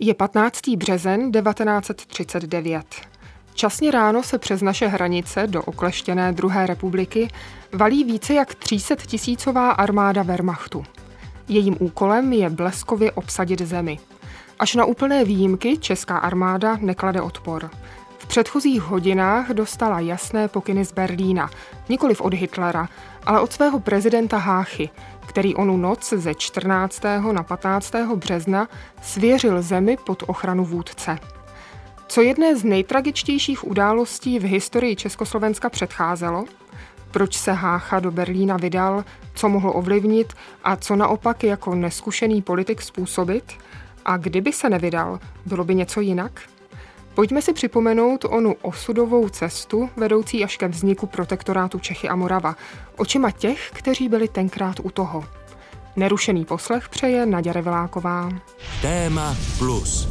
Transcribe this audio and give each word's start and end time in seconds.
Je 0.00 0.14
15. 0.14 0.60
březen 0.76 1.32
1939. 1.32 2.86
Časně 3.54 3.90
ráno 3.90 4.22
se 4.22 4.38
přes 4.38 4.62
naše 4.62 4.86
hranice 4.86 5.46
do 5.46 5.62
okleštěné 5.62 6.32
druhé 6.32 6.66
republiky 6.66 7.28
valí 7.72 8.04
více 8.04 8.34
jak 8.34 8.54
300 8.54 8.96
tisícová 8.96 9.70
armáda 9.70 10.22
Wehrmachtu. 10.22 10.84
Jejím 11.48 11.76
úkolem 11.80 12.32
je 12.32 12.50
bleskově 12.50 13.12
obsadit 13.12 13.60
zemi. 13.60 13.98
Až 14.58 14.74
na 14.74 14.84
úplné 14.84 15.24
výjimky 15.24 15.78
česká 15.78 16.18
armáda 16.18 16.76
neklade 16.80 17.20
odpor. 17.20 17.70
V 18.18 18.26
předchozích 18.26 18.82
hodinách 18.82 19.50
dostala 19.50 20.00
jasné 20.00 20.48
pokyny 20.48 20.84
z 20.84 20.92
Berlína, 20.92 21.50
nikoliv 21.88 22.20
od 22.20 22.34
Hitlera, 22.34 22.88
ale 23.26 23.40
od 23.40 23.52
svého 23.52 23.80
prezidenta 23.80 24.38
Háchy, 24.38 24.90
který 25.26 25.54
onu 25.54 25.76
noc 25.76 26.12
ze 26.12 26.34
14. 26.34 27.02
na 27.32 27.42
15. 27.42 27.92
března 28.16 28.68
svěřil 29.02 29.62
zemi 29.62 29.96
pod 30.06 30.22
ochranu 30.26 30.64
vůdce. 30.64 31.18
Co 32.08 32.22
jedné 32.22 32.56
z 32.56 32.64
nejtragičtějších 32.64 33.66
událostí 33.66 34.38
v 34.38 34.42
historii 34.42 34.96
Československa 34.96 35.70
předcházelo? 35.70 36.44
Proč 37.10 37.36
se 37.36 37.52
Hácha 37.52 38.00
do 38.00 38.10
Berlína 38.10 38.56
vydal, 38.56 39.04
co 39.34 39.48
mohl 39.48 39.72
ovlivnit 39.74 40.32
a 40.64 40.76
co 40.76 40.96
naopak 40.96 41.44
jako 41.44 41.74
neskušený 41.74 42.42
politik 42.42 42.82
způsobit? 42.82 43.52
A 44.04 44.16
kdyby 44.16 44.52
se 44.52 44.70
nevydal, 44.70 45.20
bylo 45.46 45.64
by 45.64 45.74
něco 45.74 46.00
jinak? 46.00 46.51
Pojďme 47.14 47.42
si 47.42 47.52
připomenout 47.52 48.24
onu 48.24 48.54
osudovou 48.62 49.28
cestu 49.28 49.90
vedoucí 49.96 50.44
až 50.44 50.56
ke 50.56 50.68
vzniku 50.68 51.06
protektorátu 51.06 51.78
Čechy 51.78 52.08
a 52.08 52.16
Morava, 52.16 52.54
očima 52.96 53.30
těch, 53.30 53.70
kteří 53.74 54.08
byli 54.08 54.28
tenkrát 54.28 54.80
u 54.82 54.90
toho. 54.90 55.24
Nerušený 55.96 56.44
poslech 56.44 56.88
přeje 56.88 57.26
Naděra 57.26 57.60
Viláková. 57.60 58.28
Téma 58.82 59.36
plus. 59.58 60.08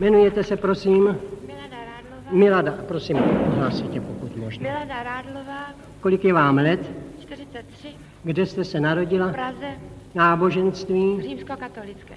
Jmenujete 0.00 0.44
se, 0.44 0.56
prosím? 0.56 1.02
Milada 1.46 1.76
Rádlová. 1.86 2.32
Milada, 2.32 2.72
prosím, 2.72 3.16
hlásíte, 3.56 4.00
pokud 4.00 4.36
možno. 4.36 4.62
Milada 4.62 5.02
Rádlová. 5.02 5.85
Kolik 6.00 6.24
je 6.24 6.32
vám 6.32 6.56
let? 6.56 6.90
43. 7.20 7.94
Kde 8.24 8.46
jste 8.46 8.64
se 8.64 8.80
narodila? 8.80 9.28
V 9.28 9.32
Praze. 9.32 9.80
Náboženství? 10.14 11.22
Římskokatolické. 11.22 12.14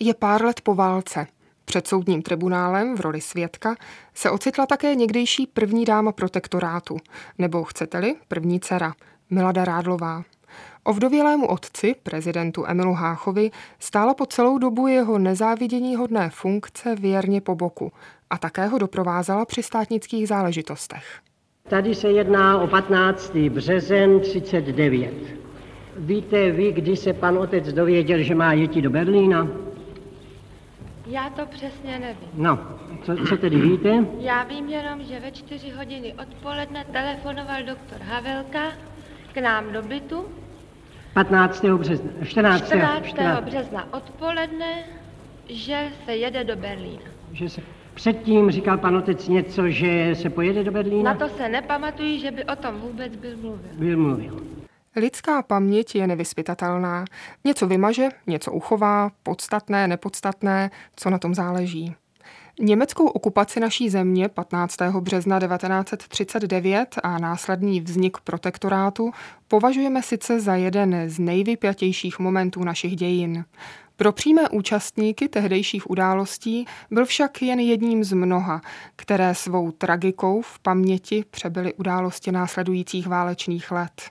Je 0.00 0.14
pár 0.14 0.44
let 0.44 0.60
po 0.60 0.74
válce. 0.74 1.26
Před 1.64 1.86
soudním 1.86 2.22
tribunálem 2.22 2.96
v 2.96 3.00
roli 3.00 3.20
svědka 3.20 3.76
se 4.14 4.30
ocitla 4.30 4.66
také 4.66 4.94
někdejší 4.94 5.46
první 5.46 5.84
dáma 5.84 6.12
protektorátu, 6.12 6.96
nebo 7.38 7.64
chcete-li 7.64 8.16
první 8.28 8.60
dcera, 8.60 8.94
Milada 9.30 9.64
Rádlová. 9.64 10.22
Ovdovělému 10.84 11.46
otci, 11.46 11.94
prezidentu 12.02 12.66
Emilu 12.66 12.92
Háchovi, 12.92 13.50
stála 13.78 14.14
po 14.14 14.26
celou 14.26 14.58
dobu 14.58 14.86
jeho 14.86 15.18
nezávidění 15.18 15.96
hodné 15.96 16.30
funkce 16.30 16.94
věrně 16.94 17.40
po 17.40 17.54
boku 17.54 17.92
a 18.30 18.38
také 18.38 18.66
ho 18.66 18.78
doprovázela 18.78 19.44
při 19.44 19.62
státnických 19.62 20.28
záležitostech. 20.28 21.20
Tady 21.70 21.94
se 21.94 22.08
jedná 22.10 22.58
o 22.58 22.66
15. 22.66 23.36
březen 23.36 24.20
39. 24.20 25.14
Víte 25.96 26.50
vy, 26.50 26.72
kdy 26.72 26.96
se 26.96 27.12
pan 27.12 27.38
otec 27.38 27.72
dověděl, 27.72 28.22
že 28.22 28.34
má 28.34 28.52
jeti 28.52 28.82
do 28.82 28.90
Berlína? 28.90 29.48
Já 31.06 31.30
to 31.30 31.46
přesně 31.46 31.98
nevím. 31.98 32.28
No, 32.34 32.58
co, 33.02 33.16
co 33.28 33.36
tedy 33.36 33.56
víte? 33.60 34.04
Já 34.18 34.42
vím 34.42 34.68
jenom, 34.68 35.02
že 35.02 35.20
ve 35.20 35.30
čtyři 35.30 35.70
hodiny 35.70 36.14
odpoledne 36.22 36.84
telefonoval 36.92 37.62
doktor 37.62 37.98
Havelka 38.00 38.72
k 39.32 39.36
nám 39.36 39.72
do 39.72 39.82
bytu 39.82 40.24
15. 41.14 41.64
března, 41.64 42.10
14. 42.24 42.66
14. 42.66 43.06
14. 43.06 43.44
března 43.44 43.94
odpoledne, 43.94 44.84
že 45.48 45.88
se 46.04 46.16
jede 46.16 46.44
do 46.44 46.56
Berlína. 46.56 47.10
Že 47.32 47.48
se, 47.48 47.60
předtím 48.00 48.50
říkal 48.50 48.78
pan 48.78 48.96
otec 48.96 49.28
něco, 49.28 49.68
že 49.68 50.14
se 50.14 50.30
pojede 50.30 50.64
do 50.64 50.72
Berlína? 50.72 51.12
Na 51.12 51.18
to 51.18 51.34
se 51.36 51.48
nepamatuji, 51.48 52.18
že 52.18 52.30
by 52.30 52.44
o 52.44 52.56
tom 52.56 52.80
vůbec 52.80 53.16
byl 53.16 53.36
mluvil. 53.36 53.70
Byl 53.78 53.98
mluvil. 53.98 54.40
Lidská 54.96 55.42
paměť 55.42 55.94
je 55.94 56.06
nevyspytatelná. 56.06 57.04
Něco 57.44 57.66
vymaže, 57.66 58.08
něco 58.26 58.52
uchová, 58.52 59.10
podstatné, 59.22 59.88
nepodstatné, 59.88 60.70
co 60.96 61.10
na 61.10 61.18
tom 61.18 61.34
záleží. 61.34 61.94
Německou 62.60 63.06
okupaci 63.06 63.60
naší 63.60 63.90
země 63.90 64.28
15. 64.28 64.76
března 65.00 65.40
1939 65.40 66.98
a 67.02 67.18
následný 67.18 67.80
vznik 67.80 68.16
protektorátu 68.24 69.10
považujeme 69.48 70.02
sice 70.02 70.40
za 70.40 70.54
jeden 70.54 71.10
z 71.10 71.18
nejvypjatějších 71.18 72.18
momentů 72.18 72.64
našich 72.64 72.96
dějin. 72.96 73.44
Pro 74.00 74.12
přímé 74.12 74.48
účastníky 74.48 75.28
tehdejších 75.28 75.90
událostí 75.90 76.66
byl 76.90 77.04
však 77.06 77.42
jen 77.42 77.60
jedním 77.60 78.04
z 78.04 78.12
mnoha, 78.12 78.60
které 78.96 79.34
svou 79.34 79.70
tragikou 79.70 80.42
v 80.42 80.58
paměti 80.58 81.24
přebyly 81.30 81.74
události 81.74 82.32
následujících 82.32 83.06
válečných 83.06 83.70
let. 83.70 84.10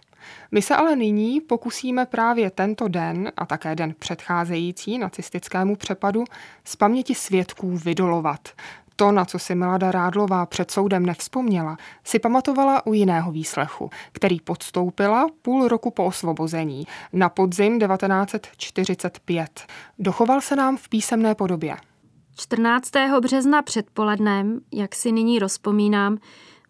My 0.52 0.62
se 0.62 0.76
ale 0.76 0.96
nyní 0.96 1.42
pokusíme 1.42 2.06
právě 2.06 2.52
tento 2.52 2.88
den 2.88 3.32
a 3.38 3.46
také 3.46 3.76
den 3.76 3.96
předcházející 4.00 4.98
nacistickému 4.98 5.76
přepadu 5.76 6.24
z 6.64 6.76
paměti 6.76 7.16
svědků 7.16 7.78
vydolovat. 7.78 8.50
To, 9.00 9.12
na 9.12 9.26
co 9.26 9.40
si 9.40 9.56
Milada 9.56 9.92
Rádlová 9.92 10.46
před 10.46 10.72
soudem 10.72 11.06
nevzpomněla, 11.06 11.78
si 12.04 12.20
pamatovala 12.20 12.86
u 12.86 12.94
jiného 12.94 13.32
výslechu, 13.32 13.90
který 14.12 14.40
podstoupila 14.40 15.28
půl 15.42 15.68
roku 15.68 15.92
po 15.92 16.06
osvobození, 16.06 16.88
na 17.14 17.30
podzim 17.30 17.80
1945. 17.80 19.62
Dochoval 20.00 20.42
se 20.42 20.56
nám 20.56 20.78
v 20.78 20.90
písemné 20.90 21.36
podobě. 21.36 21.78
14. 22.36 22.92
března 23.20 23.62
předpolednem, 23.62 24.59
jak 24.74 24.96
si 24.96 25.12
nyní 25.12 25.40
rozpomínám, 25.40 26.18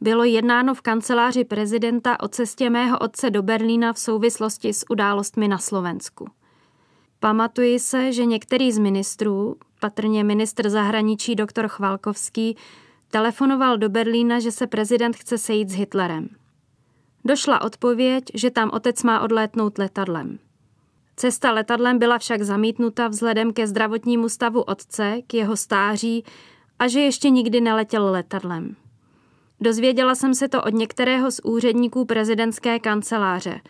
bylo 0.02 0.24
jednáno 0.24 0.74
v 0.74 0.82
kanceláři 0.82 1.44
prezidenta 1.44 2.20
o 2.20 2.28
cestě 2.28 2.70
mého 2.70 3.00
otce 3.00 3.30
do 3.30 3.44
Berlína 3.44 3.94
v 3.94 4.00
souvislosti 4.00 4.74
s 4.74 4.86
událostmi 4.90 5.48
na 5.48 5.58
Slovensku. 5.58 6.28
Pamatuji 7.20 7.80
se, 7.80 8.14
že 8.14 8.26
některý 8.26 8.72
z 8.72 8.78
ministrů, 8.78 9.56
patrně 9.80 10.24
ministr 10.24 10.70
zahraničí 10.70 11.36
doktor 11.36 11.68
Chvalkovský, 11.68 12.58
telefonoval 13.12 13.78
do 13.78 13.90
Berlína, 13.90 14.40
že 14.40 14.52
se 14.52 14.68
prezident 14.68 15.16
chce 15.16 15.38
sejít 15.38 15.70
s 15.70 15.74
Hitlerem. 15.74 16.30
Došla 17.26 17.62
odpověď, 17.62 18.24
že 18.34 18.52
tam 18.52 18.70
otec 18.74 19.04
má 19.04 19.20
odlétnout 19.22 19.78
letadlem. 19.78 20.40
Cesta 21.16 21.52
letadlem 21.52 22.00
byla 22.00 22.18
však 22.18 22.42
zamítnuta 22.42 23.08
vzhledem 23.08 23.54
ke 23.54 23.68
zdravotnímu 23.68 24.30
stavu 24.30 24.62
otce, 24.62 25.22
k 25.28 25.34
jeho 25.34 25.58
stáří 25.58 26.24
a 26.80 26.88
že 26.88 27.00
ještě 27.00 27.30
nikdy 27.30 27.62
neletěl 27.62 28.12
letadlem. 28.12 28.76
Dozvěděla 29.62 30.16
jsem 30.16 30.34
se 30.34 30.48
to 30.48 30.64
od 30.64 30.74
některého 30.74 31.32
z 31.32 31.40
úředníků 31.44 32.06
prezidentské 32.06 32.80
kanceláře 32.80 33.62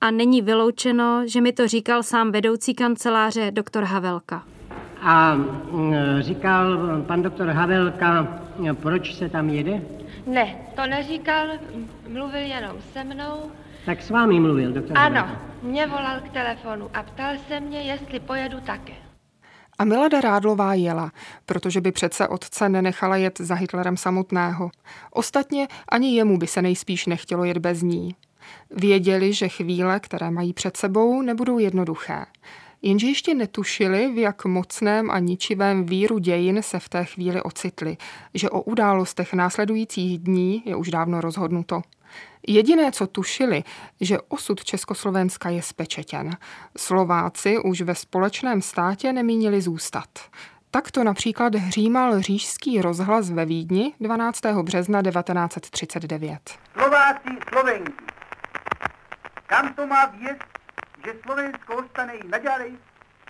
a 0.00 0.10
není 0.10 0.42
vyloučeno, 0.42 1.22
že 1.26 1.40
mi 1.40 1.52
to 1.52 1.68
říkal 1.68 2.02
sám 2.02 2.32
vedoucí 2.32 2.74
kanceláře 2.74 3.50
doktor 3.50 3.84
Havelka. 3.84 4.42
A 5.02 5.34
mm, 5.34 5.94
říkal 6.20 6.78
pan 7.06 7.22
doktor 7.22 7.48
Havelka, 7.48 8.40
proč 8.74 9.14
se 9.14 9.28
tam 9.28 9.48
jede? 9.48 9.82
Ne, 10.26 10.56
to 10.76 10.86
neříkal, 10.86 11.46
mluvil 12.08 12.40
jenom 12.40 12.72
se 12.92 13.04
mnou. 13.04 13.50
Tak 13.86 14.02
s 14.02 14.10
vámi 14.10 14.40
mluvil 14.40 14.72
doktor 14.72 14.98
Ano, 14.98 15.20
Havelka. 15.20 15.40
mě 15.62 15.86
volal 15.86 16.20
k 16.20 16.28
telefonu 16.32 16.90
a 16.94 17.02
ptal 17.02 17.34
se 17.48 17.60
mě, 17.60 17.82
jestli 17.82 18.20
pojedu 18.20 18.60
také. 18.60 18.92
A 19.78 19.84
Milada 19.84 20.20
Rádlová 20.20 20.74
jela, 20.74 21.10
protože 21.46 21.80
by 21.80 21.92
přece 21.92 22.28
otce 22.28 22.68
nenechala 22.68 23.16
jet 23.16 23.38
za 23.40 23.54
Hitlerem 23.54 23.96
samotného. 23.96 24.70
Ostatně 25.10 25.68
ani 25.88 26.16
jemu 26.16 26.38
by 26.38 26.46
se 26.46 26.62
nejspíš 26.62 27.06
nechtělo 27.06 27.44
jet 27.44 27.58
bez 27.58 27.82
ní. 27.82 28.14
Věděli, 28.70 29.32
že 29.32 29.48
chvíle, 29.48 30.00
které 30.00 30.30
mají 30.30 30.52
před 30.52 30.76
sebou, 30.76 31.22
nebudou 31.22 31.58
jednoduché. 31.58 32.26
Jenže 32.82 33.06
ještě 33.06 33.34
netušili, 33.34 34.12
v 34.12 34.18
jak 34.18 34.44
mocném 34.44 35.10
a 35.10 35.18
ničivém 35.18 35.86
víru 35.86 36.18
dějin 36.18 36.62
se 36.62 36.78
v 36.78 36.88
té 36.88 37.04
chvíli 37.04 37.42
ocitli, 37.42 37.96
že 38.34 38.50
o 38.50 38.62
událostech 38.62 39.32
následujících 39.32 40.18
dní 40.18 40.62
je 40.66 40.76
už 40.76 40.90
dávno 40.90 41.20
rozhodnuto. 41.20 41.82
Jediné, 42.46 42.92
co 42.92 43.06
tušili, 43.06 43.64
že 44.00 44.18
osud 44.28 44.64
Československa 44.64 45.48
je 45.48 45.62
spečetěn. 45.62 46.30
Slováci 46.78 47.58
už 47.58 47.80
ve 47.80 47.94
společném 47.94 48.62
státě 48.62 49.12
nemínili 49.12 49.60
zůstat. 49.60 50.08
Tak 50.70 50.90
to 50.90 51.04
například 51.04 51.54
hřímal 51.54 52.20
řížský 52.20 52.80
rozhlas 52.80 53.30
ve 53.30 53.46
Vídni 53.46 53.92
12. 54.00 54.40
března 54.62 55.02
1939. 55.02 56.40
Slováci, 56.72 57.28
Slovenky, 57.48 57.92
kam 59.50 59.74
to 59.74 59.86
má 59.86 60.06
věc, 60.06 60.38
že 61.04 61.12
Slovensko 61.22 61.76
ostane 61.76 62.14
i 62.14 62.28
naďalej 62.28 62.78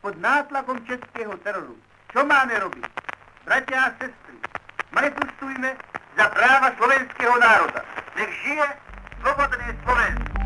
pod 0.03 0.21
nátlakom 0.21 0.87
českého 0.87 1.37
teroru? 1.37 1.77
Co 2.13 2.27
máme 2.27 2.59
robit? 2.59 2.87
Bratě 3.45 3.75
a 3.75 3.85
sestry, 3.85 4.37
manifestujme 4.93 5.77
za 6.19 6.29
práva 6.29 6.77
slovenského 6.77 7.39
národa. 7.39 7.81
Nech 8.17 8.43
žije 8.45 8.67
slobodné 9.23 9.81
Slovensko. 9.85 10.40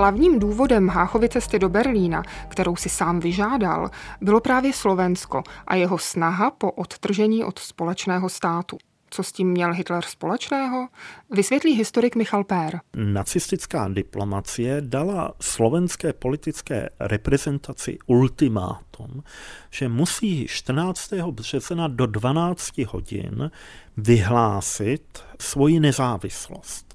Hlavním 0.00 0.38
důvodem 0.38 0.88
Háchovy 0.88 1.28
cesty 1.28 1.58
do 1.58 1.68
Berlína, 1.68 2.22
kterou 2.48 2.76
si 2.76 2.88
sám 2.88 3.20
vyžádal, 3.20 3.90
bylo 4.20 4.40
právě 4.40 4.72
Slovensko 4.72 5.42
a 5.66 5.74
jeho 5.74 5.98
snaha 5.98 6.50
po 6.50 6.70
odtržení 6.72 7.44
od 7.44 7.58
společného 7.58 8.28
státu. 8.28 8.76
Co 9.10 9.22
s 9.22 9.32
tím 9.32 9.48
měl 9.48 9.72
Hitler 9.72 10.04
společného? 10.04 10.88
Vysvětlí 11.30 11.72
historik 11.72 12.16
Michal 12.16 12.44
Pér. 12.44 12.80
Nacistická 12.96 13.88
diplomacie 13.88 14.80
dala 14.80 15.32
slovenské 15.40 16.12
politické 16.12 16.88
reprezentaci 17.00 17.98
ultimátum, 18.06 19.22
že 19.70 19.88
musí 19.88 20.46
14. 20.48 21.12
března 21.30 21.88
do 21.88 22.06
12 22.06 22.78
hodin 22.78 23.50
vyhlásit 23.96 25.24
svoji 25.38 25.80
nezávislost. 25.80 26.89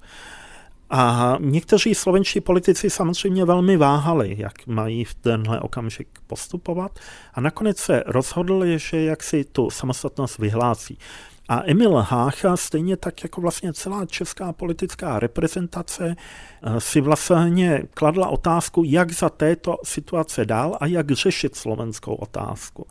A 0.90 1.38
někteří 1.40 1.96
slovenští 1.96 2.42
politici 2.42 2.90
samozřejmě 2.90 3.46
velmi 3.46 3.78
váhali, 3.78 4.36
jak 4.38 4.68
mají 4.68 5.04
v 5.04 5.14
tenhle 5.14 5.60
okamžik 5.60 6.08
postupovat 6.28 7.00
a 7.34 7.42
nakonec 7.42 7.78
se 7.78 8.04
rozhodli, 8.06 8.80
že 8.80 9.04
jak 9.04 9.24
si 9.24 9.44
tu 9.44 9.70
samostatnost 9.70 10.38
vyhlásí. 10.38 10.98
A 11.50 11.62
Emil 11.66 11.96
Hácha, 11.96 12.58
stejně 12.58 12.98
tak 12.98 13.24
jako 13.24 13.42
vlastně 13.42 13.74
celá 13.74 14.06
česká 14.06 14.54
politická 14.54 15.20
reprezentace, 15.20 16.16
eh, 16.16 16.82
si 16.82 17.02
vlastně 17.02 17.84
kladla 17.94 18.28
otázku, 18.28 18.84
jak 18.86 19.12
za 19.12 19.30
této 19.30 19.78
situace 19.84 20.46
dál 20.46 20.78
a 20.80 20.86
jak 20.86 21.12
řešit 21.12 21.56
slovenskou 21.56 22.16
otázku. 22.16 22.88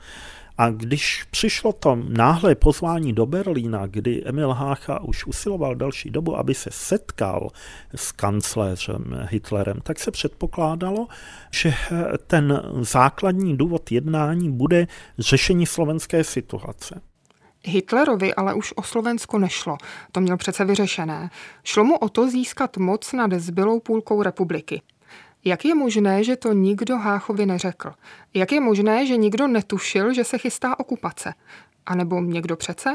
A 0.59 0.71
když 0.71 1.25
přišlo 1.31 1.73
to 1.73 1.99
náhle 2.09 2.55
pozvání 2.55 3.13
do 3.13 3.27
Berlína, 3.27 3.87
kdy 3.87 4.23
Emil 4.25 4.53
Hácha 4.53 5.01
už 5.01 5.27
usiloval 5.27 5.75
další 5.75 6.11
dobu, 6.11 6.37
aby 6.37 6.55
se 6.55 6.71
setkal 6.73 7.49
s 7.95 8.13
kancléřem 8.13 9.27
Hitlerem, 9.31 9.81
tak 9.83 9.99
se 9.99 10.11
předpokládalo, 10.11 11.07
že 11.51 11.75
ten 12.27 12.63
základní 12.81 13.57
důvod 13.57 13.93
jednání 13.93 14.53
bude 14.53 14.87
řešení 15.19 15.67
slovenské 15.67 16.25
situace. 16.25 17.01
Hitlerovi 17.67 18.35
ale 18.35 18.55
už 18.55 18.73
o 18.77 18.83
Slovensko 18.83 19.39
nešlo. 19.39 19.77
To 20.13 20.21
měl 20.21 20.37
přece 20.37 20.65
vyřešené. 20.65 21.31
Šlo 21.65 21.85
mu 21.85 21.97
o 21.97 22.09
to 22.09 22.31
získat 22.31 22.77
moc 22.77 23.13
nad 23.13 23.33
zbylou 23.33 23.81
půlkou 23.81 24.23
republiky. 24.23 24.83
Jak 25.45 25.65
je 25.65 25.75
možné, 25.75 26.25
že 26.25 26.37
to 26.37 26.53
nikdo 26.53 26.97
Háchovi 26.97 27.47
neřekl? 27.47 27.93
Jak 28.35 28.53
je 28.53 28.61
možné, 28.61 29.07
že 29.07 29.17
nikdo 29.17 29.47
netušil, 29.47 30.13
že 30.13 30.25
se 30.25 30.39
chystá 30.39 30.79
okupace? 30.81 31.35
A 31.87 31.95
nebo 31.95 32.21
někdo 32.21 32.57
přece? 32.57 32.95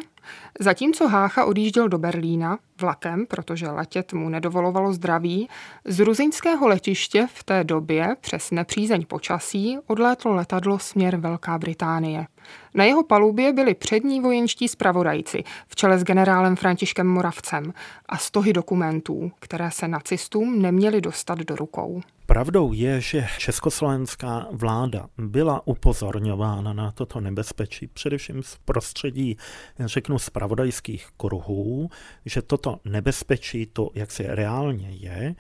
Zatímco 0.60 1.08
Hácha 1.08 1.46
odjížděl 1.46 1.90
do 1.90 1.98
Berlína 1.98 2.60
vlakem, 2.82 3.26
protože 3.26 3.68
letět 3.68 4.14
mu 4.14 4.30
nedovolovalo 4.30 4.94
zdraví, 4.94 5.50
z 5.86 6.00
ruzinského 6.00 6.68
letiště 6.68 7.28
v 7.34 7.44
té 7.44 7.64
době 7.64 8.16
přes 8.22 8.52
nepřízeň 8.52 9.06
počasí 9.06 9.78
odlétlo 9.88 10.34
letadlo 10.34 10.80
směr 10.80 11.18
Velká 11.18 11.58
Británie. 11.58 12.28
Na 12.74 12.84
jeho 12.84 13.04
palubě 13.04 13.54
byli 13.54 13.74
přední 13.74 14.22
vojenští 14.22 14.68
zpravodajci 14.68 15.44
v 15.68 15.76
čele 15.76 16.00
s 16.00 16.04
generálem 16.04 16.56
Františkem 16.56 17.08
Moravcem 17.08 17.74
a 18.06 18.18
stohy 18.18 18.54
dokumentů, 18.54 19.32
které 19.40 19.72
se 19.72 19.88
nacistům 19.88 20.62
neměly 20.62 21.02
dostat 21.02 21.40
do 21.40 21.56
rukou. 21.56 22.02
Pravdou 22.30 22.74
je, 22.74 23.02
že 23.02 23.28
československá 23.38 24.48
vláda 24.52 25.08
byla 25.18 25.68
upozorňována 25.68 26.74
na 26.74 26.92
toto 26.92 27.20
nebezpečí, 27.20 27.88
především 27.88 28.44
z 28.44 28.58
prostředí, 28.66 29.38
řeknu, 29.80 30.20
spravodajských 30.20 31.08
kruhů, 31.18 31.90
že 32.26 32.42
toto 32.42 32.80
nebezpečí 32.86 33.66
to 33.66 33.90
jaksi 33.94 34.24
reálně 34.28 34.90
je 34.90 35.36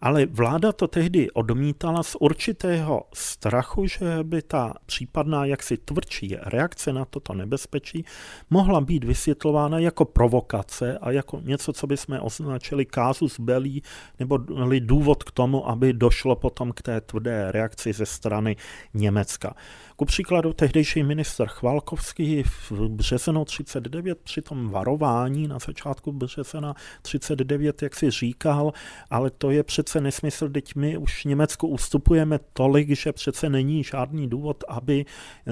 ale 0.00 0.26
vláda 0.26 0.72
to 0.72 0.88
tehdy 0.88 1.30
odmítala 1.30 2.02
z 2.02 2.16
určitého 2.20 3.02
strachu, 3.14 3.86
že 3.86 4.18
by 4.22 4.42
ta 4.42 4.74
případná 4.86 5.44
jaksi 5.44 5.76
tvrdší 5.76 6.36
reakce 6.42 6.92
na 6.92 7.04
toto 7.04 7.34
nebezpečí 7.34 8.04
mohla 8.50 8.80
být 8.80 9.04
vysvětlována 9.04 9.78
jako 9.78 10.04
provokace 10.04 10.98
a 10.98 11.10
jako 11.10 11.40
něco, 11.44 11.72
co 11.72 11.86
bychom 11.86 12.18
označili 12.20 12.86
kázus 12.86 13.40
belí, 13.40 13.82
nebo 14.18 14.38
důvod 14.78 15.24
k 15.24 15.30
tomu, 15.30 15.68
aby 15.68 15.92
došlo 15.92 16.36
potom 16.36 16.72
k 16.72 16.82
té 16.82 17.00
tvrdé 17.00 17.52
reakci 17.52 17.92
ze 17.92 18.06
strany 18.06 18.56
Německa. 18.94 19.54
Ku 20.00 20.04
příkladu 20.04 20.52
tehdejší 20.52 21.02
minister 21.02 21.48
Chvalkovský 21.48 22.42
v 22.42 22.72
březnu 22.72 23.44
39 23.44 24.18
při 24.18 24.42
tom 24.42 24.68
varování 24.68 25.48
na 25.48 25.58
začátku 25.58 26.12
března 26.12 26.74
39, 27.02 27.82
jak 27.82 27.96
si 27.96 28.10
říkal, 28.10 28.72
ale 29.10 29.30
to 29.30 29.50
je 29.50 29.62
přece 29.62 30.00
nesmysl, 30.00 30.48
teď 30.48 30.74
my 30.74 30.96
už 30.96 31.24
Německu 31.24 31.68
ustupujeme 31.68 32.38
tolik, 32.52 32.90
že 32.90 33.12
přece 33.12 33.48
není 33.48 33.84
žádný 33.84 34.28
důvod, 34.28 34.64
aby 34.68 35.04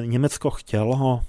Německo 0.04 0.50
chtělo 0.50 1.20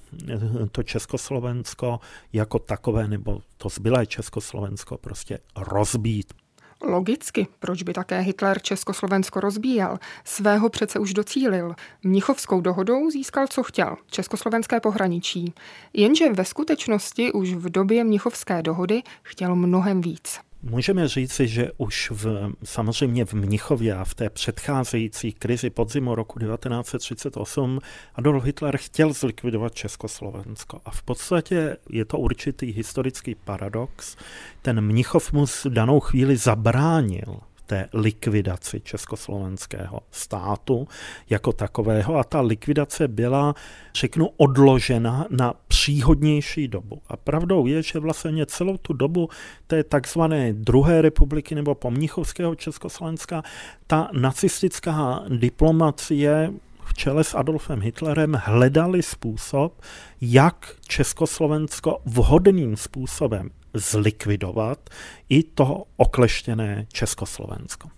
to 0.71 0.83
Československo 0.83 1.99
jako 2.33 2.59
takové, 2.59 3.07
nebo 3.07 3.41
to 3.57 3.69
zbylé 3.69 4.05
Československo 4.05 4.97
prostě 4.97 5.39
rozbít. 5.57 6.33
Logicky, 6.83 7.47
proč 7.59 7.83
by 7.83 7.93
také 7.93 8.19
Hitler 8.19 8.61
Československo 8.61 9.39
rozbíjel? 9.39 9.99
Svého 10.23 10.69
přece 10.69 10.99
už 10.99 11.13
docílil. 11.13 11.75
Mnichovskou 12.03 12.61
dohodou 12.61 13.09
získal, 13.09 13.47
co 13.47 13.63
chtěl, 13.63 13.95
československé 14.07 14.79
pohraničí. 14.79 15.53
Jenže 15.93 16.33
ve 16.33 16.45
skutečnosti 16.45 17.31
už 17.31 17.53
v 17.53 17.69
době 17.69 18.03
Mnichovské 18.03 18.61
dohody 18.61 19.03
chtěl 19.23 19.55
mnohem 19.55 20.01
víc. 20.01 20.39
Můžeme 20.63 21.07
říci, 21.07 21.47
že 21.47 21.71
už 21.77 22.11
v, 22.11 22.51
samozřejmě 22.63 23.25
v 23.25 23.33
Mnichově 23.33 23.95
a 23.95 24.03
v 24.03 24.13
té 24.13 24.29
předcházející 24.29 25.31
krizi 25.31 25.69
podzimu 25.69 26.15
roku 26.15 26.39
1938 26.39 27.79
Adolf 28.15 28.43
Hitler 28.43 28.77
chtěl 28.77 29.13
zlikvidovat 29.13 29.75
Československo. 29.75 30.81
A 30.85 30.91
v 30.91 31.03
podstatě 31.03 31.77
je 31.89 32.05
to 32.05 32.17
určitý 32.17 32.71
historický 32.71 33.35
paradox. 33.35 34.17
Ten 34.61 34.81
Mnichov 34.81 35.33
mu 35.33 35.45
danou 35.69 35.99
chvíli 35.99 36.37
zabránil 36.37 37.39
té 37.69 37.89
likvidaci 37.93 38.81
československého 38.81 39.99
státu 40.11 40.87
jako 41.29 41.53
takového 41.53 42.15
a 42.15 42.23
ta 42.23 42.41
likvidace 42.41 43.07
byla, 43.07 43.55
řeknu, 43.95 44.29
odložena 44.37 45.25
na 45.29 45.53
příhodnější 45.67 46.67
dobu. 46.67 47.01
A 47.07 47.17
pravdou 47.17 47.67
je, 47.67 47.83
že 47.83 47.99
vlastně 47.99 48.45
celou 48.45 48.77
tu 48.77 48.93
dobu 48.93 49.29
té 49.67 49.83
takzvané 49.83 50.53
druhé 50.53 51.01
republiky 51.01 51.55
nebo 51.55 51.75
pomnichovského 51.75 52.55
Československa 52.55 53.43
ta 53.87 54.09
nacistická 54.13 55.23
diplomacie 55.29 56.53
v 56.83 56.93
čele 56.93 57.23
s 57.23 57.35
Adolfem 57.35 57.81
Hitlerem 57.81 58.41
hledali 58.43 59.03
způsob, 59.03 59.81
jak 60.21 60.75
Československo 60.87 62.01
vhodným 62.05 62.77
způsobem 62.77 63.49
zlikvidovat 63.73 64.89
i 65.29 65.43
to 65.43 65.83
okleštěné 65.97 66.85
Československo. 66.93 67.89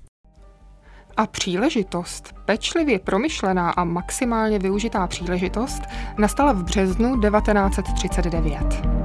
A 1.18 1.28
příležitost, 1.28 2.34
pečlivě 2.46 3.00
promyšlená 3.00 3.70
a 3.70 3.84
maximálně 3.84 4.60
využitá 4.60 5.08
příležitost, 5.08 5.82
nastala 6.18 6.52
v 6.52 6.64
březnu 6.64 7.22
1939. 7.22 9.02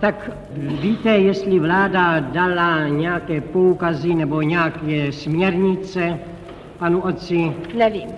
Tak 0.00 0.30
víte, 0.56 1.10
jestli 1.10 1.60
vláda 1.60 2.20
dala 2.20 2.88
nějaké 2.88 3.40
poukazy 3.40 4.14
nebo 4.14 4.42
nějaké 4.42 5.12
směrnice 5.12 6.18
panu 6.80 7.00
otci? 7.00 7.52
Nevím. 7.74 8.08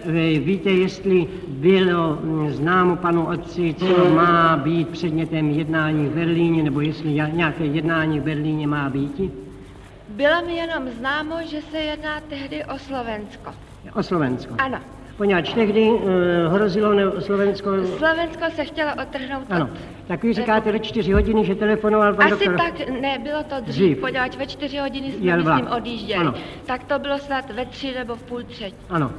Víte, 0.45 0.71
jestli 0.71 1.27
bylo 1.49 2.19
mm, 2.23 2.51
známo 2.51 2.97
panu 2.97 3.27
otci, 3.27 3.75
co 3.79 4.11
má 4.15 4.57
být 4.57 4.89
předmětem 4.89 5.51
jednání 5.51 6.07
v 6.07 6.15
Berlíně, 6.15 6.63
nebo 6.63 6.81
jestli 6.81 7.13
nějaké 7.13 7.65
jednání 7.65 8.21
v 8.21 8.23
Berlíně 8.23 8.67
má 8.67 8.91
být? 8.91 9.21
Bylo 10.09 10.47
mi 10.47 10.57
jenom 10.57 10.89
známo, 10.89 11.37
že 11.47 11.63
se 11.63 11.79
jedná 11.79 12.21
tehdy 12.21 12.65
o 12.65 12.79
Slovensko. 12.79 13.51
O 13.95 14.03
Slovensko? 14.03 14.55
Ano. 14.59 14.79
Poněvadž 15.17 15.53
tehdy 15.55 15.91
uh, 15.91 16.01
hrozilo 16.55 16.95
ne- 16.95 17.21
Slovensko... 17.21 17.71
Slovensko 17.99 18.45
se 18.57 18.65
chtělo 18.65 18.91
otrhnout 19.03 19.45
Ano. 19.51 19.69
Tak 20.13 20.23
vy 20.25 20.33
říkáte 20.33 20.73
ve 20.73 20.79
čtyři 20.79 21.13
hodiny, 21.13 21.45
že 21.45 21.55
telefonoval 21.55 22.15
pan 22.15 22.33
Asi 22.33 22.47
doktor... 22.49 22.57
tak, 22.57 22.89
ne, 23.01 23.19
bylo 23.19 23.43
to 23.43 23.55
dřív, 23.61 23.67
Dřív. 23.75 23.99
poněvadž 24.01 24.37
ve 24.37 24.47
čtyři 24.47 24.79
hodiny 24.79 25.13
jsme, 25.13 25.25
Jel 25.27 25.43
vlak. 25.45 25.61
myslím, 25.61 25.77
odjížděli. 25.77 26.21
Ano. 26.21 26.35
Tak 26.67 26.85
to 26.85 26.99
bylo 26.99 27.19
snad 27.19 27.51
ve 27.51 27.67
tři 27.67 27.95
nebo 27.95 28.17
v 28.17 28.23
půl 28.23 28.43
třetí. 28.43 28.77
Ano. 28.91 29.11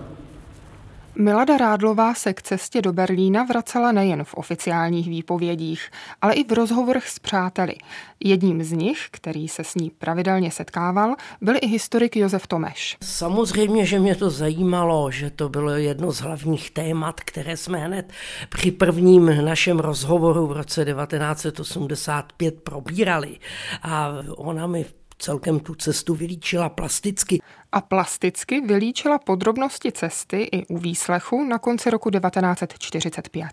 Milada 1.15 1.58
Rádlová 1.58 2.13
se 2.13 2.34
k 2.34 2.41
cestě 2.41 2.82
do 2.82 2.93
Berlína 2.93 3.43
vracela 3.43 3.91
nejen 3.91 4.24
v 4.24 4.34
oficiálních 4.34 5.10
výpovědích, 5.10 5.91
ale 6.22 6.34
i 6.34 6.43
v 6.43 6.51
rozhovorech 6.51 7.10
s 7.10 7.20
přáteli. 7.20 7.75
Jedním 8.20 8.63
z 8.63 8.72
nich, 8.72 9.08
který 9.12 9.48
se 9.48 9.63
s 9.63 9.75
ní 9.75 9.89
pravidelně 9.89 10.51
setkával, 10.51 11.15
byl 11.41 11.55
i 11.62 11.67
historik 11.67 12.15
Josef 12.15 12.48
Tomeš. 12.48 12.98
Samozřejmě, 13.01 13.86
že 13.86 14.00
mě 14.00 14.15
to 14.15 14.29
zajímalo, 14.29 15.12
že 15.12 15.29
to 15.29 15.50
bylo 15.50 15.70
jedno 15.70 16.12
z 16.12 16.20
hlavních 16.20 16.72
témat, 16.72 17.22
které 17.22 17.58
jsme 17.58 17.77
hned 17.77 18.12
při 18.50 18.72
prvním 18.72 19.46
našem 19.46 19.79
rozhovoru 19.79 20.48
v 20.48 20.51
roce 20.51 20.86
1985 20.86 22.62
probírali. 22.63 23.38
A 23.84 24.13
ona 24.38 24.67
mi 24.67 24.86
celkem 25.24 25.60
tu 25.60 25.75
cestu 25.75 26.15
vylíčila 26.15 26.70
plasticky. 26.70 27.42
A 27.72 27.82
plasticky 27.82 28.62
vylíčila 28.62 29.20
podrobnosti 29.20 29.92
cesty 29.92 30.50
i 30.51 30.65
u 30.65 30.77
výslechu 30.77 31.44
na 31.44 31.60
konci 31.60 31.89
roku 31.89 32.10
1945. 32.10 33.48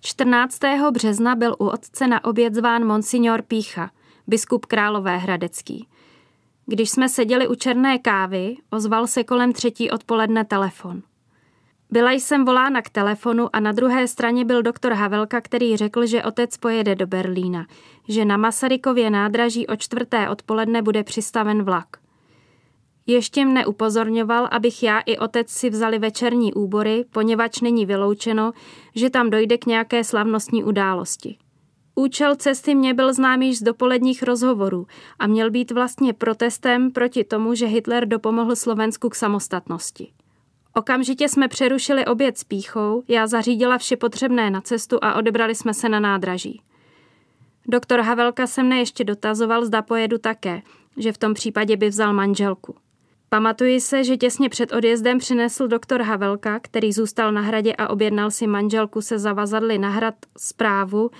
14. 0.00 0.58
března 0.92 1.34
byl 1.34 1.56
u 1.58 1.66
otce 1.66 2.06
na 2.06 2.24
oběd 2.24 2.54
zván 2.54 2.86
monsignor 2.86 3.42
Pícha, 3.42 3.90
biskup 4.26 4.66
Králové 4.66 5.16
Hradecký. 5.16 5.88
Když 6.66 6.90
jsme 6.90 7.08
seděli 7.08 7.48
u 7.48 7.54
černé 7.54 7.98
kávy, 7.98 8.56
ozval 8.70 9.06
se 9.06 9.24
kolem 9.24 9.52
třetí 9.52 9.90
odpoledne 9.90 10.44
telefon. 10.44 11.02
Byla 11.92 12.12
jsem 12.12 12.44
volána 12.44 12.82
k 12.82 12.90
telefonu 12.90 13.48
a 13.52 13.60
na 13.60 13.72
druhé 13.72 14.08
straně 14.08 14.44
byl 14.44 14.62
doktor 14.62 14.92
Havelka, 14.92 15.40
který 15.40 15.76
řekl, 15.76 16.06
že 16.06 16.22
otec 16.22 16.56
pojede 16.56 16.94
do 16.94 17.06
Berlína, 17.06 17.66
že 18.08 18.24
na 18.24 18.36
Masarykově 18.36 19.10
nádraží 19.10 19.66
o 19.66 19.76
čtvrté 19.76 20.28
odpoledne 20.28 20.82
bude 20.82 21.04
přistaven 21.04 21.62
vlak. 21.62 21.86
Ještě 23.06 23.44
mne 23.44 23.66
upozorňoval, 23.66 24.48
abych 24.50 24.82
já 24.82 25.00
i 25.00 25.18
otec 25.18 25.50
si 25.50 25.70
vzali 25.70 25.98
večerní 25.98 26.54
úbory, 26.54 27.04
poněvadž 27.10 27.60
není 27.60 27.86
vyloučeno, 27.86 28.52
že 28.94 29.10
tam 29.10 29.30
dojde 29.30 29.58
k 29.58 29.66
nějaké 29.66 30.04
slavnostní 30.04 30.64
události. 30.64 31.38
Účel 31.94 32.36
cesty 32.36 32.74
mě 32.74 32.94
byl 32.94 33.14
znám 33.14 33.42
již 33.42 33.58
z 33.58 33.62
dopoledních 33.62 34.22
rozhovorů 34.22 34.86
a 35.18 35.26
měl 35.26 35.50
být 35.50 35.70
vlastně 35.70 36.12
protestem 36.12 36.90
proti 36.90 37.24
tomu, 37.24 37.54
že 37.54 37.66
Hitler 37.66 38.08
dopomohl 38.08 38.56
Slovensku 38.56 39.08
k 39.08 39.14
samostatnosti. 39.14 40.12
Okamžitě 40.74 41.28
jsme 41.28 41.48
přerušili 41.48 42.04
oběd 42.06 42.38
s 42.38 42.44
píchou, 42.44 43.02
já 43.08 43.26
zařídila 43.26 43.78
vše 43.78 43.96
potřebné 43.96 44.50
na 44.50 44.60
cestu 44.60 44.98
a 45.02 45.14
odebrali 45.14 45.54
jsme 45.54 45.74
se 45.74 45.88
na 45.88 46.00
nádraží. 46.00 46.62
Doktor 47.68 48.00
Havelka 48.00 48.46
se 48.46 48.62
mne 48.62 48.78
ještě 48.78 49.04
dotazoval, 49.04 49.64
zda 49.64 49.82
pojedu 49.82 50.18
také, 50.18 50.62
že 50.96 51.12
v 51.12 51.18
tom 51.18 51.34
případě 51.34 51.76
by 51.76 51.88
vzal 51.88 52.12
manželku. 52.12 52.74
Pamatuji 53.28 53.80
se, 53.80 54.04
že 54.04 54.16
těsně 54.16 54.48
před 54.48 54.72
odjezdem 54.72 55.18
přinesl 55.18 55.68
doktor 55.68 56.02
Havelka, 56.02 56.60
který 56.60 56.92
zůstal 56.92 57.32
na 57.32 57.40
hradě 57.40 57.74
a 57.78 57.90
objednal 57.90 58.30
si 58.30 58.46
manželku 58.46 59.00
se 59.02 59.18
zavazadly 59.18 59.78
na 59.78 59.88
hrad 59.90 60.14
zprávu, 60.38 61.10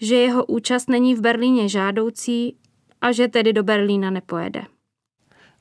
že 0.00 0.14
jeho 0.14 0.44
účast 0.44 0.88
není 0.88 1.14
v 1.14 1.20
Berlíně 1.20 1.68
žádoucí 1.68 2.56
a 3.00 3.12
že 3.12 3.28
tedy 3.28 3.52
do 3.52 3.62
Berlína 3.62 4.10
nepojede. 4.10 4.62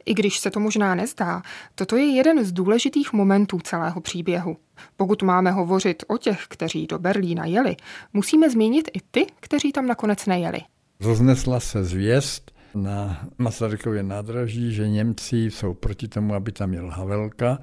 I 0.06 0.14
když 0.14 0.40
se 0.40 0.52
to 0.52 0.60
možná 0.60 0.96
nezdá, 0.96 1.42
toto 1.76 1.96
je 1.96 2.06
jeden 2.06 2.46
z 2.46 2.52
důležitých 2.52 3.14
momentů 3.14 3.60
celého 3.60 4.02
příběhu. 4.02 4.58
Pokud 4.98 5.24
máme 5.24 5.52
hovořit 5.52 6.04
o 6.08 6.18
těch, 6.18 6.46
kteří 6.50 6.88
do 6.88 7.00
Berlína 7.00 7.46
jeli, 7.46 7.76
musíme 8.14 8.50
zmínit 8.50 8.90
i 8.94 9.00
ty, 9.12 9.28
kteří 9.40 9.72
tam 9.72 9.88
nakonec 9.88 10.26
nejeli. 10.26 10.60
Roznesla 11.00 11.60
se 11.60 11.84
zvěst 11.84 12.52
na 12.76 13.28
Masarykově 13.38 14.04
nádraží, 14.04 14.74
že 14.74 14.90
Němci 14.90 15.38
jsou 15.38 15.74
proti 15.74 16.08
tomu, 16.08 16.34
aby 16.34 16.52
tam 16.52 16.74
jel 16.74 16.90
Havelka. 16.90 17.60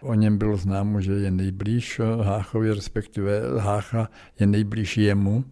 O 0.00 0.14
něm 0.14 0.38
bylo 0.38 0.56
známo, 0.56 1.00
že 1.00 1.12
je 1.12 1.30
nejblíž 1.30 2.00
Háchově, 2.22 2.74
respektive 2.74 3.60
Hácha 3.60 4.08
je 4.40 4.46
nejblíž 4.46 4.96
jemu. 4.96 5.44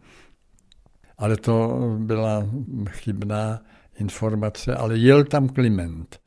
Ale 1.19 1.37
to 1.37 1.79
byla 1.99 2.47
chybná 2.89 3.61
informace, 3.99 4.75
ale 4.75 4.99
jel 4.99 5.25
tam 5.25 5.49
Kliment. 5.49 6.24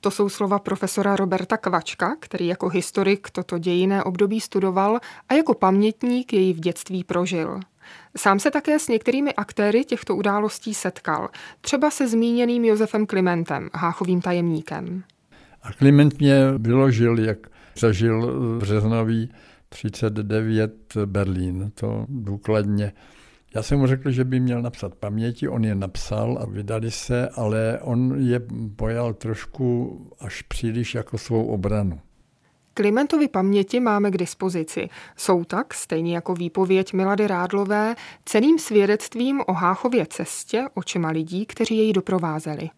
To 0.00 0.10
jsou 0.10 0.28
slova 0.28 0.58
profesora 0.58 1.16
Roberta 1.16 1.56
Kvačka, 1.56 2.16
který 2.20 2.46
jako 2.46 2.68
historik 2.68 3.30
toto 3.30 3.58
dějiné 3.58 4.04
období 4.04 4.40
studoval 4.40 5.00
a 5.28 5.34
jako 5.34 5.54
pamětník 5.54 6.32
jej 6.32 6.52
v 6.52 6.60
dětství 6.60 7.04
prožil. 7.04 7.60
Sám 8.16 8.40
se 8.40 8.50
také 8.50 8.78
s 8.78 8.88
některými 8.88 9.34
aktéry 9.34 9.84
těchto 9.84 10.16
událostí 10.16 10.74
setkal, 10.74 11.28
třeba 11.60 11.90
se 11.90 12.08
zmíněným 12.08 12.64
Josefem 12.64 13.06
Klimentem, 13.06 13.68
háchovým 13.74 14.20
tajemníkem. 14.20 15.02
A 15.62 15.72
Kliment 15.72 16.18
mě 16.18 16.36
vyložil, 16.58 17.18
jak 17.18 17.38
zažil 17.78 18.40
březnový 18.58 19.30
39 19.68 20.72
Berlín, 21.06 21.72
to 21.74 22.06
důkladně 22.08 22.92
já 23.54 23.62
jsem 23.62 23.78
mu 23.78 23.86
řekl, 23.86 24.10
že 24.10 24.24
by 24.24 24.40
měl 24.40 24.62
napsat 24.62 24.94
paměti, 24.94 25.48
on 25.48 25.64
je 25.64 25.74
napsal 25.74 26.38
a 26.42 26.46
vydali 26.46 26.90
se, 26.90 27.28
ale 27.28 27.78
on 27.82 28.14
je 28.18 28.40
pojal 28.76 29.14
trošku 29.14 29.98
až 30.20 30.42
příliš 30.42 30.94
jako 30.94 31.18
svou 31.18 31.46
obranu. 31.46 32.00
Klimentovi 32.74 33.28
paměti 33.28 33.80
máme 33.80 34.10
k 34.10 34.16
dispozici. 34.16 34.88
Jsou 35.16 35.44
tak, 35.44 35.74
stejně 35.74 36.14
jako 36.14 36.34
výpověď 36.34 36.92
Milady 36.92 37.26
Rádlové, 37.26 37.94
ceným 38.24 38.58
svědectvím 38.58 39.40
o 39.46 39.52
Háchově 39.52 40.06
cestě 40.06 40.64
očima 40.74 41.08
lidí, 41.08 41.46
kteří 41.46 41.76
jej 41.76 41.92
doprovázeli. 41.92 42.70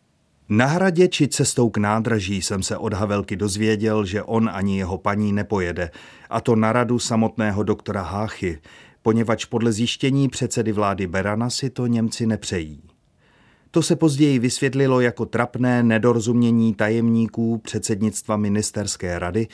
Na 0.48 0.66
hradě 0.66 1.08
či 1.08 1.28
cestou 1.28 1.70
k 1.70 1.76
nádraží 1.76 2.42
jsem 2.42 2.62
se 2.62 2.76
od 2.76 2.92
Havelky 2.92 3.36
dozvěděl, 3.36 4.04
že 4.04 4.22
on 4.22 4.50
ani 4.52 4.78
jeho 4.78 4.98
paní 4.98 5.32
nepojede, 5.32 5.90
a 6.30 6.40
to 6.40 6.56
na 6.56 6.72
radu 6.72 6.98
samotného 6.98 7.62
doktora 7.62 8.02
Háchy, 8.02 8.58
poněvadž 9.02 9.44
podle 9.44 9.72
zjištění 9.72 10.28
předsedy 10.28 10.72
vlády 10.72 11.06
Berana 11.06 11.50
si 11.50 11.70
to 11.70 11.86
Němci 11.86 12.26
nepřejí. 12.26 12.82
To 13.70 13.82
se 13.82 13.96
později 13.96 14.38
vysvětlilo 14.38 15.00
jako 15.00 15.26
trapné 15.26 15.82
nedorozumění 15.82 16.74
tajemníků 16.74 17.58
předsednictva 17.58 18.36
ministerské 18.36 19.18
rady 19.18 19.48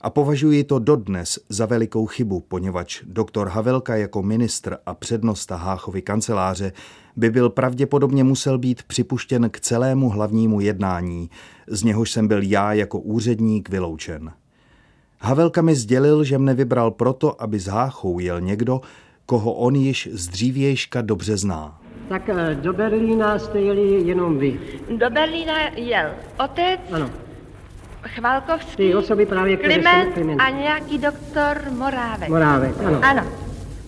a 0.00 0.10
považuji 0.10 0.64
to 0.64 0.78
dodnes 0.78 1.38
za 1.48 1.66
velikou 1.66 2.06
chybu, 2.06 2.40
poněvadž 2.40 3.02
doktor 3.06 3.48
Havelka 3.48 3.96
jako 3.96 4.22
ministr 4.22 4.76
a 4.86 4.94
přednosta 4.94 5.56
Háchovy 5.56 6.02
kanceláře 6.02 6.72
by 7.16 7.30
byl 7.30 7.50
pravděpodobně 7.50 8.24
musel 8.24 8.58
být 8.58 8.82
připuštěn 8.82 9.50
k 9.50 9.60
celému 9.60 10.10
hlavnímu 10.10 10.60
jednání, 10.60 11.30
z 11.68 11.82
něhož 11.82 12.10
jsem 12.10 12.28
byl 12.28 12.42
já 12.42 12.72
jako 12.72 12.98
úředník 12.98 13.68
vyloučen. 13.68 14.32
Havelka 15.24 15.62
mi 15.62 15.74
sdělil, 15.74 16.24
že 16.24 16.38
mne 16.38 16.54
vybral 16.54 16.90
proto, 16.90 17.32
aby 17.42 17.56
s 17.58 17.66
Háchou 17.66 18.18
jel 18.18 18.40
někdo, 18.40 18.80
koho 19.26 19.52
on 19.52 19.74
již 19.74 20.08
z 20.12 20.28
dřívějška 20.28 21.02
dobře 21.02 21.36
zná. 21.36 21.80
Tak 22.08 22.28
eh, 22.28 22.54
do 22.54 22.72
Berlína 22.72 23.38
jste 23.38 23.60
jeli 23.60 24.02
jenom 24.08 24.38
vy. 24.38 24.60
Do 24.98 25.10
Berlína 25.10 25.54
jel 25.76 26.10
otec, 26.44 26.80
Ano. 26.92 27.10
Chvalkovský, 28.02 28.76
Ty 28.76 28.94
osoby 28.94 29.26
právě, 29.26 29.56
Kliment 29.56 30.08
jsou 30.08 30.12
Kliment. 30.14 30.40
a 30.40 30.50
nějaký 30.50 30.98
doktor 30.98 31.60
Morávek. 31.78 32.28
Morávek, 32.28 32.74
ano. 32.84 32.98
Ano. 33.02 33.22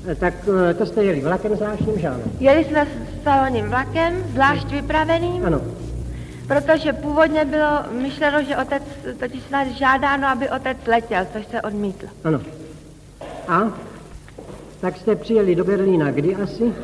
Eh, 0.08 0.14
Tak 0.14 0.34
eh, 0.70 0.74
to 0.74 0.86
jste 0.86 1.04
jeli 1.04 1.20
vlakem 1.20 1.56
zvláštním, 1.56 1.98
že 2.00 2.08
ano? 2.08 2.22
Jeli 2.40 2.64
jsme 2.64 2.86
s 2.86 3.22
salonním 3.24 3.66
vlakem, 3.68 4.14
zvlášť 4.32 4.72
vypraveným, 4.72 5.44
Ano. 5.46 5.60
Protože 6.46 6.92
původně 6.92 7.44
bylo 7.44 7.84
myšleno, 7.90 8.42
že 8.42 8.56
otec, 8.56 8.82
totiž 9.18 9.42
snad 9.42 9.68
žádáno, 9.68 10.28
aby 10.28 10.50
otec 10.50 10.78
letěl, 10.86 11.26
což 11.32 11.46
se 11.46 11.62
odmítlo. 11.62 12.08
Ano. 12.24 12.40
A? 13.48 13.72
Tak 14.80 14.96
jste 14.96 15.16
přijeli 15.16 15.54
do 15.54 15.64
Berlína 15.64 16.10
kdy 16.10 16.36
asi? 16.36 16.74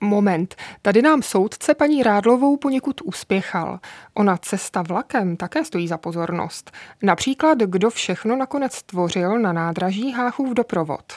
Moment, 0.00 0.54
tady 0.82 1.02
nám 1.02 1.22
soudce 1.22 1.74
paní 1.74 2.02
Rádlovou 2.02 2.56
poněkud 2.56 3.00
uspěchal. 3.04 3.78
Ona 4.14 4.36
cesta 4.36 4.82
vlakem 4.82 5.36
také 5.36 5.64
stojí 5.64 5.88
za 5.88 5.98
pozornost. 5.98 6.70
Například, 7.02 7.58
kdo 7.58 7.90
všechno 7.90 8.36
nakonec 8.36 8.82
tvořil 8.82 9.38
na 9.38 9.52
nádraží 9.52 10.12
Háchův 10.12 10.54
doprovod. 10.54 11.12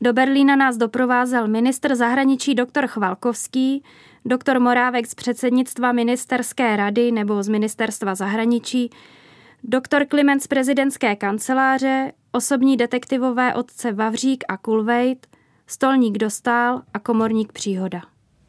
Do 0.00 0.12
Berlína 0.12 0.56
nás 0.56 0.76
doprovázel 0.76 1.48
ministr 1.48 1.94
zahraničí 1.94 2.54
doktor 2.54 2.86
Chvalkovský, 2.86 3.82
doktor 4.24 4.60
Morávek 4.60 5.06
z 5.06 5.14
předsednictva 5.14 5.92
ministerské 5.92 6.76
rady 6.76 7.12
nebo 7.12 7.42
z 7.42 7.48
ministerstva 7.48 8.14
zahraničí, 8.14 8.90
doktor 9.64 10.04
Kliment 10.04 10.42
z 10.42 10.46
prezidentské 10.46 11.16
kanceláře, 11.16 12.12
osobní 12.32 12.76
detektivové 12.76 13.54
otce 13.54 13.92
Vavřík 13.92 14.44
a 14.48 14.56
Kulvejt, 14.56 15.26
stolník 15.66 16.18
Dostál 16.18 16.82
a 16.94 16.98
komorník 16.98 17.52
Příhoda. 17.52 18.02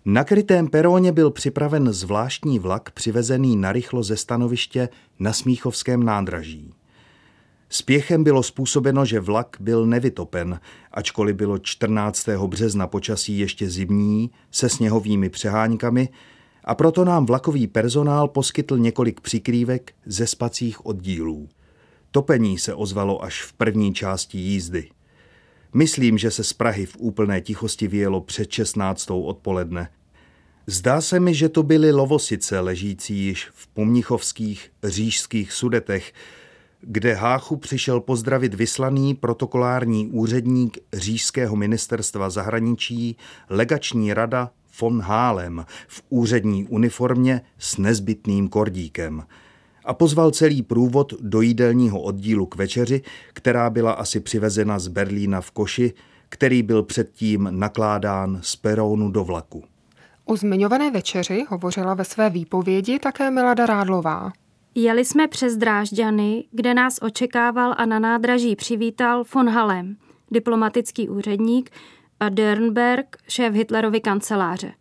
Na 0.05 0.23
krytém 0.23 0.67
peróně 0.67 1.11
byl 1.11 1.31
připraven 1.31 1.93
zvláštní 1.93 2.59
vlak 2.59 2.91
přivezený 2.91 3.55
narychlo 3.55 4.03
ze 4.03 4.17
stanoviště 4.17 4.89
na 5.19 5.33
Smíchovském 5.33 6.03
nádraží. 6.03 6.73
Spěchem 7.69 8.23
bylo 8.23 8.43
způsobeno, 8.43 9.05
že 9.05 9.19
vlak 9.19 9.57
byl 9.59 9.85
nevytopen, 9.85 10.59
ačkoliv 10.91 11.35
bylo 11.35 11.57
14. 11.57 12.27
března 12.47 12.88
počasí 12.88 13.39
ještě 13.39 13.69
zimní 13.69 14.31
se 14.51 14.69
sněhovými 14.69 15.29
přeháňkami 15.29 16.09
a 16.63 16.75
proto 16.75 17.05
nám 17.05 17.25
vlakový 17.25 17.67
personál 17.67 18.27
poskytl 18.27 18.77
několik 18.77 19.21
přikrývek 19.21 19.93
ze 20.05 20.27
spacích 20.27 20.85
oddílů. 20.85 21.49
Topení 22.11 22.57
se 22.57 22.73
ozvalo 22.73 23.23
až 23.23 23.43
v 23.43 23.53
první 23.53 23.93
části 23.93 24.38
jízdy. 24.38 24.89
Myslím, 25.73 26.17
že 26.17 26.31
se 26.31 26.43
z 26.43 26.53
Prahy 26.53 26.85
v 26.85 26.97
úplné 26.97 27.41
tichosti 27.41 27.88
vyjelo 27.88 28.21
před 28.21 28.51
16. 28.51 29.11
odpoledne. 29.11 29.89
Zdá 30.67 31.01
se 31.01 31.19
mi, 31.19 31.33
že 31.33 31.49
to 31.49 31.63
byly 31.63 31.91
lovosice 31.91 32.59
ležící 32.59 33.17
již 33.17 33.49
v 33.53 33.67
pomnichovských 33.67 34.71
řížských 34.83 35.53
sudetech, 35.53 36.13
kde 36.81 37.13
Háchu 37.13 37.55
přišel 37.57 38.00
pozdravit 38.00 38.53
vyslaný 38.53 39.15
protokolární 39.15 40.07
úředník 40.07 40.77
řížského 40.93 41.55
ministerstva 41.55 42.29
zahraničí 42.29 43.17
legační 43.50 44.13
rada 44.13 44.51
von 44.81 45.01
Hálem 45.01 45.65
v 45.88 46.03
úřední 46.09 46.65
uniformě 46.65 47.41
s 47.57 47.77
nezbytným 47.77 48.48
kordíkem 48.48 49.24
a 49.86 49.93
pozval 49.93 50.31
celý 50.31 50.62
průvod 50.62 51.13
do 51.21 51.41
jídelního 51.41 52.01
oddílu 52.01 52.45
k 52.45 52.55
večeři, 52.55 53.01
která 53.33 53.69
byla 53.69 53.91
asi 53.91 54.19
přivezena 54.19 54.79
z 54.79 54.88
Berlína 54.88 55.41
v 55.41 55.51
koši, 55.51 55.93
který 56.29 56.63
byl 56.63 56.83
předtím 56.83 57.48
nakládán 57.51 58.39
z 58.43 58.55
perónu 58.55 59.12
do 59.12 59.24
vlaku. 59.24 59.63
O 60.25 60.38
zmiňované 60.38 60.91
večeři 60.91 61.45
hovořila 61.50 61.93
ve 61.93 62.05
své 62.05 62.29
výpovědi 62.29 63.00
také 63.00 63.31
Milada 63.31 63.65
Rádlová. 63.65 64.31
Jeli 64.81 65.05
jsme 65.05 65.27
přes 65.27 65.57
Drážďany, 65.57 66.43
kde 66.51 66.74
nás 66.74 67.00
očekával 67.01 67.75
a 67.77 67.86
na 67.86 68.00
nádraží 68.00 68.55
přivítal 68.55 69.24
von 69.33 69.50
Halem, 69.50 69.98
diplomatický 70.31 71.09
úředník, 71.09 71.69
a 72.19 72.29
Dernberg, 72.29 73.17
šéf 73.27 73.53
Hitlerovy 73.53 74.01
kanceláře. 74.01 74.74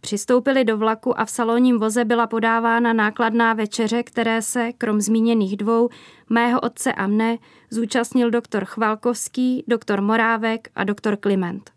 Přistoupili 0.00 0.64
do 0.64 0.76
vlaku 0.76 1.20
a 1.20 1.24
v 1.24 1.30
salonním 1.30 1.78
voze 1.78 2.04
byla 2.04 2.26
podávána 2.26 2.92
nákladná 2.92 3.54
večeře, 3.54 4.02
které 4.02 4.42
se, 4.42 4.72
krom 4.72 5.00
zmíněných 5.00 5.56
dvou, 5.56 5.88
mého 6.28 6.60
otce 6.60 6.92
a 6.92 7.06
mne, 7.06 7.38
zúčastnil 7.70 8.30
doktor 8.30 8.64
Chvalkovský, 8.64 9.64
doktor 9.68 10.00
Morávek 10.00 10.68
a 10.74 10.84
doktor 10.84 11.16
Kliment. 11.16 11.70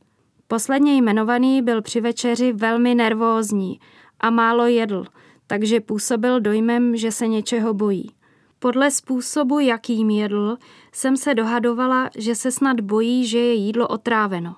Posledně 0.47 0.95
jmenovaný 0.95 1.61
byl 1.61 1.81
při 1.81 2.01
večeři 2.01 2.53
velmi 2.53 2.95
nervózní 2.95 3.79
a 4.19 4.29
málo 4.29 4.65
jedl, 4.65 5.05
takže 5.51 5.79
působil 5.79 6.39
dojmem, 6.41 6.97
že 6.97 7.11
se 7.11 7.27
něčeho 7.27 7.73
bojí. 7.73 8.11
Podle 8.59 8.91
způsobu, 8.91 9.59
jakým 9.59 10.09
jedl, 10.09 10.57
jsem 10.91 11.17
se 11.17 11.35
dohadovala, 11.35 12.09
že 12.17 12.35
se 12.35 12.51
snad 12.51 12.81
bojí, 12.81 13.27
že 13.27 13.37
je 13.37 13.53
jídlo 13.53 13.87
otráveno. 13.87 14.55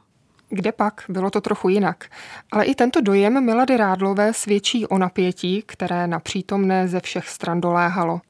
Kde 0.50 0.72
pak? 0.72 1.04
Bylo 1.10 1.30
to 1.30 1.42
trochu 1.42 1.70
jinak. 1.70 2.06
Ale 2.52 2.66
i 2.66 2.76
tento 2.76 3.02
dojem 3.02 3.46
Milady 3.46 3.78
Rádlové 3.78 4.34
svědčí 4.34 4.88
o 4.88 4.98
napětí, 4.98 5.64
které 5.66 6.08
na 6.08 6.20
přítomné 6.20 6.88
ze 6.88 7.00
všech 7.00 7.30
stran 7.30 7.62
doléhalo. 7.62 8.22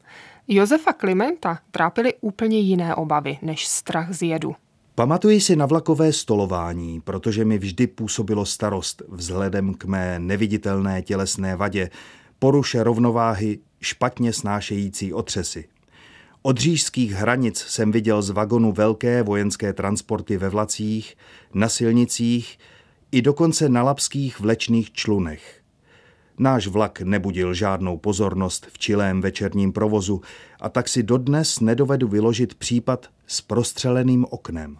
Josefa 0.47 0.93
Klimenta 0.93 1.59
trápily 1.71 2.13
úplně 2.21 2.59
jiné 2.59 2.95
obavy 2.95 3.37
než 3.41 3.67
strach 3.67 4.13
z 4.13 4.21
jedu. 4.21 4.55
Pamatuji 4.95 5.41
si 5.41 5.55
na 5.55 5.65
vlakové 5.65 6.13
stolování, 6.13 7.01
protože 7.01 7.45
mi 7.45 7.57
vždy 7.57 7.87
působilo 7.87 8.45
starost 8.45 9.01
vzhledem 9.09 9.73
k 9.73 9.85
mé 9.85 10.19
neviditelné 10.19 11.01
tělesné 11.01 11.55
vadě, 11.55 11.89
poruše 12.43 12.83
rovnováhy, 12.83 13.59
špatně 13.81 14.33
snášející 14.33 15.13
otřesy. 15.13 15.65
Od 16.41 16.57
řížských 16.57 17.11
hranic 17.11 17.59
jsem 17.59 17.91
viděl 17.91 18.21
z 18.21 18.29
vagonu 18.29 18.71
velké 18.71 19.23
vojenské 19.23 19.73
transporty 19.73 20.37
ve 20.37 20.49
vlacích, 20.49 21.15
na 21.53 21.69
silnicích 21.69 22.59
i 23.11 23.21
dokonce 23.21 23.69
na 23.69 23.83
lapských 23.83 24.39
vlečných 24.39 24.91
člunech. 24.91 25.61
Náš 26.37 26.67
vlak 26.67 27.01
nebudil 27.01 27.53
žádnou 27.53 27.97
pozornost 27.97 28.67
v 28.73 28.77
čilém 28.77 29.21
večerním 29.21 29.73
provozu 29.73 30.21
a 30.61 30.69
tak 30.69 30.89
si 30.89 31.03
dodnes 31.03 31.59
nedovedu 31.59 32.07
vyložit 32.07 32.55
případ 32.55 33.07
s 33.27 33.41
prostřeleným 33.41 34.25
oknem. 34.29 34.77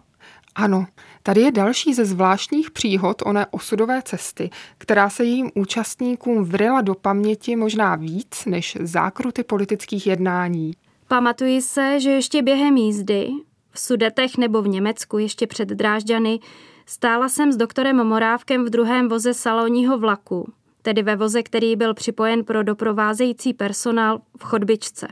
Ano, 0.54 0.86
tady 1.22 1.40
je 1.40 1.52
další 1.52 1.94
ze 1.94 2.04
zvláštních 2.04 2.70
příhod 2.70 3.22
oné 3.26 3.46
osudové 3.50 4.02
cesty, 4.02 4.50
která 4.78 5.10
se 5.10 5.24
jejím 5.24 5.50
účastníkům 5.54 6.44
vryla 6.44 6.80
do 6.80 6.94
paměti 6.94 7.56
možná 7.56 7.96
víc 7.96 8.44
než 8.46 8.76
zákruty 8.80 9.44
politických 9.44 10.06
jednání. 10.06 10.72
Pamatuji 11.08 11.62
se, 11.62 12.00
že 12.00 12.10
ještě 12.10 12.42
během 12.42 12.76
jízdy, 12.76 13.28
v 13.70 13.80
Sudetech 13.80 14.38
nebo 14.38 14.62
v 14.62 14.68
Německu 14.68 15.18
ještě 15.18 15.46
před 15.46 15.68
Drážďany, 15.68 16.40
stála 16.86 17.28
jsem 17.28 17.52
s 17.52 17.56
doktorem 17.56 18.06
Morávkem 18.06 18.64
v 18.64 18.70
druhém 18.70 19.08
voze 19.08 19.34
salonního 19.34 19.98
vlaku, 19.98 20.52
tedy 20.82 21.02
ve 21.02 21.16
voze, 21.16 21.42
který 21.42 21.76
byl 21.76 21.94
připojen 21.94 22.44
pro 22.44 22.62
doprovázející 22.62 23.54
personál 23.54 24.20
v 24.38 24.44
chodbičce. 24.44 25.08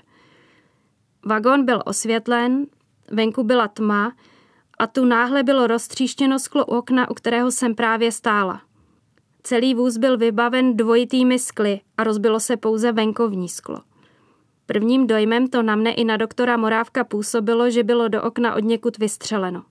Vagon 1.26 1.64
byl 1.64 1.82
osvětlen, 1.86 2.66
venku 3.10 3.42
byla 3.42 3.68
tma 3.68 4.12
a 4.82 4.86
tu 4.86 5.04
náhle 5.04 5.42
bylo 5.42 5.66
roztříštěno 5.66 6.38
sklo 6.38 6.66
u 6.66 6.76
okna, 6.76 7.10
u 7.10 7.14
kterého 7.14 7.50
jsem 7.50 7.74
právě 7.74 8.12
stála. 8.12 8.62
Celý 9.42 9.74
vůz 9.74 9.96
byl 9.96 10.18
vybaven 10.18 10.76
dvojitými 10.76 11.38
skly 11.38 11.80
a 11.96 12.04
rozbilo 12.04 12.40
se 12.40 12.56
pouze 12.56 12.92
venkovní 12.92 13.48
sklo. 13.48 13.80
Prvním 14.66 15.06
dojmem 15.06 15.48
to 15.48 15.62
na 15.62 15.76
mne 15.76 15.92
i 15.92 16.04
na 16.04 16.16
doktora 16.16 16.56
Morávka 16.56 17.04
působilo, 17.04 17.70
že 17.70 17.84
bylo 17.84 18.08
do 18.08 18.22
okna 18.22 18.54
od 18.54 18.64
někud 18.64 18.98
vystřeleno. 18.98 19.62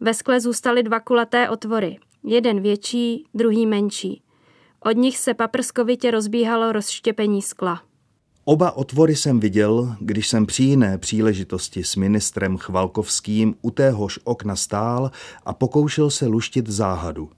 Ve 0.00 0.14
skle 0.14 0.40
zůstaly 0.40 0.82
dva 0.82 1.00
kulaté 1.00 1.48
otvory, 1.48 1.98
jeden 2.24 2.60
větší, 2.60 3.24
druhý 3.34 3.66
menší. 3.66 4.22
Od 4.80 4.96
nich 4.96 5.18
se 5.18 5.34
paprskovitě 5.34 6.10
rozbíhalo 6.10 6.72
rozštěpení 6.72 7.42
skla. 7.42 7.82
Oba 8.48 8.72
otvory 8.72 9.16
jsem 9.16 9.40
viděl, 9.40 9.96
když 10.00 10.28
jsem 10.28 10.46
při 10.46 10.62
jiné 10.62 10.98
příležitosti 10.98 11.84
s 11.84 11.96
ministrem 11.96 12.56
Chvalkovským 12.56 13.54
u 13.62 13.70
téhož 13.70 14.18
okna 14.24 14.56
stál 14.56 15.10
a 15.44 15.54
pokoušel 15.54 16.10
se 16.10 16.26
luštit 16.26 16.68
záhadu. 16.68 17.30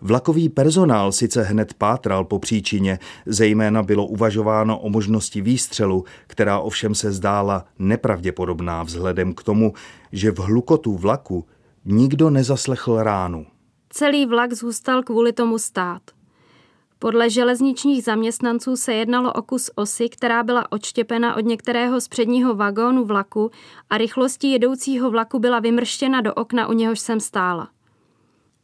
Vlakový 0.00 0.48
personál 0.48 1.12
sice 1.12 1.42
hned 1.42 1.74
pátral 1.74 2.24
po 2.24 2.38
příčině, 2.38 2.98
zejména 3.26 3.82
bylo 3.82 4.06
uvažováno 4.06 4.78
o 4.78 4.90
možnosti 4.90 5.40
výstřelu, 5.40 6.04
která 6.26 6.58
ovšem 6.58 6.94
se 6.94 7.12
zdála 7.12 7.64
nepravděpodobná 7.78 8.82
vzhledem 8.82 9.34
k 9.34 9.42
tomu, 9.42 9.72
že 10.12 10.30
v 10.30 10.38
hlukotu 10.38 10.96
vlaku 10.96 11.46
nikdo 11.84 12.30
nezaslechl 12.30 13.02
ránu. 13.02 13.46
Celý 13.90 14.26
vlak 14.26 14.52
zůstal 14.52 15.02
kvůli 15.02 15.32
tomu 15.32 15.58
stát. 15.58 16.02
Podle 16.98 17.30
železničních 17.30 18.04
zaměstnanců 18.04 18.76
se 18.76 18.94
jednalo 18.94 19.32
o 19.32 19.42
kus 19.42 19.70
osy, 19.74 20.08
která 20.08 20.42
byla 20.42 20.72
odštěpena 20.72 21.36
od 21.36 21.44
některého 21.44 22.00
z 22.00 22.08
předního 22.08 22.54
vagónu 22.54 23.04
vlaku 23.04 23.50
a 23.90 23.98
rychlostí 23.98 24.50
jedoucího 24.50 25.10
vlaku 25.10 25.38
byla 25.38 25.60
vymrštěna 25.60 26.20
do 26.20 26.34
okna, 26.34 26.68
u 26.68 26.72
něhož 26.72 27.00
jsem 27.00 27.20
stála. 27.20 27.68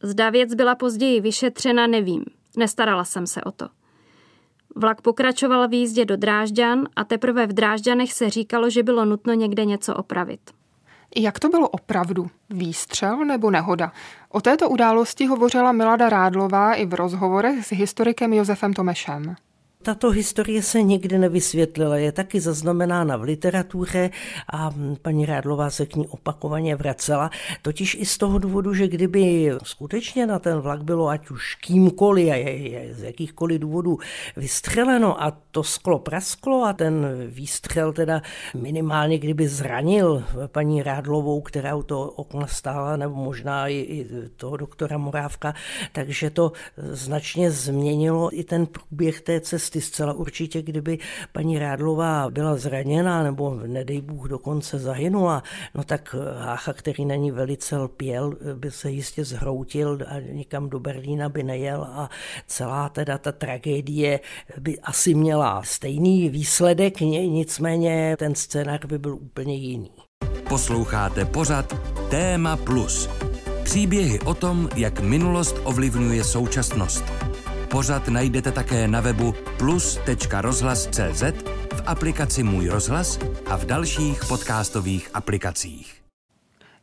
Zda 0.03 0.29
věc 0.29 0.53
byla 0.53 0.75
později 0.75 1.21
vyšetřena, 1.21 1.87
nevím. 1.87 2.25
Nestarala 2.57 3.03
jsem 3.03 3.27
se 3.27 3.41
o 3.41 3.51
to. 3.51 3.67
Vlak 4.75 5.01
pokračoval 5.01 5.67
v 5.67 5.73
jízdě 5.73 6.05
do 6.05 6.17
Drážďan 6.17 6.87
a 6.95 7.03
teprve 7.03 7.47
v 7.47 7.53
Drážďanech 7.53 8.13
se 8.13 8.29
říkalo, 8.29 8.69
že 8.69 8.83
bylo 8.83 9.05
nutno 9.05 9.33
někde 9.33 9.65
něco 9.65 9.95
opravit. 9.95 10.39
Jak 11.17 11.39
to 11.39 11.49
bylo 11.49 11.69
opravdu? 11.69 12.27
Výstřel 12.49 13.25
nebo 13.25 13.51
nehoda? 13.51 13.91
O 14.29 14.41
této 14.41 14.69
události 14.69 15.25
hovořila 15.25 15.71
Milada 15.71 16.09
Rádlová 16.09 16.73
i 16.73 16.85
v 16.85 16.93
rozhovorech 16.93 17.65
s 17.65 17.71
historikem 17.71 18.33
Josefem 18.33 18.73
Tomešem. 18.73 19.35
Tato 19.85 20.09
historie 20.09 20.61
se 20.61 20.81
nikdy 20.81 21.17
nevysvětlila, 21.17 21.97
je 21.97 22.11
taky 22.11 22.39
zaznamenána 22.41 23.17
v 23.17 23.21
literatuře 23.21 24.09
a 24.53 24.71
paní 25.01 25.25
Rádlová 25.25 25.69
se 25.69 25.85
k 25.85 25.95
ní 25.95 26.07
opakovaně 26.07 26.75
vracela, 26.75 27.29
totiž 27.61 27.97
i 27.99 28.05
z 28.05 28.17
toho 28.17 28.39
důvodu, 28.39 28.73
že 28.73 28.87
kdyby 28.87 29.51
skutečně 29.63 30.27
na 30.27 30.39
ten 30.39 30.59
vlak 30.59 30.83
bylo 30.83 31.07
ať 31.07 31.29
už 31.29 31.55
kýmkoliv 31.55 32.31
a 32.31 32.35
je, 32.35 32.69
je 32.69 32.93
z 32.93 33.03
jakýchkoliv 33.03 33.61
důvodů 33.61 33.99
vystřeleno 34.37 35.23
a 35.23 35.37
to 35.51 35.63
sklo 35.63 35.99
prasklo 35.99 36.63
a 36.63 36.73
ten 36.73 37.07
výstřel 37.27 37.93
teda 37.93 38.21
minimálně 38.53 39.17
kdyby 39.19 39.47
zranil 39.47 40.23
paní 40.47 40.83
Rádlovou, 40.83 41.41
která 41.41 41.75
u 41.75 41.83
toho 41.83 42.11
okna 42.11 42.47
stála, 42.47 42.97
nebo 42.97 43.15
možná 43.15 43.67
i, 43.67 43.75
i 43.75 44.07
toho 44.35 44.57
doktora 44.57 44.97
Morávka, 44.97 45.53
takže 45.91 46.29
to 46.29 46.51
značně 46.77 47.51
změnilo 47.51 48.39
i 48.39 48.43
ten 48.43 48.65
průběh 48.65 49.21
té 49.21 49.39
cesty 49.39 49.74
cesty. 49.81 49.95
Zcela 49.95 50.13
určitě, 50.13 50.61
kdyby 50.61 50.97
paní 51.31 51.59
Rádlová 51.59 52.29
byla 52.29 52.55
zraněná 52.55 53.23
nebo 53.23 53.55
nedej 53.55 54.01
Bůh 54.01 54.27
dokonce 54.27 54.79
zahynula, 54.79 55.43
no 55.75 55.83
tak 55.83 56.15
Hácha, 56.37 56.73
který 56.73 57.05
na 57.05 57.15
ní 57.15 57.31
velice 57.31 57.77
lpěl, 57.77 58.33
by 58.55 58.71
se 58.71 58.91
jistě 58.91 59.25
zhroutil 59.25 59.99
a 60.07 60.19
nikam 60.19 60.69
do 60.69 60.79
Berlína 60.79 61.29
by 61.29 61.43
nejel 61.43 61.83
a 61.83 62.09
celá 62.47 62.89
teda 62.89 63.17
ta 63.17 63.31
tragédie 63.31 64.19
by 64.59 64.79
asi 64.79 65.13
měla 65.13 65.63
stejný 65.63 66.29
výsledek, 66.29 67.01
nicméně 67.01 68.15
ten 68.19 68.35
scénář 68.35 68.85
by 68.85 68.99
byl 68.99 69.15
úplně 69.15 69.55
jiný. 69.55 69.91
Posloucháte 70.49 71.25
pořad 71.25 71.73
Téma 72.09 72.57
Plus. 72.57 73.09
Příběhy 73.63 74.19
o 74.19 74.33
tom, 74.33 74.69
jak 74.75 74.99
minulost 74.99 75.55
ovlivňuje 75.63 76.23
současnost. 76.23 77.03
Pořad 77.75 78.07
najdete 78.07 78.51
také 78.51 78.87
na 78.87 79.01
webu 79.01 79.35
plus.rozhlas.cz, 79.57 81.23
v 81.75 81.83
aplikaci 81.85 82.43
Můj 82.43 82.67
rozhlas 82.69 83.19
a 83.45 83.57
v 83.57 83.65
dalších 83.65 84.19
podcastových 84.27 85.09
aplikacích. 85.13 86.01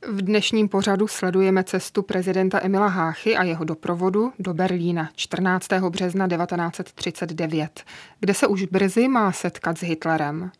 V 0.09 0.23
dnešním 0.23 0.69
pořadu 0.69 1.09
sledujeme 1.09 1.65
cestu 1.65 2.03
prezidenta 2.03 2.61
Emila 2.63 2.87
Háchy 2.87 3.37
a 3.37 3.43
jeho 3.43 3.65
doprovodu 3.65 4.33
do 4.39 4.55
Berlína 4.55 5.11
14. 5.17 5.69
března 5.89 6.29
1939, 6.29 7.85
kde 8.21 8.35
se 8.35 8.47
už 8.47 8.65
brzy 8.65 9.09
má 9.09 9.33
setkat 9.33 9.79
s 9.79 9.83
Hitlerem. 9.83 10.51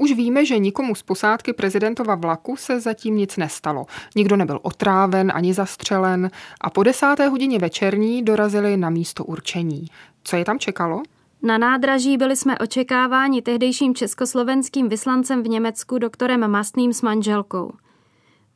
Už 0.00 0.12
víme, 0.12 0.44
že 0.44 0.58
nikomu 0.58 0.94
z 0.94 1.02
posádky 1.02 1.52
prezidentova 1.52 2.14
vlaku 2.14 2.56
se 2.56 2.80
zatím 2.80 3.16
nic 3.16 3.36
nestalo. 3.36 3.86
Nikdo 4.16 4.36
nebyl 4.36 4.58
otráven 4.62 5.32
ani 5.34 5.54
zastřelen 5.54 6.30
a 6.60 6.70
po 6.70 6.82
desáté 6.82 7.28
hodině 7.28 7.58
večerní 7.58 8.22
dorazili 8.22 8.76
na 8.76 8.90
místo 8.90 9.24
určení. 9.24 9.86
Co 10.24 10.36
je 10.36 10.44
tam 10.44 10.58
čekalo? 10.58 11.02
Na 11.42 11.58
nádraží 11.58 12.16
byli 12.16 12.36
jsme 12.36 12.58
očekáváni 12.58 13.42
tehdejším 13.42 13.94
československým 13.94 14.88
vyslancem 14.88 15.42
v 15.42 15.48
Německu 15.48 15.98
doktorem 15.98 16.50
Mastným 16.50 16.92
s 16.92 17.02
manželkou. 17.02 17.72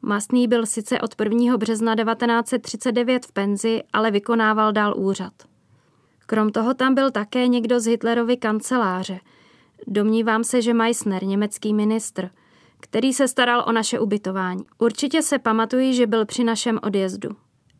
Mastný 0.03 0.49
byl 0.49 0.67
sice 0.67 1.01
od 1.01 1.15
1. 1.23 1.57
března 1.57 1.97
1939 1.97 3.27
v 3.27 3.33
penzi, 3.33 3.83
ale 3.93 4.11
vykonával 4.11 4.73
dál 4.73 4.95
úřad. 4.97 5.33
Krom 6.27 6.51
toho 6.51 6.75
tam 6.75 6.95
byl 6.95 7.11
také 7.11 7.49
někdo 7.49 7.81
z 7.81 7.87
Hitlerovy 7.87 8.37
kanceláře. 8.37 9.21
Domnívám 9.87 10.45
se, 10.45 10.63
že 10.63 10.75
Meissner, 10.75 11.25
německý 11.25 11.75
ministr, 11.75 12.31
který 12.81 13.13
se 13.13 13.29
staral 13.29 13.65
o 13.67 13.73
naše 13.73 13.99
ubytování. 13.99 14.65
Určitě 14.79 15.23
se 15.23 15.39
pamatuji, 15.39 15.95
že 15.95 16.07
byl 16.07 16.27
při 16.27 16.45
našem 16.45 16.79
odjezdu. 16.83 17.31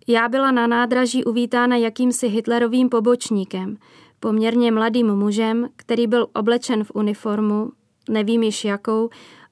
Já 0.07 0.29
byla 0.29 0.51
na 0.51 0.67
nádraží 0.67 1.25
uvítána 1.25 1.77
jakýmsi 1.77 2.29
Hitlerovým 2.29 2.89
pobočníkem, 2.89 3.77
poměrně 4.21 4.73
mladým 4.73 5.15
mužem, 5.15 5.69
který 5.77 6.07
byl 6.07 6.27
oblečen 6.35 6.85
v 6.85 6.93
uniformu, 6.95 7.73
nevím 8.09 8.43
již 8.43 8.65
jakou, 8.65 9.11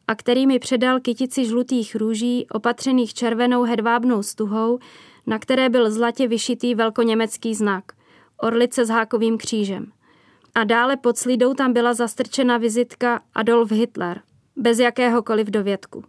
a 0.08 0.14
který 0.14 0.46
mi 0.46 0.58
předal 0.58 1.00
kytici 1.00 1.46
žlutých 1.46 1.96
růží 1.96 2.46
opatřených 2.52 3.14
červenou 3.14 3.62
hedvábnou 3.62 4.22
stuhou, 4.22 4.78
na 5.26 5.38
které 5.38 5.68
byl 5.68 5.90
zlatě 5.90 6.28
vyšitý 6.28 6.74
velkoněmecký 6.74 7.54
znak– 7.54 7.84
orlice 8.42 8.84
s 8.84 8.88
hákovým 8.88 9.38
křížem. 9.38 9.92
A 10.54 10.64
dále 10.64 10.96
pod 10.96 11.18
slídou 11.18 11.54
tam 11.54 11.72
byla 11.72 11.94
zastrčena 11.94 12.58
vizitka 12.58 13.20
Adolf 13.34 13.70
Hitler, 13.70 14.20
bez 14.56 14.78
jakéhokoliv 14.78 15.48
dovědku. 15.48 16.04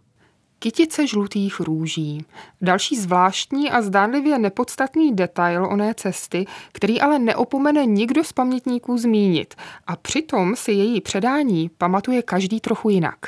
Kytice 0.58 1.06
žlutých 1.06 1.60
růží. 1.60 2.24
Další 2.60 2.96
zvláštní 2.96 3.70
a 3.70 3.82
zdánlivě 3.82 4.38
nepodstatný 4.38 5.16
detail 5.16 5.66
oné 5.66 5.94
cesty, 5.94 6.46
který 6.72 7.00
ale 7.00 7.18
neopomene 7.18 7.86
nikdo 7.86 8.24
z 8.24 8.32
pamětníků 8.32 8.98
zmínit. 8.98 9.54
A 9.86 9.96
přitom 9.96 10.56
si 10.56 10.72
její 10.72 11.00
předání 11.00 11.70
pamatuje 11.78 12.22
každý 12.22 12.60
trochu 12.60 12.90
jinak 12.90 13.18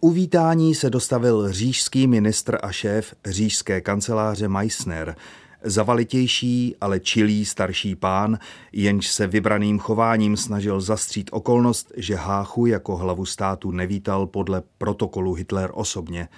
uvítání 0.00 0.74
se 0.74 0.90
dostavil 0.90 1.52
řížský 1.52 2.06
ministr 2.06 2.58
a 2.62 2.72
šéf 2.72 3.14
řížské 3.26 3.80
kanceláře 3.80 4.48
Meissner, 4.48 5.16
zavalitější, 5.62 6.76
ale 6.80 7.00
čilý 7.00 7.44
starší 7.44 7.94
pán, 7.94 8.38
jenž 8.72 9.08
se 9.08 9.26
vybraným 9.26 9.78
chováním 9.78 10.36
snažil 10.36 10.80
zastřít 10.80 11.30
okolnost, 11.32 11.92
že 11.96 12.14
Háchu 12.14 12.66
jako 12.66 12.96
hlavu 12.96 13.26
státu 13.26 13.70
nevítal 13.70 14.26
podle 14.26 14.62
protokolu 14.78 15.34
Hitler 15.34 15.70
osobně. 15.74 16.28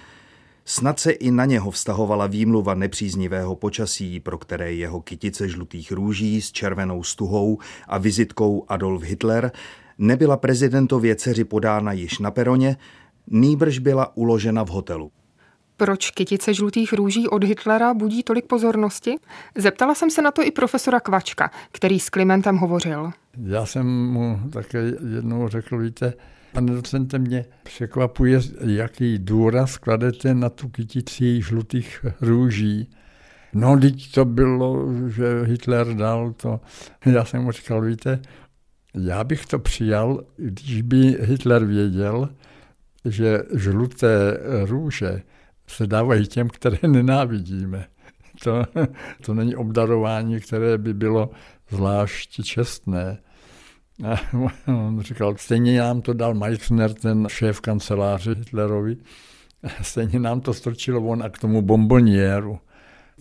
Snad 0.65 0.99
se 0.99 1.11
i 1.11 1.31
na 1.31 1.45
něho 1.45 1.71
vztahovala 1.71 2.27
výmluva 2.27 2.73
nepříznivého 2.73 3.55
počasí, 3.55 4.19
pro 4.19 4.37
které 4.37 4.73
jeho 4.73 5.01
kytice 5.01 5.49
žlutých 5.49 5.91
růží 5.91 6.41
s 6.41 6.51
červenou 6.51 7.03
stuhou 7.03 7.57
a 7.87 7.97
vizitkou 7.97 8.65
Adolf 8.67 9.03
Hitler 9.03 9.51
nebyla 9.97 10.37
prezidentově 10.37 11.15
dceři 11.15 11.43
podána 11.43 11.91
již 11.91 12.19
na 12.19 12.31
peroně, 12.31 12.77
nýbrž 13.27 13.79
byla 13.79 14.17
uložena 14.17 14.63
v 14.63 14.69
hotelu. 14.69 15.11
Proč 15.81 16.11
kytice 16.11 16.53
žlutých 16.53 16.93
růží 16.93 17.27
od 17.27 17.43
Hitlera 17.43 17.93
budí 17.93 18.23
tolik 18.23 18.45
pozornosti? 18.45 19.15
Zeptala 19.57 19.95
jsem 19.95 20.09
se 20.09 20.21
na 20.21 20.31
to 20.31 20.43
i 20.43 20.51
profesora 20.51 20.99
Kvačka, 20.99 21.51
který 21.71 21.99
s 21.99 22.09
Klimentem 22.09 22.57
hovořil. 22.57 23.11
Já 23.45 23.65
jsem 23.65 23.87
mu 23.87 24.39
také 24.53 24.93
jednou 25.15 25.47
řekl, 25.47 25.77
víte, 25.77 26.13
pane 26.51 26.73
docente, 26.73 27.19
mě 27.19 27.45
překvapuje, 27.63 28.39
jaký 28.65 29.19
důraz 29.19 29.77
kladete 29.77 30.33
na 30.33 30.49
tu 30.49 30.69
kytici 30.69 31.41
žlutých 31.41 32.05
růží. 32.21 32.89
No, 33.53 33.79
teď 33.79 34.11
to 34.11 34.25
bylo, 34.25 34.85
že 35.07 35.41
Hitler 35.43 35.87
dal 35.93 36.33
to. 36.33 36.59
Já 37.05 37.25
jsem 37.25 37.43
mu 37.43 37.51
říkal, 37.51 37.81
víte, 37.81 38.21
já 38.93 39.23
bych 39.23 39.45
to 39.45 39.59
přijal, 39.59 40.23
když 40.37 40.81
by 40.81 41.17
Hitler 41.21 41.65
věděl, 41.65 42.29
že 43.05 43.43
žluté 43.55 44.37
růže 44.65 45.21
se 45.71 45.87
dávají 45.87 46.27
těm, 46.27 46.49
které 46.49 46.77
nenávidíme. 46.87 47.85
To, 48.43 48.63
to 49.21 49.33
není 49.33 49.55
obdarování, 49.55 50.39
které 50.39 50.77
by 50.77 50.93
bylo 50.93 51.29
zvlášť 51.69 52.43
čestné. 52.43 53.17
A 54.03 54.15
on 54.67 55.01
říkal, 55.01 55.35
stejně 55.37 55.79
nám 55.79 56.01
to 56.01 56.13
dal 56.13 56.33
Meissner, 56.33 56.93
ten 56.93 57.27
šéf 57.29 57.61
kanceláře 57.61 58.35
Hitlerovi, 58.35 58.97
stejně 59.81 60.19
nám 60.19 60.41
to 60.41 60.53
strčilo 60.53 61.01
on 61.01 61.23
a 61.23 61.29
k 61.29 61.39
tomu 61.39 61.61
bombonieru. 61.61 62.59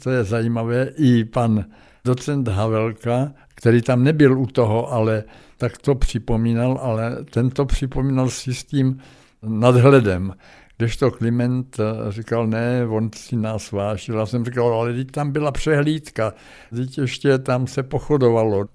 To 0.02 0.10
je 0.10 0.24
zajímavé. 0.24 0.88
I 0.96 1.24
pan 1.24 1.64
docent 2.04 2.48
Havelka, 2.48 3.32
který 3.54 3.82
tam 3.82 4.04
nebyl 4.04 4.38
u 4.38 4.46
toho, 4.46 4.92
ale 4.92 5.24
tak 5.56 5.78
to 5.78 5.94
připomínal, 5.94 6.78
ale 6.82 7.24
ten 7.24 7.50
to 7.50 7.66
připomínal 7.66 8.30
s 8.30 8.46
jistým 8.46 9.00
nadhledem. 9.42 10.34
Když 10.80 10.96
to 10.96 11.10
Kliment 11.10 11.76
eh, 11.80 12.12
říkal, 12.12 12.46
ne, 12.46 12.86
on 12.88 13.10
si 13.16 13.36
nás 13.36 13.72
vážil. 13.72 14.18
Já 14.18 14.26
jsem 14.26 14.44
říkal, 14.44 14.74
ale 14.74 14.92
teď 14.92 15.10
tam 15.10 15.32
byla 15.32 15.52
přehlídka, 15.52 16.32
teď 16.76 16.98
ještě 16.98 17.38
tam 17.38 17.66
se 17.66 17.82
pochodovalo. 17.82 18.66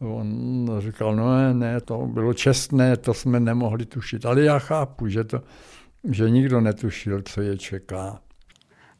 On 0.00 0.70
říkal, 0.78 1.16
no 1.16 1.36
ne, 1.36 1.54
ne, 1.54 1.80
to 1.80 1.98
bylo 1.98 2.34
čestné, 2.34 2.96
to 2.96 3.14
jsme 3.14 3.40
nemohli 3.40 3.86
tušit. 3.86 4.26
Ale 4.26 4.42
já 4.42 4.58
chápu, 4.58 5.08
že, 5.08 5.24
to, 5.24 5.40
že 6.10 6.30
nikdo 6.30 6.60
netušil, 6.60 7.22
co 7.22 7.40
je 7.40 7.58
čeká. 7.58 8.18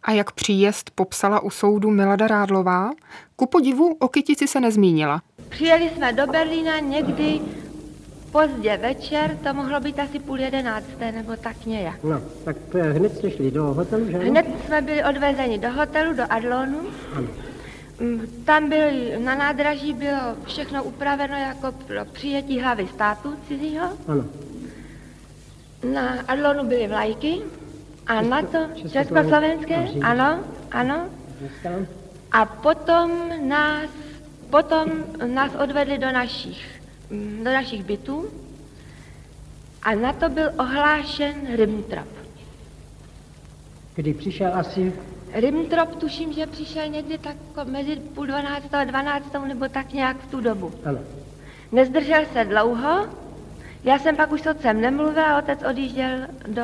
A 0.03 0.13
jak 0.13 0.33
příjezd 0.33 0.91
popsala 0.91 1.41
u 1.41 1.51
soudu 1.51 1.91
Milada 1.91 2.27
Rádlová? 2.27 2.91
Ku 3.37 3.47
podivu 3.47 3.95
o 3.95 4.09
kytici 4.09 4.49
se 4.49 4.61
nezmínila. 4.61 5.23
Přijeli 5.49 5.91
jsme 5.95 6.13
do 6.13 6.27
Berlína 6.27 6.79
někdy 6.79 7.41
pozdě 8.33 8.77
večer, 8.77 9.37
to 9.37 9.55
mohlo 9.55 9.81
být 9.81 9.99
asi 9.99 10.19
půl 10.19 10.41
jedenácté 10.41 11.13
nebo 11.13 11.37
tak 11.37 11.67
nějak. 11.67 12.05
No, 12.05 12.21
tak 12.45 12.57
hned 12.75 13.17
jste 13.17 13.31
šli 13.31 13.51
do 13.51 13.65
hotelu, 13.65 14.11
že? 14.11 14.19
Hned 14.19 14.47
jsme 14.67 14.83
byli 14.83 15.05
odvezeni 15.05 15.59
do 15.59 15.73
hotelu, 15.73 16.15
do 16.15 16.23
Adlonu. 16.31 16.81
Ano. 17.15 17.29
Mm, 18.01 18.27
tam 18.45 18.69
byly, 18.69 19.19
na 19.19 19.35
nádraží 19.35 19.93
bylo 19.93 20.37
všechno 20.45 20.85
upraveno 20.85 21.37
jako 21.37 21.73
pro 21.73 22.05
přijetí 22.05 22.61
hlavy 22.61 22.89
státu 22.95 23.35
cizího. 23.49 23.89
Ano. 24.09 24.25
Na 25.93 26.21
Adlonu 26.29 26.69
byly 26.69 26.89
vlajky 26.89 27.43
a 28.07 28.23
na 28.23 28.43
to 28.43 28.59
československé, 28.93 29.89
ano, 30.03 30.45
ano. 30.73 31.09
A 32.33 32.45
potom 32.45 33.11
nás, 33.49 33.91
potom 34.51 34.85
nás 35.27 35.53
odvedli 35.55 35.99
do 35.99 36.13
našich 36.13 36.77
do 37.11 37.45
našich 37.45 37.85
bytů 37.85 38.27
a 39.83 39.95
na 39.95 40.13
to 40.13 40.29
byl 40.29 40.51
ohlášen 40.59 41.57
Ribbentrop. 41.57 42.09
Kdy 43.95 44.15
přišel 44.15 44.55
asi? 44.55 44.93
Ribbentrop 45.33 45.97
tuším, 45.97 46.33
že 46.33 46.47
přišel 46.47 46.89
někdy 46.89 47.19
tak 47.19 47.37
mezi 47.65 47.97
půl 47.97 48.27
dvanáctou 48.27 48.77
a 48.77 48.85
dvanáctou 48.85 49.45
nebo 49.45 49.69
tak 49.69 49.93
nějak 49.93 50.17
v 50.17 50.31
tu 50.31 50.41
dobu. 50.41 50.73
Ano. 50.85 50.99
Nezdržel 51.73 52.25
se 52.33 52.45
dlouho, 52.45 53.09
já 53.85 53.99
jsem 53.99 54.17
pak 54.17 54.33
už 54.33 54.43
s 54.43 54.47
otcem 54.47 54.81
nemluvila, 54.81 55.39
otec 55.39 55.59
odjížděl 55.71 56.19
do 56.47 56.63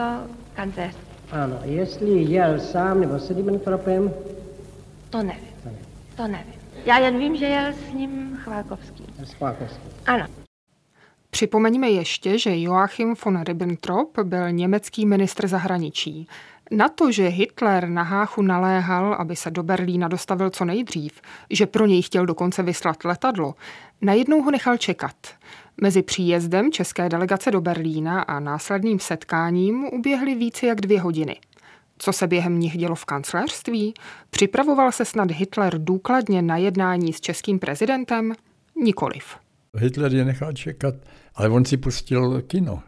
kancléře. 0.55 0.99
Ano, 1.31 1.59
jestli 1.65 2.23
jel 2.23 2.61
sám 2.61 3.01
nebo 3.01 3.19
s 3.19 3.31
Ribbentropem? 3.31 4.15
To 5.11 5.19
nevím, 5.23 5.49
to 5.63 5.69
nevím. 5.69 5.87
To 6.17 6.29
nevím. 6.29 6.62
Já 6.85 6.99
jen 6.99 7.19
vím, 7.19 7.37
že 7.37 7.45
jel 7.45 7.73
s 7.73 7.93
ním 7.93 8.37
Chválkovský. 8.37 9.05
S. 9.25 9.37
Ano. 10.07 10.27
Připomeňme 11.31 11.91
ještě, 11.91 12.39
že 12.39 12.61
Joachim 12.61 13.15
von 13.25 13.43
Ribbentrop 13.43 14.19
byl 14.19 14.53
německý 14.53 15.07
ministr 15.07 15.49
zahraničí. 15.49 16.29
Na 16.71 16.89
to, 16.89 17.13
že 17.13 17.27
Hitler 17.27 17.89
na 17.89 18.03
Háchu 18.03 18.43
naléhal, 18.43 19.15
aby 19.15 19.37
se 19.37 19.51
do 19.51 19.63
Berlína 19.63 20.09
dostavil 20.09 20.51
co 20.51 20.65
nejdřív, 20.65 21.21
že 21.51 21.67
pro 21.67 21.87
něj 21.87 22.03
chtěl 22.03 22.27
dokonce 22.27 22.63
vyslat 22.63 23.05
letadlo, 23.05 23.55
najednou 24.01 24.43
ho 24.43 24.51
nechal 24.51 24.77
čekat. 24.77 25.17
Mezi 25.81 26.03
příjezdem 26.03 26.73
české 26.73 27.09
delegace 27.09 27.51
do 27.51 27.61
Berlína 27.61 28.23
a 28.23 28.41
následným 28.41 28.99
setkáním 28.99 29.85
uběhly 29.85 30.35
více 30.35 30.67
jak 30.67 30.81
dvě 30.81 31.01
hodiny. 31.01 31.37
Co 32.05 32.13
se 32.13 32.27
během 32.27 32.59
nich 32.59 32.79
dělo 32.79 32.95
v 32.95 33.05
kancléřství? 33.05 33.95
Připravoval 34.31 34.93
se 34.93 35.05
snad 35.05 35.31
Hitler 35.31 35.85
důkladně 35.85 36.43
na 36.43 36.57
jednání 36.57 37.13
s 37.13 37.21
českým 37.21 37.59
prezidentem? 37.59 38.33
Nikoliv. 38.83 39.25
Hitler 39.77 40.15
je 40.15 40.25
nechal 40.25 40.53
čekat, 40.53 40.95
ale 41.35 41.49
on 41.49 41.65
si 41.65 41.77
pustil 41.77 42.43
kino. 42.43 42.83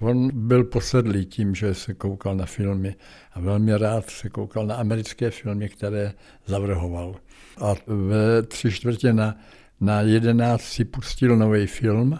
On 0.00 0.30
byl 0.32 0.64
posedlý 0.64 1.26
tím, 1.26 1.54
že 1.54 1.74
se 1.74 1.94
koukal 1.94 2.36
na 2.36 2.46
filmy 2.46 2.96
a 3.32 3.40
velmi 3.40 3.78
rád 3.78 4.10
se 4.10 4.28
koukal 4.28 4.66
na 4.66 4.74
americké 4.74 5.30
filmy, 5.30 5.68
které 5.68 6.12
zavrhoval. 6.46 7.16
A 7.60 7.74
ve 7.86 8.42
tři 8.42 8.72
čtvrtě 8.72 9.12
na, 9.12 9.36
na 9.80 10.00
jedenáct 10.00 10.62
si 10.64 10.84
pustil 10.84 11.36
nový 11.36 11.66
film 11.66 12.18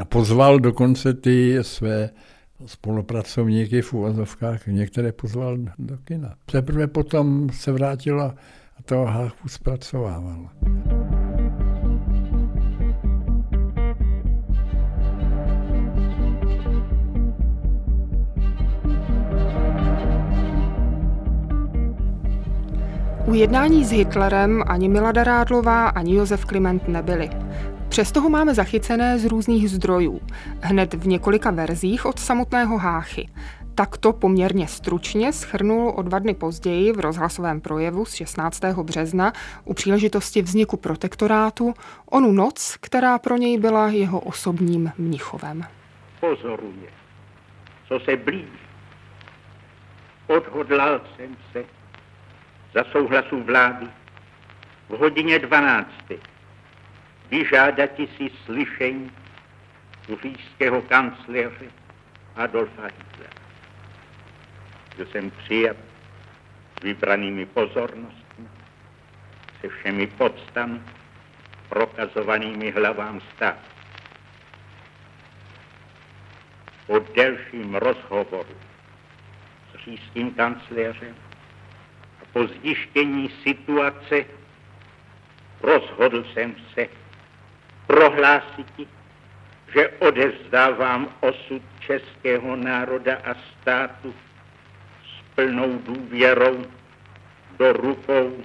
a 0.00 0.04
pozval 0.04 0.58
dokonce 0.58 1.14
ty 1.14 1.58
své 1.62 2.10
spolupracovníky 2.66 3.82
v 3.82 3.92
uvozovkách, 3.92 4.66
některé 4.66 5.12
pozval 5.12 5.58
do 5.78 5.98
kina. 6.04 6.34
Teprve 6.46 6.86
potom 6.86 7.50
se 7.52 7.72
vrátil 7.72 8.22
a 8.22 8.34
toho 8.84 9.06
Háchu 9.06 9.48
zpracovával. 9.48 10.48
U 23.26 23.34
jednání 23.34 23.84
s 23.84 23.90
Hitlerem 23.90 24.62
ani 24.66 24.88
Milada 24.88 25.24
Rádlová, 25.24 25.88
ani 25.88 26.14
Josef 26.14 26.44
Kliment 26.44 26.88
nebyli. 26.88 27.30
Přesto 27.90 28.20
ho 28.20 28.30
máme 28.30 28.54
zachycené 28.54 29.18
z 29.18 29.24
různých 29.24 29.70
zdrojů, 29.70 30.20
hned 30.62 30.94
v 30.94 31.06
několika 31.06 31.50
verzích 31.50 32.06
od 32.06 32.18
samotného 32.18 32.78
Háchy. 32.78 33.28
Takto 33.74 34.12
poměrně 34.12 34.66
stručně 34.66 35.32
schrnul 35.32 35.92
o 35.96 36.02
dva 36.02 36.18
dny 36.18 36.34
později 36.34 36.92
v 36.92 37.00
rozhlasovém 37.00 37.60
projevu 37.60 38.04
z 38.04 38.14
16. 38.14 38.64
března 38.64 39.32
u 39.64 39.74
příležitosti 39.74 40.42
vzniku 40.42 40.76
protektorátu 40.76 41.74
onu 42.06 42.32
noc, 42.32 42.76
která 42.80 43.18
pro 43.18 43.36
něj 43.36 43.58
byla 43.58 43.88
jeho 43.88 44.20
osobním 44.20 44.92
mnichovem. 44.98 45.62
Pozoruje, 46.20 46.90
co 47.88 48.00
se 48.04 48.16
blíží. 48.16 48.60
Odhodlal 50.26 51.00
jsem 51.16 51.36
se 51.52 51.64
za 52.74 52.84
souhlasu 52.92 53.42
vlády 53.42 53.86
v 54.88 54.98
hodině 54.98 55.38
12. 55.38 55.88
vyžádati 57.30 58.08
si 58.16 58.30
slyšení 58.44 59.10
říšského 60.22 60.82
kancléře 60.82 61.66
Adolfa 62.36 62.82
Hitlera. 62.82 63.32
Byl 64.96 65.06
jsem 65.06 65.30
přijat 65.30 65.76
vybranými 66.82 67.46
pozornostmi, 67.46 68.48
se 69.60 69.68
všemi 69.68 70.06
podstami, 70.06 70.80
prokazovanými 71.68 72.70
hlavám 72.70 73.20
státu. 73.20 73.70
Po 76.86 76.98
delším 76.98 77.74
rozhovoru 77.74 78.56
s 79.72 79.84
říšským 79.84 80.34
kancléřem 80.34 81.14
po 82.32 82.46
zjištění 82.46 83.28
situace 83.42 84.24
rozhodl 85.62 86.24
jsem 86.24 86.54
se 86.74 86.99
prohlásit, 87.90 88.88
že 89.74 89.88
odevzdávám 89.98 91.10
osud 91.20 91.62
českého 91.80 92.56
národa 92.56 93.18
a 93.24 93.34
státu 93.34 94.14
s 95.02 95.34
plnou 95.34 95.78
důvěrou 95.78 96.64
do 97.58 97.72
rukou 97.72 98.36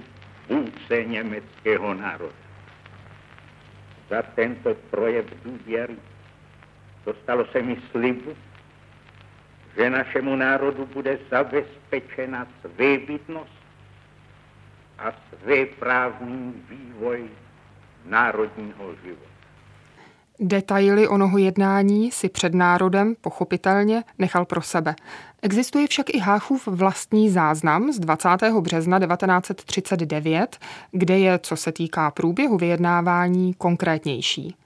vůdce 0.48 1.04
německého 1.04 1.94
národa. 1.94 2.42
Za 4.10 4.22
tento 4.22 4.74
projev 4.74 5.26
důvěry 5.44 5.96
dostalo 7.06 7.46
se 7.46 7.62
mi 7.62 7.76
slibu, 7.90 8.36
že 9.76 9.90
našemu 9.90 10.36
národu 10.36 10.86
bude 10.86 11.18
zabezpečena 11.30 12.46
svébytnost 12.60 13.62
a 14.98 15.12
svéprávný 15.12 16.64
vývoj 16.68 17.30
národního 18.04 18.94
života. 19.04 19.35
Detaily 20.40 21.08
onoho 21.08 21.38
jednání 21.38 22.10
si 22.10 22.28
před 22.28 22.54
národem 22.54 23.14
pochopitelně 23.20 24.04
nechal 24.18 24.44
pro 24.44 24.62
sebe. 24.62 24.94
Existuje 25.42 25.86
však 25.86 26.14
i 26.14 26.18
Háchův 26.18 26.66
vlastní 26.66 27.30
záznam 27.30 27.92
z 27.92 27.98
20. 27.98 28.28
března 28.60 28.98
1939, 28.98 30.58
kde 30.92 31.18
je, 31.18 31.38
co 31.38 31.56
se 31.56 31.72
týká 31.72 32.10
průběhu 32.10 32.56
vyjednávání, 32.56 33.54
konkrétnější. 33.54 34.56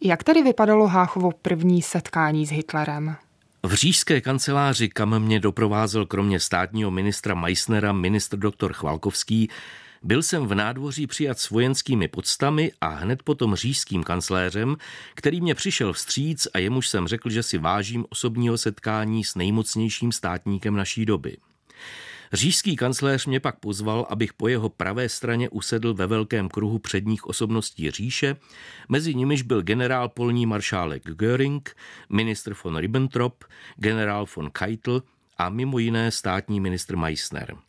Jak 0.00 0.24
tedy 0.24 0.42
vypadalo 0.42 0.86
Háchovo 0.86 1.30
první 1.42 1.82
setkání 1.82 2.46
s 2.46 2.50
Hitlerem? 2.50 3.16
V 3.62 3.74
říšské 3.74 4.20
kanceláři, 4.20 4.88
kam 4.88 5.18
mě 5.18 5.40
doprovázel 5.40 6.06
kromě 6.06 6.40
státního 6.40 6.90
ministra 6.90 7.34
Meissnera 7.34 7.92
ministr 7.92 8.36
doktor 8.36 8.72
Chvalkovský, 8.72 9.50
byl 10.06 10.22
jsem 10.22 10.46
v 10.46 10.54
nádvoří 10.54 11.06
přijat 11.06 11.38
s 11.38 11.50
vojenskými 11.50 12.08
podstami 12.08 12.72
a 12.80 12.88
hned 12.88 13.22
potom 13.22 13.54
říšským 13.54 14.04
kancléřem, 14.04 14.76
který 15.14 15.40
mě 15.40 15.54
přišel 15.54 15.92
vstříc 15.92 16.48
a 16.54 16.58
jemuž 16.58 16.88
jsem 16.88 17.08
řekl, 17.08 17.30
že 17.30 17.42
si 17.42 17.58
vážím 17.58 18.04
osobního 18.08 18.58
setkání 18.58 19.24
s 19.24 19.34
nejmocnějším 19.34 20.12
státníkem 20.12 20.76
naší 20.76 21.06
doby. 21.06 21.36
Říšský 22.32 22.76
kancléř 22.76 23.26
mě 23.26 23.40
pak 23.40 23.58
pozval, 23.58 24.06
abych 24.10 24.32
po 24.32 24.48
jeho 24.48 24.68
pravé 24.68 25.08
straně 25.08 25.48
usedl 25.48 25.94
ve 25.94 26.06
velkém 26.06 26.48
kruhu 26.48 26.78
předních 26.78 27.26
osobností 27.26 27.90
říše, 27.90 28.36
mezi 28.88 29.14
nimiž 29.14 29.42
byl 29.42 29.62
generál 29.62 30.08
polní 30.08 30.46
maršálek 30.46 31.02
Göring, 31.02 31.76
ministr 32.08 32.54
von 32.64 32.76
Ribbentrop, 32.76 33.44
generál 33.76 34.26
von 34.36 34.50
Keitel 34.50 35.02
a 35.38 35.48
mimo 35.48 35.78
jiné 35.78 36.10
státní 36.10 36.60
ministr 36.60 36.96
Meissner. 36.96 37.65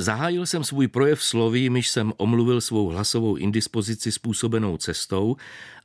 Zahájil 0.00 0.46
jsem 0.46 0.64
svůj 0.64 0.88
projev 0.88 1.22
slovy, 1.22 1.70
myž 1.70 1.88
jsem 1.88 2.12
omluvil 2.16 2.60
svou 2.60 2.88
hlasovou 2.88 3.36
indispozici 3.36 4.12
způsobenou 4.12 4.76
cestou 4.76 5.36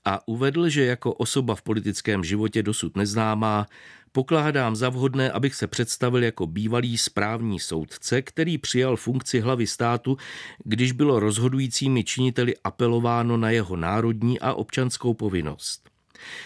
a 0.05 0.27
uvedl, 0.27 0.69
že 0.69 0.85
jako 0.85 1.13
osoba 1.13 1.55
v 1.55 1.61
politickém 1.61 2.23
životě 2.23 2.63
dosud 2.63 2.97
neznámá, 2.97 3.67
pokládám 4.11 4.75
za 4.75 4.89
vhodné, 4.89 5.31
abych 5.31 5.55
se 5.55 5.67
představil 5.67 6.23
jako 6.23 6.47
bývalý 6.47 6.97
správní 6.97 7.59
soudce, 7.59 8.21
který 8.21 8.57
přijal 8.57 8.95
funkci 8.95 9.39
hlavy 9.39 9.67
státu, 9.67 10.17
když 10.63 10.91
bylo 10.91 11.19
rozhodujícími 11.19 12.03
činiteli 12.03 12.55
apelováno 12.63 13.37
na 13.37 13.49
jeho 13.49 13.75
národní 13.75 14.39
a 14.39 14.53
občanskou 14.53 15.13
povinnost. 15.13 15.93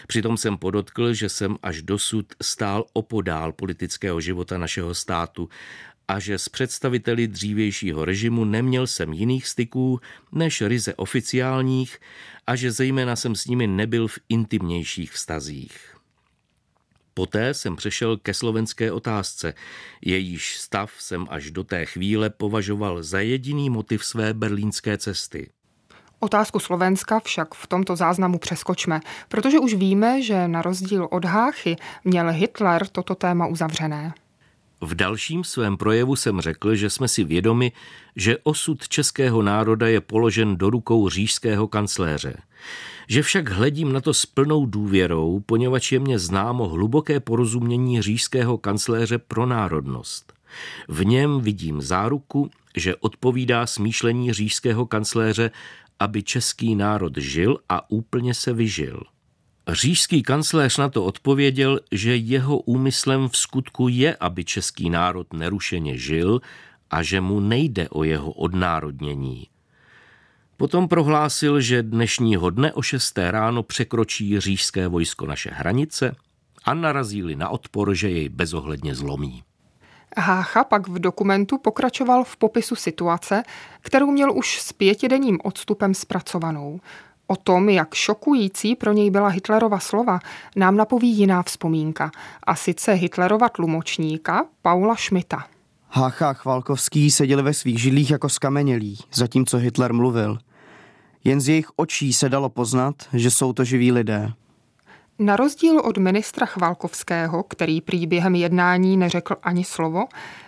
Přitom 0.06 0.36
jsem 0.36 0.56
podotkl, 0.56 1.14
že 1.14 1.28
jsem 1.28 1.56
až 1.62 1.82
dosud 1.82 2.26
stál 2.42 2.84
opodál 2.92 3.52
politického 3.52 4.20
života 4.20 4.58
našeho 4.58 4.94
státu 4.94 5.48
a 6.08 6.18
že 6.18 6.38
s 6.38 6.48
představiteli 6.48 7.28
dřívějšího 7.28 8.04
režimu 8.04 8.44
neměl 8.44 8.86
jsem 8.86 9.12
jiných 9.12 9.46
styků 9.48 10.00
než 10.32 10.60
ryze 10.62 10.94
oficiálních 10.94 11.98
a 12.46 12.56
že 12.56 12.72
zejména 12.72 13.16
jsem 13.16 13.34
s 13.34 13.46
nimi 13.46 13.66
nebyl 13.66 14.08
v 14.08 14.18
intimnějších 14.28 15.12
vztazích. 15.12 15.94
Poté 17.14 17.54
jsem 17.54 17.76
přešel 17.76 18.16
ke 18.16 18.34
slovenské 18.34 18.92
otázce, 18.92 19.54
jejíž 20.02 20.56
stav 20.56 20.90
jsem 20.98 21.26
až 21.30 21.50
do 21.50 21.64
té 21.64 21.86
chvíle 21.86 22.30
považoval 22.30 23.02
za 23.02 23.20
jediný 23.20 23.70
motiv 23.70 24.04
své 24.04 24.34
berlínské 24.34 24.98
cesty. 24.98 25.50
Otázku 26.20 26.58
Slovenska 26.58 27.20
však 27.20 27.54
v 27.54 27.66
tomto 27.66 27.96
záznamu 27.96 28.38
přeskočme, 28.38 29.00
protože 29.28 29.58
už 29.58 29.74
víme, 29.74 30.22
že 30.22 30.48
na 30.48 30.62
rozdíl 30.62 31.08
od 31.10 31.24
Háchy 31.24 31.76
měl 32.04 32.30
Hitler 32.32 32.86
toto 32.86 33.14
téma 33.14 33.46
uzavřené. 33.46 34.14
V 34.80 34.94
dalším 34.94 35.44
svém 35.44 35.76
projevu 35.76 36.16
jsem 36.16 36.40
řekl, 36.40 36.74
že 36.74 36.90
jsme 36.90 37.08
si 37.08 37.24
vědomi, 37.24 37.72
že 38.16 38.38
osud 38.42 38.88
českého 38.88 39.42
národa 39.42 39.88
je 39.88 40.00
položen 40.00 40.56
do 40.56 40.70
rukou 40.70 41.08
říšského 41.08 41.68
kancléře. 41.68 42.36
Že 43.08 43.22
však 43.22 43.48
hledím 43.48 43.92
na 43.92 44.00
to 44.00 44.14
s 44.14 44.26
plnou 44.26 44.66
důvěrou, 44.66 45.40
poněvadž 45.46 45.92
je 45.92 45.98
mě 45.98 46.18
známo 46.18 46.68
hluboké 46.68 47.20
porozumění 47.20 48.02
říšského 48.02 48.58
kancléře 48.58 49.18
pro 49.18 49.46
národnost. 49.46 50.32
V 50.88 51.04
něm 51.04 51.40
vidím 51.40 51.82
záruku, 51.82 52.50
že 52.76 52.96
odpovídá 52.96 53.66
smýšlení 53.66 54.32
říšského 54.32 54.86
kancléře, 54.86 55.50
aby 55.98 56.22
český 56.22 56.74
národ 56.74 57.16
žil 57.16 57.58
a 57.68 57.90
úplně 57.90 58.34
se 58.34 58.52
vyžil. 58.52 59.02
Říšský 59.68 60.22
kancléř 60.22 60.76
na 60.76 60.88
to 60.88 61.04
odpověděl, 61.04 61.80
že 61.92 62.16
jeho 62.16 62.58
úmyslem 62.58 63.28
v 63.28 63.36
skutku 63.36 63.88
je, 63.88 64.16
aby 64.16 64.44
český 64.44 64.90
národ 64.90 65.32
nerušeně 65.32 65.98
žil 65.98 66.40
a 66.90 67.02
že 67.02 67.20
mu 67.20 67.40
nejde 67.40 67.88
o 67.88 68.04
jeho 68.04 68.32
odnárodnění. 68.32 69.46
Potom 70.56 70.88
prohlásil, 70.88 71.60
že 71.60 71.82
dnešního 71.82 72.50
dne 72.50 72.72
o 72.72 72.82
6. 72.82 73.18
ráno 73.18 73.62
překročí 73.62 74.40
říšské 74.40 74.88
vojsko 74.88 75.26
naše 75.26 75.50
hranice 75.50 76.16
a 76.64 76.74
narazíli 76.74 77.36
na 77.36 77.48
odpor, 77.48 77.94
že 77.94 78.10
jej 78.10 78.28
bezohledně 78.28 78.94
zlomí. 78.94 79.42
Hácha 80.16 80.64
pak 80.64 80.88
v 80.88 80.98
dokumentu 80.98 81.58
pokračoval 81.58 82.24
v 82.24 82.36
popisu 82.36 82.76
situace, 82.76 83.42
kterou 83.80 84.10
měl 84.10 84.32
už 84.32 84.60
s 84.60 84.72
pětidenním 84.72 85.38
odstupem 85.44 85.94
zpracovanou. 85.94 86.80
O 87.30 87.36
tom, 87.36 87.68
jak 87.68 87.94
šokující 87.94 88.76
pro 88.76 88.92
něj 88.92 89.10
byla 89.10 89.28
Hitlerova 89.28 89.78
slova, 89.78 90.18
nám 90.56 90.76
napoví 90.76 91.08
jiná 91.08 91.42
vzpomínka, 91.42 92.10
a 92.42 92.54
sice 92.54 92.92
Hitlerova 92.92 93.48
tlumočníka 93.48 94.46
Paula 94.62 94.96
Schmidta. 94.96 95.44
Hácha 95.88 96.30
a 96.30 96.32
Chvalkovský 96.32 97.10
seděli 97.10 97.42
ve 97.42 97.54
svých 97.54 97.80
židlích 97.80 98.10
jako 98.10 98.28
skamenělí, 98.28 98.98
zatímco 99.14 99.56
Hitler 99.56 99.92
mluvil. 99.92 100.38
Jen 101.24 101.40
z 101.40 101.48
jejich 101.48 101.70
očí 101.76 102.12
se 102.12 102.28
dalo 102.28 102.48
poznat, 102.48 102.94
že 103.12 103.30
jsou 103.30 103.52
to 103.52 103.64
živí 103.64 103.92
lidé. 103.92 104.32
Na 105.18 105.36
rozdíl 105.36 105.78
od 105.78 105.98
ministra 105.98 106.46
Chvalkovského, 106.46 107.42
který 107.42 107.80
prý 107.80 108.06
během 108.06 108.34
jednání 108.34 108.96
neřekl 108.96 109.36
ani 109.42 109.64
slovo, 109.64 110.04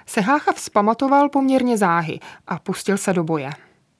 se 0.07 0.21
Hácha 0.21 0.53
vzpamatoval 0.53 1.29
poměrně 1.29 1.79
záhy 1.79 2.21
a 2.47 2.59
pustil 2.59 2.99
se 2.99 3.12
do 3.12 3.25
boje. 3.25 3.51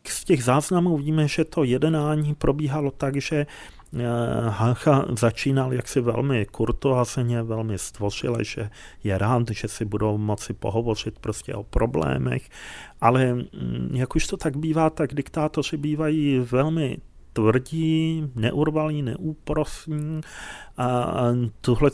Z 0.07 0.25
těch 0.25 0.45
záznamů 0.45 0.97
víme, 0.97 1.29
že 1.29 1.45
to 1.45 1.65
jednání 1.65 2.35
probíhalo 2.35 2.91
tak, 2.91 3.17
že 3.17 3.37
eh, 3.37 4.07
Hácha 4.49 5.05
začínal 5.19 5.73
jaksi 5.73 6.01
velmi 6.01 6.47
kurtoazně, 6.47 7.43
velmi 7.43 7.79
stvořile, 7.79 8.45
že 8.45 8.71
je 9.05 9.19
rád, 9.19 9.51
že 9.51 9.69
si 9.69 9.85
budou 9.85 10.19
moci 10.19 10.53
pohovořit 10.53 11.19
prostě 11.19 11.55
o 11.55 11.63
problémech, 11.63 12.49
ale 13.01 13.35
mm, 13.35 13.91
jak 13.93 14.17
už 14.17 14.27
to 14.27 14.37
tak 14.37 14.57
bývá, 14.57 14.91
tak 14.91 15.15
diktátoři 15.15 15.77
bývají 15.77 16.39
velmi 16.39 16.99
tvrdí, 17.33 18.25
neurvalý, 18.35 19.03
neúprosní 19.03 20.21
a 20.79 21.15
tuhle 21.61 21.91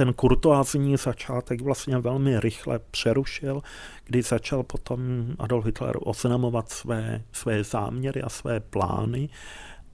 ten 0.00 0.12
kurtoázní 0.12 0.96
začátek 0.96 1.60
vlastně 1.60 1.98
velmi 1.98 2.40
rychle 2.40 2.78
přerušil, 2.90 3.62
kdy 4.04 4.22
začal 4.22 4.62
potom 4.62 5.00
Adolf 5.38 5.64
Hitler 5.64 5.96
oznamovat 6.00 6.68
své, 6.68 7.22
své 7.32 7.64
záměry 7.64 8.22
a 8.22 8.28
své 8.28 8.60
plány. 8.60 9.28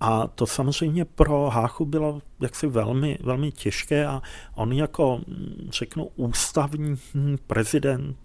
A 0.00 0.26
to 0.26 0.46
samozřejmě 0.46 1.04
pro 1.04 1.50
Háchu 1.50 1.84
bylo 1.84 2.22
jaksi 2.40 2.66
velmi, 2.66 3.18
velmi 3.22 3.52
těžké 3.52 4.06
a 4.06 4.22
on 4.54 4.72
jako, 4.72 5.20
řeknu, 5.70 6.10
ústavní 6.16 6.96
prezident 7.46 8.16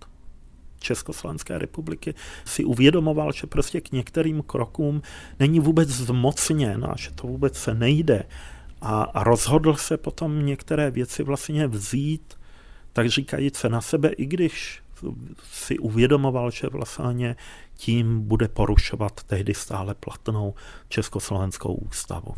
Československé 0.79 1.57
republiky 1.57 2.13
si 2.45 2.63
uvědomoval, 2.63 3.31
že 3.31 3.47
prostě 3.47 3.81
k 3.81 3.91
některým 3.91 4.41
krokům 4.41 5.01
není 5.39 5.59
vůbec 5.59 5.89
zmocněn 5.89 6.85
a 6.85 6.95
že 6.97 7.11
to 7.11 7.27
vůbec 7.27 7.57
se 7.57 7.73
nejde. 7.73 8.23
A 8.81 9.23
rozhodl 9.23 9.75
se 9.75 9.97
potom 9.97 10.45
některé 10.45 10.91
věci 10.91 11.23
vlastně 11.23 11.67
vzít, 11.67 12.33
tak 12.93 13.09
říkajíc 13.09 13.57
se 13.57 13.69
na 13.69 13.81
sebe, 13.81 14.09
i 14.09 14.25
když 14.25 14.81
si 15.43 15.79
uvědomoval, 15.79 16.51
že 16.51 16.67
vlastně 16.67 17.35
tím 17.75 18.21
bude 18.21 18.47
porušovat 18.47 19.23
tehdy 19.23 19.53
stále 19.53 19.93
platnou 19.93 20.53
Československou 20.89 21.73
ústavu. 21.73 22.35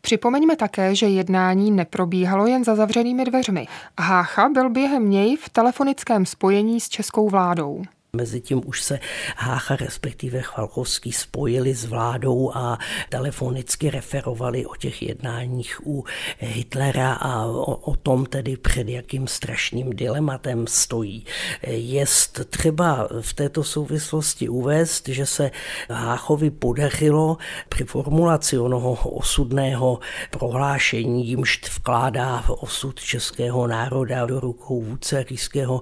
Připomeňme 0.00 0.56
také, 0.56 0.94
že 0.94 1.06
jednání 1.06 1.70
neprobíhalo 1.70 2.46
jen 2.46 2.64
za 2.64 2.74
zavřenými 2.74 3.24
dveřmi. 3.24 3.66
Hácha 4.00 4.48
byl 4.48 4.70
během 4.70 5.10
něj 5.10 5.36
v 5.36 5.48
telefonickém 5.48 6.26
spojení 6.26 6.80
s 6.80 6.88
českou 6.88 7.28
vládou. 7.28 7.82
Mezitím 8.14 8.62
už 8.66 8.82
se 8.82 8.98
Hácha, 9.36 9.76
respektive 9.76 10.42
Chvalkovský, 10.42 11.12
spojili 11.12 11.74
s 11.74 11.84
vládou 11.84 12.50
a 12.54 12.78
telefonicky 13.08 13.90
referovali 13.90 14.66
o 14.66 14.74
těch 14.76 15.02
jednáních 15.02 15.86
u 15.86 16.04
Hitlera 16.38 17.12
a 17.12 17.44
o, 17.44 17.74
o 17.74 17.96
tom 17.96 18.26
tedy 18.26 18.56
před 18.56 18.88
jakým 18.88 19.26
strašným 19.26 19.90
dilematem 19.90 20.66
stojí. 20.66 21.24
Jest 21.66 22.40
třeba 22.50 23.08
v 23.20 23.34
této 23.34 23.64
souvislosti 23.64 24.48
uvést, 24.48 25.08
že 25.08 25.26
se 25.26 25.50
Háchovi 25.90 26.50
podařilo 26.50 27.38
při 27.68 27.84
formulaci 27.84 28.58
onoho 28.58 28.92
osudného 29.10 29.98
prohlášení, 30.30 31.28
jimž 31.28 31.60
vkládá 31.76 32.44
osud 32.48 33.00
českého 33.00 33.66
národa 33.66 34.26
do 34.26 34.40
rukou 34.40 34.82
vůdce 34.82 35.22
rýského 35.30 35.80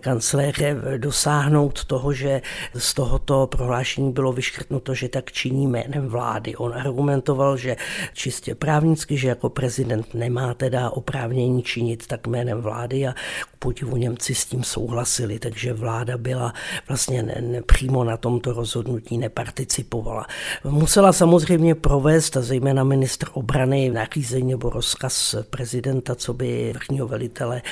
kancléře 0.00 0.76
dosáhnout 0.96 1.65
dosáhnout 1.66 1.84
toho, 1.84 2.12
že 2.12 2.42
z 2.74 2.94
tohoto 2.94 3.46
prohlášení 3.46 4.12
bylo 4.12 4.32
vyškrtnuto, 4.32 4.94
že 4.94 5.08
tak 5.08 5.32
činí 5.32 5.66
jménem 5.66 6.08
vlády. 6.08 6.56
On 6.56 6.74
argumentoval, 6.74 7.56
že 7.56 7.76
čistě 8.14 8.54
právnicky, 8.54 9.16
že 9.16 9.28
jako 9.28 9.48
prezident 9.50 10.14
nemá 10.14 10.54
teda 10.54 10.90
oprávnění 10.90 11.62
činit 11.62 12.06
tak 12.06 12.26
jménem 12.26 12.60
vlády 12.60 13.06
a 13.06 13.14
podivu 13.58 13.96
Němci 13.96 14.34
s 14.34 14.44
tím 14.46 14.64
souhlasili, 14.64 15.38
takže 15.38 15.72
vláda 15.72 16.18
byla 16.18 16.52
vlastně 16.88 17.22
ne, 17.22 17.40
ne, 17.40 17.62
přímo 17.62 18.04
na 18.04 18.16
tomto 18.16 18.52
rozhodnutí 18.52 19.18
neparticipovala. 19.18 20.26
Musela 20.64 21.12
samozřejmě 21.12 21.74
provést, 21.74 22.36
a 22.36 22.42
zejména 22.42 22.84
ministr 22.84 23.26
obrany, 23.32 23.90
nařízení 23.90 24.50
nebo 24.50 24.70
rozkaz 24.70 25.34
prezidenta, 25.50 26.14
co 26.14 26.34
by 26.34 26.70
vrchního 26.72 27.08
velitele 27.08 27.62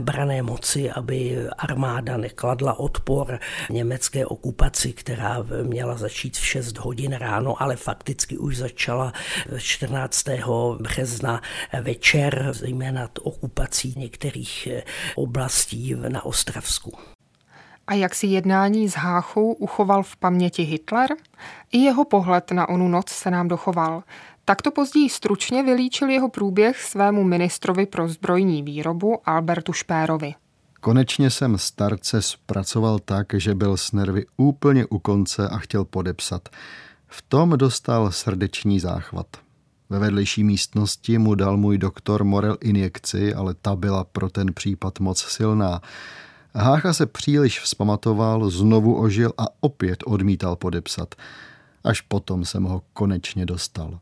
brané 0.00 0.42
moci, 0.42 0.90
aby 0.90 1.46
armáda 1.58 2.16
nekladla 2.16 2.78
odpor 2.78 3.38
německé 3.70 4.26
okupaci, 4.26 4.92
která 4.92 5.44
měla 5.62 5.96
začít 5.96 6.36
v 6.36 6.46
6 6.46 6.78
hodin 6.78 7.12
ráno, 7.12 7.62
ale 7.62 7.76
fakticky 7.76 8.38
už 8.38 8.56
začala 8.56 9.12
14. 9.58 10.24
března 10.80 11.42
večer, 11.82 12.48
zejména 12.52 13.08
okupací 13.20 13.94
některých 13.96 14.68
oblastí 15.16 15.94
na 16.08 16.24
Ostravsku. 16.24 16.92
A 17.86 17.94
jak 17.94 18.14
si 18.14 18.26
jednání 18.26 18.88
s 18.88 18.94
Háchou 18.94 19.52
uchoval 19.52 20.02
v 20.02 20.16
paměti 20.16 20.62
Hitler? 20.62 21.10
I 21.72 21.78
jeho 21.78 22.04
pohled 22.04 22.50
na 22.50 22.68
onu 22.68 22.88
noc 22.88 23.08
se 23.08 23.30
nám 23.30 23.48
dochoval. 23.48 24.02
Takto 24.44 24.70
později 24.70 25.10
stručně 25.10 25.62
vylíčil 25.62 26.10
jeho 26.10 26.28
průběh 26.28 26.82
svému 26.82 27.24
ministrovi 27.24 27.86
pro 27.86 28.08
zbrojní 28.08 28.62
výrobu 28.62 29.20
Albertu 29.24 29.72
Špérovi. 29.72 30.34
Konečně 30.84 31.30
jsem 31.30 31.58
starce 31.58 32.22
zpracoval 32.22 32.98
tak, 32.98 33.26
že 33.34 33.54
byl 33.54 33.76
s 33.76 33.92
nervy 33.92 34.26
úplně 34.36 34.86
u 34.86 34.98
konce 34.98 35.48
a 35.48 35.58
chtěl 35.58 35.84
podepsat. 35.84 36.48
V 37.06 37.22
tom 37.22 37.50
dostal 37.50 38.12
srdeční 38.12 38.80
záchvat. 38.80 39.26
Ve 39.90 39.98
vedlejší 39.98 40.44
místnosti 40.44 41.18
mu 41.18 41.34
dal 41.34 41.56
můj 41.56 41.78
doktor 41.78 42.24
Morel 42.24 42.56
injekci, 42.60 43.34
ale 43.34 43.54
ta 43.54 43.76
byla 43.76 44.04
pro 44.04 44.30
ten 44.30 44.54
případ 44.54 45.00
moc 45.00 45.22
silná. 45.22 45.80
Hácha 46.54 46.92
se 46.92 47.06
příliš 47.06 47.60
vzpamatoval, 47.60 48.50
znovu 48.50 49.00
ožil 49.00 49.32
a 49.38 49.44
opět 49.60 49.98
odmítal 50.06 50.56
podepsat. 50.56 51.14
Až 51.84 52.00
potom 52.00 52.44
jsem 52.44 52.64
ho 52.64 52.82
konečně 52.92 53.46
dostal. 53.46 53.98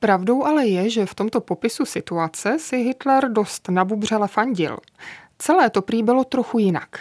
Pravdou 0.00 0.44
ale 0.44 0.66
je, 0.66 0.90
že 0.90 1.06
v 1.06 1.14
tomto 1.14 1.40
popisu 1.40 1.84
situace 1.84 2.58
si 2.58 2.76
Hitler 2.76 3.32
dost 3.32 3.68
nabubřele 3.68 4.28
fandil. 4.28 4.76
Celé 5.38 5.70
to 5.70 5.82
prý 5.82 6.02
bylo 6.02 6.24
trochu 6.24 6.58
jinak. 6.58 7.00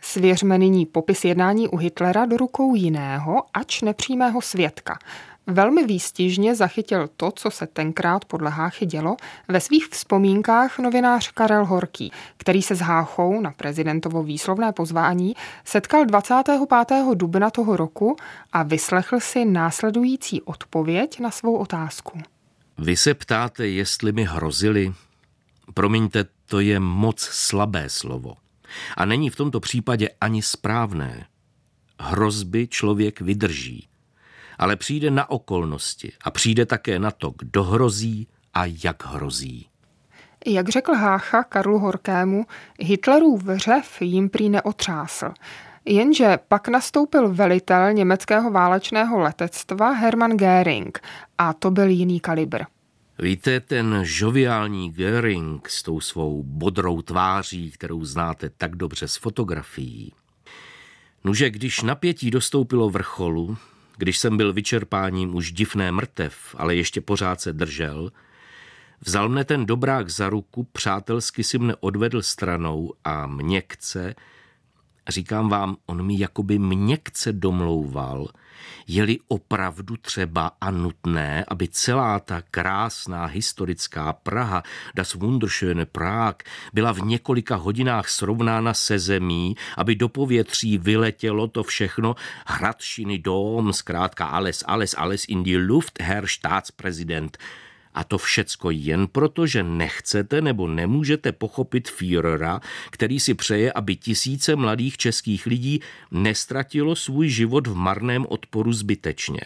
Svěřme 0.00 0.58
nyní 0.58 0.86
popis 0.86 1.24
jednání 1.24 1.68
u 1.68 1.76
Hitlera 1.76 2.26
do 2.26 2.36
rukou 2.36 2.74
jiného, 2.74 3.42
ač 3.54 3.82
nepřímého 3.82 4.40
svědka. 4.42 4.98
Velmi 5.46 5.84
výstižně 5.84 6.54
zachytil 6.54 7.08
to, 7.16 7.30
co 7.30 7.50
se 7.50 7.66
tenkrát 7.66 8.24
podle 8.24 8.50
Háchy 8.50 8.86
dělo, 8.86 9.16
ve 9.48 9.60
svých 9.60 9.86
vzpomínkách 9.86 10.78
novinář 10.78 11.30
Karel 11.30 11.64
Horký, 11.64 12.12
který 12.36 12.62
se 12.62 12.74
s 12.74 12.80
Háchou 12.80 13.40
na 13.40 13.50
prezidentovo 13.50 14.22
výslovné 14.22 14.72
pozvání 14.72 15.34
setkal 15.64 16.04
25. 16.04 17.04
dubna 17.14 17.50
toho 17.50 17.76
roku 17.76 18.16
a 18.52 18.62
vyslechl 18.62 19.20
si 19.20 19.44
následující 19.44 20.42
odpověď 20.42 21.20
na 21.20 21.30
svou 21.30 21.56
otázku. 21.56 22.18
Vy 22.78 22.96
se 22.96 23.14
ptáte, 23.14 23.68
jestli 23.68 24.12
mi 24.12 24.24
hrozili? 24.24 24.92
Promiňte, 25.74 26.24
to 26.46 26.60
je 26.60 26.80
moc 26.80 27.20
slabé 27.20 27.88
slovo. 27.88 28.36
A 28.96 29.04
není 29.04 29.30
v 29.30 29.36
tomto 29.36 29.60
případě 29.60 30.08
ani 30.20 30.42
správné. 30.42 31.26
Hrozby 32.00 32.68
člověk 32.68 33.20
vydrží. 33.20 33.88
Ale 34.58 34.76
přijde 34.76 35.10
na 35.10 35.30
okolnosti 35.30 36.12
a 36.24 36.30
přijde 36.30 36.66
také 36.66 36.98
na 36.98 37.10
to, 37.10 37.34
kdo 37.38 37.64
hrozí 37.64 38.28
a 38.54 38.64
jak 38.84 39.06
hrozí. 39.06 39.68
Jak 40.46 40.68
řekl 40.68 40.94
Hácha 40.94 41.42
Karlu 41.42 41.78
Horkému, 41.78 42.46
Hitlerův 42.80 43.42
řev 43.54 44.02
jim 44.02 44.28
prý 44.28 44.48
neotřásl. 44.48 45.32
Jenže 45.84 46.38
pak 46.48 46.68
nastoupil 46.68 47.34
velitel 47.34 47.92
německého 47.92 48.50
válečného 48.50 49.18
letectva 49.18 49.90
Hermann 49.90 50.36
Göring 50.36 50.98
a 51.38 51.52
to 51.52 51.70
byl 51.70 51.88
jiný 51.88 52.20
kalibr. 52.20 52.62
Víte, 53.18 53.60
ten 53.60 54.00
žoviální 54.02 54.92
Göring 54.92 55.68
s 55.68 55.82
tou 55.82 56.00
svou 56.00 56.42
bodrou 56.42 57.02
tváří, 57.02 57.70
kterou 57.70 58.04
znáte 58.04 58.50
tak 58.50 58.76
dobře 58.76 59.08
z 59.08 59.16
fotografií, 59.16 60.12
Nuže, 61.24 61.50
když 61.50 61.82
napětí 61.82 62.30
dostoupilo 62.30 62.90
vrcholu, 62.90 63.56
když 63.96 64.18
jsem 64.18 64.36
byl 64.36 64.52
vyčerpáním 64.52 65.34
už 65.34 65.52
divné 65.52 65.92
mrtev, 65.92 66.54
ale 66.58 66.76
ještě 66.76 67.00
pořád 67.00 67.40
se 67.40 67.52
držel, 67.52 68.12
vzal 69.00 69.28
mne 69.28 69.44
ten 69.44 69.66
dobrák 69.66 70.08
za 70.08 70.28
ruku, 70.28 70.64
přátelsky 70.72 71.44
si 71.44 71.58
mne 71.58 71.74
odvedl 71.80 72.22
stranou 72.22 72.92
a 73.04 73.26
měkce, 73.26 74.14
Říkám 75.08 75.48
vám, 75.48 75.76
on 75.86 76.06
mi 76.06 76.18
jakoby 76.18 76.58
měkce 76.58 77.32
domlouval, 77.32 78.28
je-li 78.86 79.18
opravdu 79.28 79.96
třeba 79.96 80.50
a 80.60 80.70
nutné, 80.70 81.44
aby 81.48 81.68
celá 81.68 82.20
ta 82.20 82.42
krásná 82.50 83.24
historická 83.24 84.12
Praha, 84.12 84.62
das 84.94 85.14
wunderschöne 85.14 85.86
Prag, 85.86 86.36
byla 86.72 86.92
v 86.92 87.00
několika 87.02 87.56
hodinách 87.56 88.08
srovnána 88.08 88.74
se 88.74 88.98
zemí, 88.98 89.56
aby 89.76 89.94
do 89.94 90.08
povětří 90.08 90.78
vyletělo 90.78 91.48
to 91.48 91.62
všechno, 91.62 92.14
Hradšiny 92.46 93.18
dom, 93.18 93.72
zkrátka 93.72 94.26
alles, 94.26 94.64
alles, 94.66 94.94
alles 94.98 95.24
in 95.24 95.42
die 95.42 95.58
Luft, 95.58 96.02
Herr 96.02 96.26
Staatspräsident. 96.26 97.38
A 97.96 98.04
to 98.04 98.18
všecko 98.18 98.70
jen 98.70 99.08
proto, 99.08 99.46
že 99.46 99.62
nechcete 99.62 100.40
nebo 100.40 100.68
nemůžete 100.68 101.32
pochopit 101.32 101.88
Führera, 101.88 102.60
který 102.90 103.20
si 103.20 103.34
přeje, 103.34 103.72
aby 103.72 103.96
tisíce 103.96 104.56
mladých 104.56 104.96
českých 104.96 105.46
lidí 105.46 105.80
nestratilo 106.10 106.96
svůj 106.96 107.28
život 107.28 107.66
v 107.66 107.74
marném 107.74 108.26
odporu 108.28 108.72
zbytečně. 108.72 109.40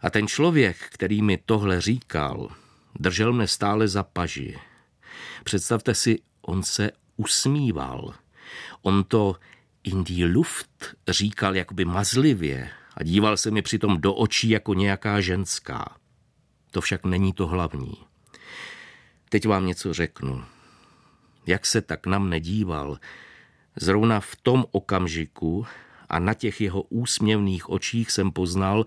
A 0.00 0.10
ten 0.10 0.26
člověk, 0.26 0.76
který 0.90 1.22
mi 1.22 1.38
tohle 1.46 1.80
říkal, 1.80 2.48
držel 3.00 3.32
mne 3.32 3.46
stále 3.46 3.88
za 3.88 4.02
paži. 4.02 4.58
Představte 5.44 5.94
si, 5.94 6.18
on 6.42 6.62
se 6.62 6.90
usmíval. 7.16 8.14
On 8.82 9.04
to 9.04 9.36
in 9.84 10.04
die 10.04 10.26
Luft 10.26 10.94
říkal 11.08 11.56
jakoby 11.56 11.84
mazlivě 11.84 12.70
a 12.94 13.02
díval 13.02 13.36
se 13.36 13.50
mi 13.50 13.62
přitom 13.62 14.00
do 14.00 14.14
očí 14.14 14.50
jako 14.50 14.74
nějaká 14.74 15.20
ženská. 15.20 15.96
To 16.70 16.80
však 16.80 17.04
není 17.04 17.32
to 17.32 17.46
hlavní. 17.46 17.94
Teď 19.28 19.46
vám 19.46 19.66
něco 19.66 19.92
řeknu. 19.92 20.44
Jak 21.46 21.66
se 21.66 21.80
tak 21.80 22.06
nám 22.06 22.30
nedíval, 22.30 22.98
zrovna 23.76 24.20
v 24.20 24.36
tom 24.36 24.64
okamžiku 24.70 25.66
a 26.08 26.18
na 26.18 26.34
těch 26.34 26.60
jeho 26.60 26.82
úsměvných 26.82 27.70
očích 27.70 28.10
jsem 28.10 28.30
poznal, 28.30 28.86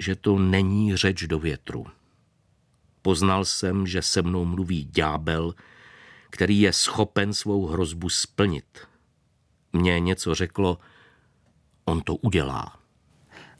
že 0.00 0.16
to 0.16 0.38
není 0.38 0.96
řeč 0.96 1.26
do 1.26 1.38
větru. 1.38 1.86
Poznal 3.02 3.44
jsem, 3.44 3.86
že 3.86 4.02
se 4.02 4.22
mnou 4.22 4.44
mluví 4.44 4.84
ďábel, 4.84 5.54
který 6.30 6.60
je 6.60 6.72
schopen 6.72 7.34
svou 7.34 7.66
hrozbu 7.66 8.08
splnit. 8.08 8.78
Mně 9.72 10.00
něco 10.00 10.34
řeklo, 10.34 10.78
on 11.84 12.00
to 12.00 12.14
udělá. 12.14 12.77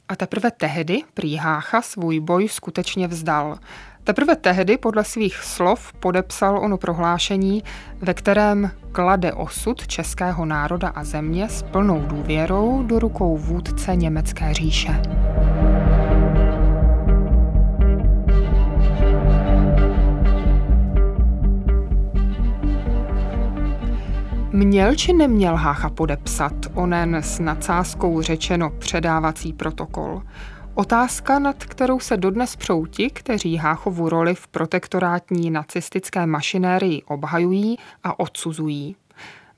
A 0.09 0.15
teprve 0.15 0.51
tehdy 0.51 1.01
prý 1.13 1.35
Hácha 1.35 1.81
svůj 1.81 2.19
boj 2.19 2.47
skutečně 2.47 3.07
vzdal. 3.07 3.57
Teprve 4.03 4.35
tehdy 4.35 4.77
podle 4.77 5.03
svých 5.03 5.35
slov 5.35 5.93
podepsal 5.93 6.57
ono 6.57 6.77
prohlášení, 6.77 7.63
ve 8.01 8.13
kterém 8.13 8.71
klade 8.91 9.33
osud 9.33 9.87
českého 9.87 10.45
národa 10.45 10.87
a 10.87 11.03
země 11.03 11.49
s 11.49 11.63
plnou 11.63 12.01
důvěrou 12.07 12.83
do 12.83 12.99
rukou 12.99 13.37
vůdce 13.37 13.95
německé 13.95 14.53
říše. 14.53 15.01
Měl 24.59 24.95
či 24.95 25.13
neměl 25.13 25.55
Hácha 25.55 25.89
podepsat 25.89 26.53
onen 26.73 27.15
s 27.15 27.39
nadsázkou 27.39 28.21
řečeno 28.21 28.69
předávací 28.69 29.53
protokol? 29.53 30.21
Otázka, 30.73 31.39
nad 31.39 31.63
kterou 31.63 31.99
se 31.99 32.17
dodnes 32.17 32.55
přouti, 32.55 33.09
kteří 33.09 33.55
Háchovu 33.55 34.09
roli 34.09 34.35
v 34.35 34.47
protektorátní 34.47 35.51
nacistické 35.51 36.25
mašinérii 36.25 37.03
obhajují 37.03 37.77
a 38.03 38.19
odsuzují. 38.19 38.95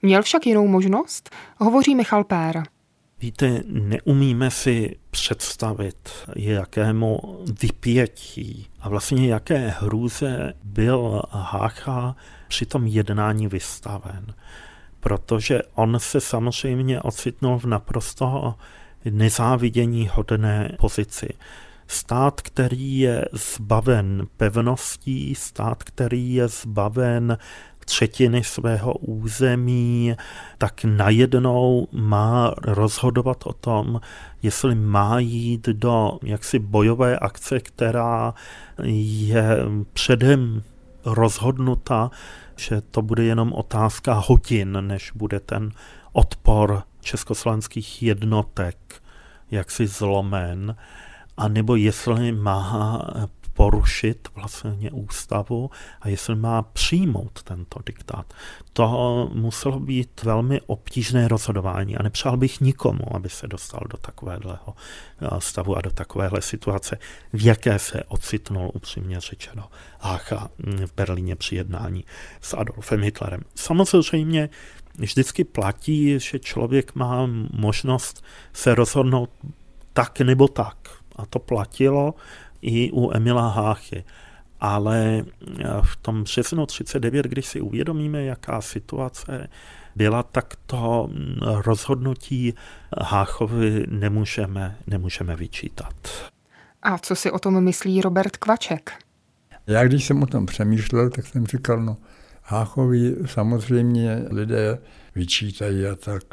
Měl 0.01 0.21
však 0.21 0.45
jinou 0.45 0.67
možnost? 0.67 1.29
Hovoří 1.57 1.95
Michal 1.95 2.23
Pér. 2.23 2.63
Víte, 3.19 3.63
neumíme 3.67 4.51
si 4.51 4.95
představit, 5.11 6.09
jakému 6.35 7.19
vypětí 7.61 8.67
a 8.81 8.89
vlastně 8.89 9.27
jaké 9.27 9.73
hrůze 9.79 10.53
byl 10.63 11.21
Hácha 11.29 12.15
při 12.47 12.65
tom 12.65 12.87
jednání 12.87 13.47
vystaven 13.47 14.33
protože 15.01 15.61
on 15.75 15.99
se 15.99 16.21
samozřejmě 16.21 17.01
ocitnul 17.01 17.59
v 17.59 17.65
naprosto 17.65 18.55
nezávidění 19.09 20.09
hodné 20.13 20.71
pozici. 20.79 21.29
Stát, 21.87 22.41
který 22.41 22.99
je 22.99 23.25
zbaven 23.31 24.27
pevností, 24.37 25.35
stát, 25.35 25.83
který 25.83 26.33
je 26.33 26.47
zbaven 26.47 27.37
třetiny 27.85 28.43
svého 28.43 28.93
území, 28.93 30.15
tak 30.57 30.83
najednou 30.83 31.87
má 31.91 32.53
rozhodovat 32.57 33.43
o 33.45 33.53
tom, 33.53 34.01
jestli 34.43 34.75
má 34.75 35.19
jít 35.19 35.69
do 35.69 36.19
jaksi 36.23 36.59
bojové 36.59 37.19
akce, 37.19 37.59
která 37.59 38.33
je 38.83 39.57
předem 39.93 40.63
rozhodnuta 41.05 42.11
že 42.61 42.81
to 42.81 43.01
bude 43.01 43.23
jenom 43.23 43.53
otázka 43.53 44.23
hodin, 44.27 44.77
než 44.81 45.11
bude 45.15 45.39
ten 45.39 45.71
odpor 46.13 46.83
československých 47.01 48.03
jednotek 48.03 49.03
jaksi 49.51 49.87
zlomen, 49.87 50.75
anebo 51.37 51.75
jestli 51.75 52.31
má 52.31 53.01
porušit 53.53 54.27
vlastně 54.35 54.91
ústavu 54.91 55.69
a 56.01 56.09
jestli 56.09 56.35
má 56.35 56.61
přijmout 56.61 57.43
tento 57.43 57.79
diktát. 57.85 58.33
To 58.73 59.29
muselo 59.33 59.79
být 59.79 60.23
velmi 60.23 60.61
obtížné 60.61 61.27
rozhodování 61.27 61.97
a 61.97 62.03
nepřál 62.03 62.37
bych 62.37 62.61
nikomu, 62.61 63.15
aby 63.15 63.29
se 63.29 63.47
dostal 63.47 63.81
do 63.89 63.97
takového 63.97 64.73
eh, 65.21 65.27
stavu 65.39 65.77
a 65.77 65.81
do 65.81 65.91
takovéhle 65.91 66.41
situace, 66.41 66.97
v 67.33 67.45
jaké 67.45 67.79
se 67.79 68.03
ocitnul 68.03 68.71
upřímně 68.73 69.19
řečeno 69.19 69.63
Hácha 69.99 70.49
hm, 70.59 70.85
v 70.85 70.93
Berlíně 70.95 71.35
při 71.35 71.55
jednání 71.55 72.05
s 72.41 72.53
Adolfem 72.57 73.01
Hitlerem. 73.01 73.41
Samozřejmě 73.55 74.49
vždycky 74.97 75.43
platí, 75.43 76.19
že 76.19 76.39
člověk 76.39 76.95
má 76.95 77.29
možnost 77.53 78.23
se 78.53 78.75
rozhodnout 78.75 79.29
tak 79.93 80.19
nebo 80.19 80.47
tak. 80.47 80.77
A 81.15 81.25
to 81.25 81.39
platilo 81.39 82.13
i 82.61 82.91
u 82.91 83.11
Emila 83.13 83.49
Háchy. 83.49 84.03
Ale 84.59 85.23
eh, 85.59 85.63
v 85.83 85.95
tom 85.95 86.23
březnu 86.23 86.65
39, 86.65 87.25
když 87.25 87.45
si 87.45 87.61
uvědomíme, 87.61 88.23
jaká 88.23 88.61
situace 88.61 89.49
byla, 89.95 90.23
tak 90.23 90.55
to 90.65 91.09
rozhodnutí 91.65 92.53
Háchovi 93.01 93.85
nemůžeme, 93.89 94.77
nemůžeme 94.87 95.35
vyčítat. 95.35 95.93
A 96.81 96.97
co 96.97 97.15
si 97.15 97.31
o 97.31 97.39
tom 97.39 97.63
myslí 97.63 98.01
Robert 98.01 98.37
Kvaček? 98.37 98.91
Já 99.67 99.83
když 99.83 100.05
jsem 100.05 100.23
o 100.23 100.25
tom 100.25 100.45
přemýšlel, 100.45 101.09
tak 101.09 101.25
jsem 101.25 101.45
říkal, 101.45 101.81
no 101.81 101.97
Háchovi 102.43 103.15
samozřejmě 103.25 104.25
lidé 104.29 104.77
vyčítají 105.15 105.85
a 105.85 105.95
tak. 105.95 106.23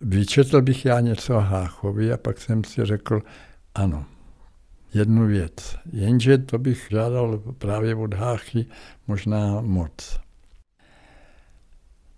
Vyčetl 0.00 0.62
bych 0.62 0.84
já 0.84 1.00
něco 1.00 1.38
Háchovi 1.38 2.12
a 2.12 2.16
pak 2.16 2.38
jsem 2.38 2.64
si 2.64 2.84
řekl, 2.84 3.22
ano, 3.74 4.04
jednu 4.94 5.26
věc. 5.26 5.76
Jenže 5.92 6.38
to 6.38 6.58
bych 6.58 6.86
žádal 6.90 7.42
právě 7.58 7.94
od 7.94 8.14
Háchy 8.14 8.66
možná 9.06 9.60
moc. 9.60 10.20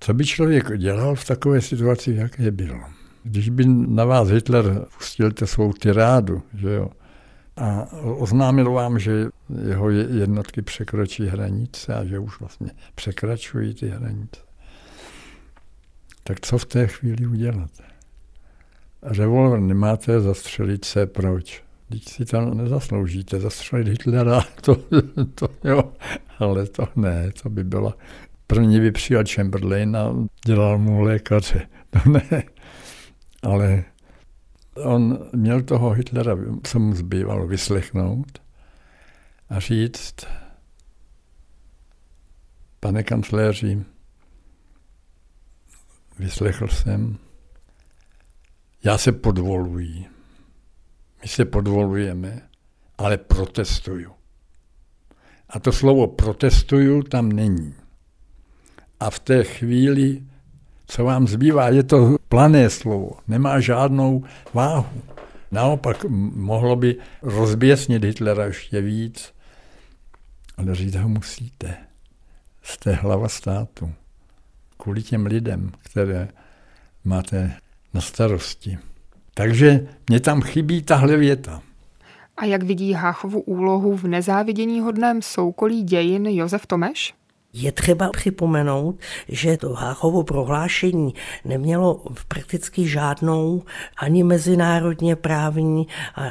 Co 0.01 0.15
by 0.15 0.25
člověk 0.25 0.79
dělal 0.79 1.15
v 1.15 1.25
takové 1.25 1.61
situaci, 1.61 2.15
jaké 2.15 2.51
byl? 2.51 2.81
Když 3.23 3.49
by 3.49 3.65
na 3.67 4.05
vás 4.05 4.29
Hitler 4.29 4.87
pustil 4.99 5.31
svou 5.45 5.73
tirádu, 5.73 6.43
že 6.55 6.71
jo, 6.71 6.91
a 7.57 7.93
oznámil 8.03 8.73
vám, 8.73 8.99
že 8.99 9.27
jeho 9.69 9.91
jednotky 9.91 10.63
překročí 10.63 11.27
hranice 11.27 11.95
a 11.95 12.05
že 12.05 12.19
už 12.19 12.41
vlastně 12.41 12.71
překračují 12.95 13.75
ty 13.75 13.89
hranice. 13.89 14.41
Tak 16.23 16.41
co 16.41 16.59
v 16.59 16.65
té 16.65 16.87
chvíli 16.87 17.27
uděláte? 17.27 17.83
Revolver 19.03 19.61
nemáte, 19.61 20.21
zastřelit 20.21 20.85
se, 20.85 21.07
proč? 21.07 21.65
Teď 21.93 22.09
si 22.09 22.25
to 22.25 22.55
nezasloužíte, 22.55 23.41
zastřelit 23.41 23.89
Hitlera, 23.89 24.41
to, 24.61 24.77
to 25.35 25.49
jo, 25.65 25.93
ale 26.39 26.67
to 26.67 26.89
ne, 26.97 27.33
to 27.43 27.51
by 27.51 27.65
bylo. 27.65 27.95
První 28.47 28.81
by 28.81 28.93
přijal 28.93 29.25
Chamberlain 29.35 29.97
a 29.97 30.15
dělal 30.47 30.79
mu 30.79 31.01
lékaře, 31.01 31.69
to 31.91 32.11
ne. 32.11 32.43
Ale 33.43 33.85
on 34.77 35.19
měl 35.33 35.63
toho 35.63 35.91
Hitlera, 35.91 36.37
co 36.63 36.79
mu 36.79 36.95
zbývalo, 36.95 37.47
vyslechnout 37.47 38.43
a 39.49 39.61
říct, 39.61 40.17
pane 42.81 43.03
kancléři, 43.03 43.85
vyslechl 46.19 46.69
jsem, 46.69 47.19
já 48.85 48.99
se 48.99 49.13
podvoluji. 49.13 50.12
My 51.23 51.29
se 51.29 51.45
podvolujeme, 51.45 52.41
ale 52.99 53.17
protestuju. 53.17 54.13
A 55.49 55.61
to 55.61 55.73
slovo 55.73 56.07
protestuju 56.07 57.03
tam 57.03 57.33
není. 57.33 57.75
A 59.01 59.11
v 59.11 59.19
té 59.19 59.45
chvíli, 59.45 60.23
Co 60.93 61.05
vám 61.05 61.29
zbývá? 61.29 61.69
Je 61.69 61.83
to 61.83 62.17
plané 62.29 62.71
slovo, 62.71 63.11
nemá 63.29 63.61
žádnou 63.61 64.25
váhu. 64.55 65.03
Naopak 65.51 66.05
mohlo 66.35 66.77
by 66.77 66.97
rozběsnit 67.23 68.05
Hitlera 68.05 68.45
ještě 68.45 68.81
víc, 68.81 69.33
ale 70.57 70.75
říct 70.75 70.95
ho 70.95 71.09
musíte. 71.09 71.77
Jste 72.63 72.93
hlava 72.93 73.29
státu. 73.29 73.93
Kvůli 74.77 75.03
těm 75.03 75.27
lidem, 75.27 75.73
které 75.83 76.29
máte 77.05 77.55
na 77.95 78.01
starosti. 78.01 78.79
Takže 79.35 79.89
mě 80.09 80.21
tam 80.21 80.43
chybí 80.43 80.83
tahle 80.83 81.17
věta. 81.17 81.63
A 82.37 82.45
jak 82.45 82.63
vidí 82.63 82.93
Háchovu 82.93 83.41
úlohu 83.41 83.97
v 83.97 84.05
nezávidění 84.05 84.81
hodném 84.81 85.23
soukolí 85.23 85.83
dějin 85.83 86.27
Josef 86.27 86.67
Tomeš? 86.67 87.15
Je 87.53 87.73
třeba 87.73 88.11
připomenout, 88.11 89.01
že 89.29 89.57
to 89.57 89.73
Háchovo 89.73 90.23
prohlášení 90.23 91.15
nemělo 91.45 92.03
prakticky 92.29 92.89
žádnou 92.89 93.63
ani 93.99 94.25
mezinárodně 94.25 95.17
právní, 95.17 95.87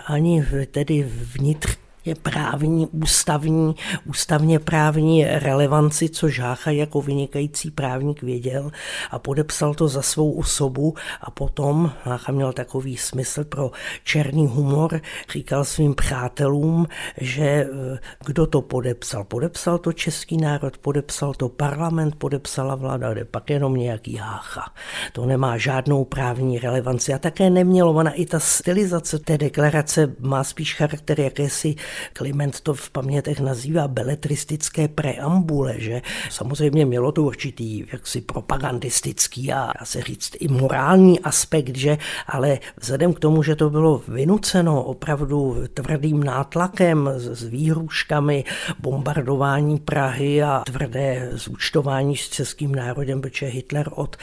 ani 0.08 0.46
tedy 0.72 1.04
vnitř 1.10 1.78
je 2.06 2.16
právní, 2.16 2.88
ústavní, 2.88 3.76
ústavně 4.06 4.60
právní 4.60 5.26
relevanci, 5.26 6.10
co 6.10 6.30
Žácha 6.30 6.72
jako 6.72 7.02
vynikající 7.02 7.72
právník 7.72 8.22
věděl 8.22 8.72
a 9.12 9.20
podepsal 9.20 9.74
to 9.74 9.88
za 9.88 10.02
svou 10.02 10.32
osobu 10.32 10.96
a 11.22 11.32
potom 11.32 11.92
Žácha 12.06 12.32
měl 12.32 12.54
takový 12.54 12.98
smysl 12.98 13.44
pro 13.44 13.72
černý 14.04 14.48
humor, 14.48 15.02
říkal 15.30 15.66
svým 15.66 15.96
přátelům, 15.96 16.88
že 17.18 17.44
eh, 17.44 18.00
kdo 18.26 18.48
to 18.48 18.62
podepsal? 18.62 19.24
Podepsal 19.24 19.78
to 19.78 19.94
český 19.94 20.38
národ, 20.38 20.78
podepsal 20.78 21.34
to 21.34 21.50
parlament, 21.50 22.16
podepsala 22.16 22.76
vláda, 22.76 23.14
kde 23.14 23.26
pak 23.26 23.50
jenom 23.50 23.76
nějaký 23.76 24.16
Hácha. 24.16 24.66
To 25.14 25.26
nemá 25.26 25.58
žádnou 25.58 26.06
právní 26.06 26.60
relevanci 26.60 27.14
a 27.14 27.18
také 27.18 27.50
nemělo, 27.50 27.94
ona 27.94 28.12
i 28.12 28.26
ta 28.26 28.40
stylizace 28.40 29.20
té 29.20 29.38
deklarace 29.38 30.16
má 30.20 30.44
spíš 30.44 30.76
charakter 30.76 31.20
jakési 31.20 31.76
Kliment 32.14 32.62
to 32.62 32.74
v 32.74 32.90
pamětech 32.90 33.40
nazývá 33.40 33.88
beletristické 33.88 34.88
preambule, 34.88 35.76
že? 35.78 36.02
Samozřejmě 36.30 36.86
mělo 36.86 37.12
to 37.12 37.24
určitý 37.24 37.86
jaksi 37.92 38.22
propagandistický 38.22 39.54
a 39.54 39.72
dá 39.80 39.86
se 39.86 40.02
říct 40.02 40.32
i 40.40 40.48
morální 40.48 41.20
aspekt, 41.20 41.76
že? 41.76 41.98
Ale 42.28 42.60
vzhledem 42.82 43.14
k 43.14 43.20
tomu, 43.20 43.44
že 43.44 43.56
to 43.56 43.70
bylo 43.70 44.02
vynuceno 44.08 44.84
opravdu 44.84 45.58
tvrdým 45.74 46.24
nátlakem 46.24 47.10
s 47.16 47.44
výhruškami, 47.44 48.44
bombardování 48.80 49.80
Prahy 49.80 50.44
a 50.44 50.64
tvrdé 50.66 51.30
zúčtování 51.34 52.18
s 52.18 52.30
českým 52.30 52.76
národem, 52.76 53.22
protože 53.22 53.46
Hitler 53.46 53.90
od 53.96 54.18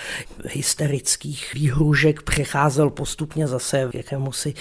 hysterických 0.45 1.55
výhružek 1.55 2.23
přecházel 2.23 2.91
postupně 2.91 3.47
zase 3.47 3.89
k 3.91 3.95
jakémusi 3.95 4.55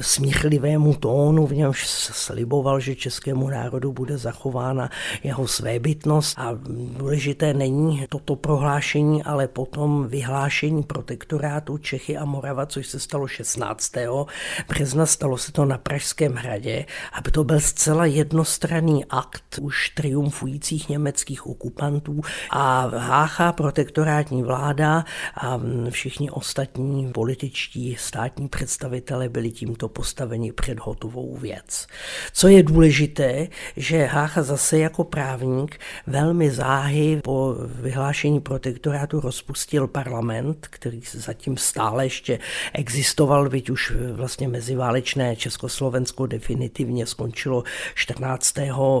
smíchlivému 0.00 0.94
tónu, 0.94 1.46
v 1.46 1.54
němž 1.54 1.86
slib 1.86 2.45
sliboval, 2.46 2.80
že 2.80 2.94
českému 2.94 3.48
národu 3.48 3.92
bude 3.92 4.18
zachována 4.18 4.90
jeho 5.22 5.48
svébytnost 5.48 6.38
a 6.38 6.58
důležité 6.98 7.54
není 7.54 8.06
toto 8.08 8.36
prohlášení, 8.36 9.22
ale 9.22 9.48
potom 9.48 10.08
vyhlášení 10.08 10.82
protektorátu 10.82 11.78
Čechy 11.78 12.16
a 12.16 12.24
Morava, 12.24 12.66
což 12.66 12.86
se 12.86 13.00
stalo 13.00 13.26
16. 13.26 13.92
března, 14.68 15.06
stalo 15.06 15.38
se 15.38 15.52
to 15.52 15.64
na 15.64 15.78
Pražském 15.78 16.34
hradě, 16.34 16.86
aby 17.12 17.30
to 17.30 17.44
byl 17.44 17.60
zcela 17.60 18.06
jednostranný 18.06 19.04
akt 19.04 19.58
už 19.60 19.90
triumfujících 19.90 20.88
německých 20.88 21.46
okupantů 21.46 22.20
a 22.50 22.86
Hácha, 22.86 23.52
protektorátní 23.52 24.42
vláda 24.42 25.04
a 25.34 25.60
všichni 25.90 26.30
ostatní 26.30 27.12
političtí 27.12 27.96
státní 27.98 28.48
představitelé 28.48 29.28
byli 29.28 29.50
tímto 29.50 29.88
postaveni 29.88 30.52
před 30.52 30.78
hotovou 30.78 31.36
věc. 31.36 31.86
Co 32.38 32.48
je 32.48 32.62
důležité, 32.62 33.48
že 33.76 34.04
Hácha 34.04 34.42
zase 34.42 34.78
jako 34.78 35.04
právník 35.04 35.80
velmi 36.06 36.50
záhy 36.50 37.20
po 37.24 37.54
vyhlášení 37.64 38.40
protektorátu 38.40 39.20
rozpustil 39.20 39.86
parlament, 39.86 40.66
který 40.70 41.00
zatím 41.12 41.56
stále 41.56 42.06
ještě 42.06 42.38
existoval, 42.72 43.48
byť 43.48 43.70
už 43.70 43.92
vlastně 44.12 44.48
meziválečné 44.48 45.36
Československo 45.36 46.26
definitivně 46.26 47.06
skončilo 47.06 47.64
14. 47.94 48.54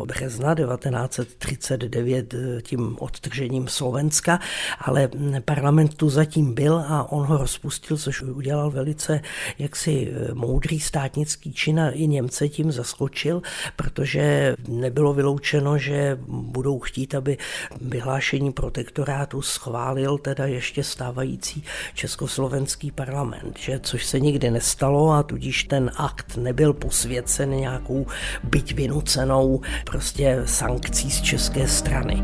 března 0.06 0.54
1939 0.54 2.34
tím 2.62 2.96
odtržením 2.98 3.68
Slovenska, 3.68 4.40
ale 4.78 5.08
parlament 5.44 5.94
tu 5.94 6.10
zatím 6.10 6.54
byl 6.54 6.84
a 6.88 7.12
on 7.12 7.26
ho 7.26 7.36
rozpustil, 7.36 7.96
což 7.96 8.22
udělal 8.22 8.70
velice 8.70 9.20
jaksi 9.58 10.12
moudrý 10.32 10.80
státnický 10.80 11.52
čin 11.52 11.80
a 11.80 11.90
i 11.90 12.06
Němce 12.06 12.48
tím 12.48 12.72
zaskočil 12.72 13.25
změnil, 13.26 13.42
protože 13.76 14.56
nebylo 14.68 15.14
vyloučeno, 15.14 15.78
že 15.78 16.18
budou 16.28 16.78
chtít, 16.78 17.14
aby 17.14 17.38
vyhlášení 17.80 18.52
protektorátu 18.52 19.42
schválil 19.42 20.18
teda 20.18 20.46
ještě 20.46 20.84
stávající 20.84 21.64
československý 21.94 22.90
parlament, 22.90 23.58
že, 23.58 23.80
což 23.80 24.06
se 24.06 24.20
nikdy 24.20 24.50
nestalo 24.50 25.10
a 25.10 25.22
tudíž 25.22 25.64
ten 25.64 25.90
akt 25.96 26.36
nebyl 26.36 26.72
posvěcen 26.72 27.50
nějakou 27.50 28.06
byť 28.44 28.74
vynucenou 28.74 29.60
prostě 29.84 30.42
sankcí 30.44 31.10
z 31.10 31.22
české 31.22 31.68
strany. 31.68 32.22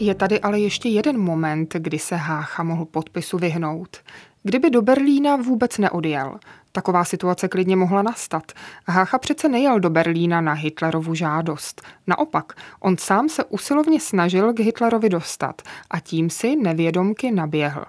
Je 0.00 0.14
tady 0.14 0.40
ale 0.40 0.60
ještě 0.60 0.88
jeden 0.88 1.20
moment, 1.20 1.74
kdy 1.74 1.98
se 1.98 2.16
Hácha 2.16 2.62
mohl 2.62 2.84
podpisu 2.84 3.38
vyhnout. 3.38 3.96
Kdyby 4.42 4.70
do 4.70 4.82
Berlína 4.82 5.36
vůbec 5.36 5.78
neodjel, 5.78 6.38
taková 6.72 7.04
situace 7.04 7.48
klidně 7.48 7.76
mohla 7.76 8.02
nastat. 8.02 8.52
Hácha 8.86 9.18
přece 9.18 9.48
nejel 9.48 9.80
do 9.80 9.90
Berlína 9.90 10.40
na 10.40 10.52
Hitlerovu 10.52 11.14
žádost. 11.14 11.82
Naopak, 12.06 12.52
on 12.80 12.96
sám 12.96 13.28
se 13.28 13.44
usilovně 13.44 14.00
snažil 14.00 14.52
k 14.52 14.60
Hitlerovi 14.60 15.08
dostat 15.08 15.62
a 15.90 16.00
tím 16.00 16.30
si 16.30 16.56
nevědomky 16.56 17.30
naběhl. 17.30 17.84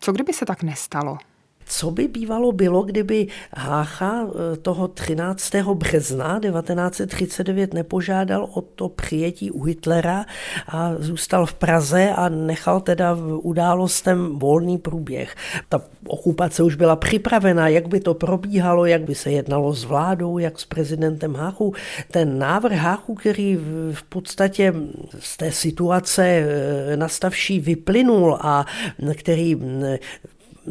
Co 0.00 0.12
kdyby 0.12 0.32
se 0.32 0.46
tak 0.46 0.62
nestalo? 0.62 1.18
Co 1.66 1.90
by 1.90 2.08
bývalo 2.08 2.52
bylo, 2.52 2.82
kdyby 2.82 3.26
Hácha 3.52 4.26
eh, 4.26 4.56
toho 4.56 4.88
13. 4.88 5.54
března 5.74 6.40
1939 6.40 7.74
nepožádal 7.74 8.48
o 8.54 8.60
to 8.60 8.88
přijetí 8.88 9.50
u 9.50 9.62
Hitlera 9.62 10.24
a 10.68 10.92
zůstal 10.98 11.46
v 11.46 11.54
Praze 11.54 12.10
a 12.10 12.28
nechal 12.28 12.80
teda 12.80 13.14
v 13.14 13.38
událostem 13.42 14.38
volný 14.38 14.78
průběh. 14.78 15.36
Ta 15.68 15.80
okupace 16.06 16.62
už 16.62 16.74
byla 16.74 16.96
připravena, 16.96 17.68
jak 17.68 17.88
by 17.88 18.00
to 18.00 18.14
probíhalo, 18.14 18.86
jak 18.86 19.02
by 19.02 19.14
se 19.14 19.30
jednalo 19.30 19.74
s 19.74 19.84
vládou, 19.84 20.38
jak 20.38 20.58
s 20.58 20.64
prezidentem 20.64 21.34
Háchu. 21.34 21.74
Ten 22.10 22.38
návrh 22.38 22.76
Háchu, 22.76 23.14
který 23.14 23.56
v 23.92 24.02
podstatě 24.08 24.74
z 25.18 25.36
té 25.36 25.52
situace 25.52 26.26
eh, 26.26 26.96
nastavší 26.96 27.60
vyplynul 27.60 28.38
a 28.40 28.66
který 29.14 29.56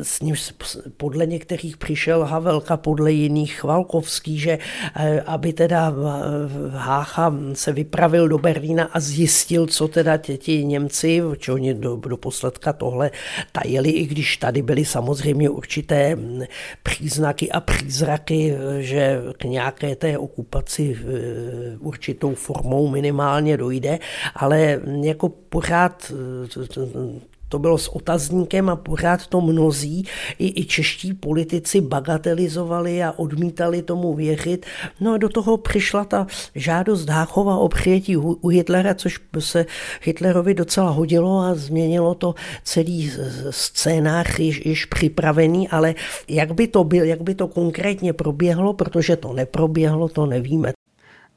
s 0.01 0.21
nímž 0.21 0.53
podle 0.97 1.25
některých 1.25 1.77
přišel 1.77 2.23
Havelka, 2.23 2.77
podle 2.77 3.11
jiných 3.11 3.53
Chvalkovský, 3.53 4.39
že 4.39 4.59
eh, 4.95 5.21
aby 5.21 5.53
teda 5.53 5.93
Hácha 6.71 7.33
se 7.53 7.71
vypravil 7.71 8.27
do 8.27 8.37
Berlína 8.37 8.89
a 8.93 8.99
zjistil, 8.99 9.67
co 9.67 9.87
teda 9.87 10.17
ti 10.17 10.65
Němci, 10.65 11.21
či 11.37 11.51
oni 11.51 11.73
do, 11.73 11.95
do 11.95 12.17
posledka 12.17 12.73
tohle 12.73 13.11
tajili, 13.51 13.89
i 13.89 14.05
když 14.05 14.37
tady 14.37 14.61
byly 14.61 14.85
samozřejmě 14.85 15.49
určité 15.49 16.15
hm, 16.15 16.41
příznaky 16.83 17.51
a 17.51 17.59
přízraky, 17.59 18.55
že 18.79 19.21
k 19.37 19.43
nějaké 19.43 19.95
té 19.95 20.17
okupaci 20.17 20.97
eh, 20.97 21.77
určitou 21.79 22.35
formou 22.35 22.87
minimálně 22.87 23.57
dojde, 23.57 23.99
ale 24.35 24.81
jako 25.03 25.29
pořád 25.29 26.11
eh, 26.11 26.47
to 27.53 27.59
bylo 27.59 27.77
s 27.77 27.95
otazníkem 27.95 28.69
a 28.69 28.75
pořád 28.75 29.27
to 29.27 29.41
mnozí, 29.41 30.05
i, 30.39 30.61
i 30.61 30.65
čeští 30.65 31.13
politici 31.13 31.81
bagatelizovali 31.81 33.03
a 33.03 33.11
odmítali 33.11 33.81
tomu 33.81 34.13
věřit. 34.13 34.65
No 34.99 35.13
a 35.13 35.17
do 35.17 35.29
toho 35.29 35.57
přišla 35.57 36.05
ta 36.05 36.27
žádost 36.55 37.09
Háchova 37.09 37.57
o 37.57 37.69
přijetí 37.69 38.17
u 38.17 38.47
Hitlera, 38.47 38.93
což 38.93 39.19
se 39.39 39.65
Hitlerovi 40.01 40.53
docela 40.53 40.89
hodilo 40.89 41.39
a 41.39 41.55
změnilo 41.55 42.15
to 42.15 42.35
celý 42.63 43.11
scénář 43.49 44.39
již, 44.39 44.65
již 44.65 44.85
připravený, 44.85 45.69
ale 45.69 45.95
jak 46.27 46.51
by 46.51 46.67
to 46.67 46.83
byl, 46.83 47.03
jak 47.03 47.21
by 47.21 47.35
to 47.35 47.47
konkrétně 47.47 48.13
proběhlo, 48.13 48.73
protože 48.73 49.15
to 49.15 49.33
neproběhlo, 49.33 50.09
to 50.09 50.25
nevíme. 50.25 50.73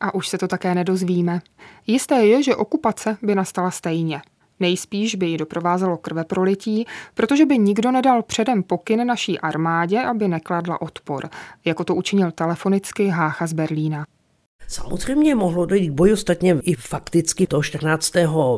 A 0.01 0.14
už 0.14 0.29
se 0.29 0.39
to 0.39 0.49
také 0.49 0.75
nedozvíme. 0.75 1.41
Jisté 1.87 2.14
je, 2.14 2.43
že 2.43 2.57
okupace 2.57 3.17
by 3.23 3.35
nastala 3.35 3.71
stejně. 3.71 4.21
Nejspíš 4.61 5.15
by 5.15 5.27
ji 5.27 5.39
doprovázelo 5.39 5.97
krveprolití, 5.97 6.87
protože 7.15 7.47
by 7.47 7.59
nikdo 7.59 7.91
nedal 7.91 8.23
předem 8.23 8.63
pokyn 8.63 9.07
naší 9.07 9.39
armádě, 9.39 10.03
aby 10.03 10.29
nekladla 10.29 10.81
odpor, 10.81 11.29
jako 11.65 11.85
to 11.85 11.95
učinil 11.95 12.31
telefonicky 12.31 13.09
Hácha 13.09 13.47
z 13.47 13.53
Berlína. 13.53 14.07
Samozřejmě 14.69 15.35
mohlo 15.35 15.67
dojít 15.67 15.89
k 15.89 15.93
boji, 15.93 16.12
ostatně 16.12 16.57
i 16.62 16.75
fakticky 16.75 17.47
to 17.47 17.62
14. 17.62 18.12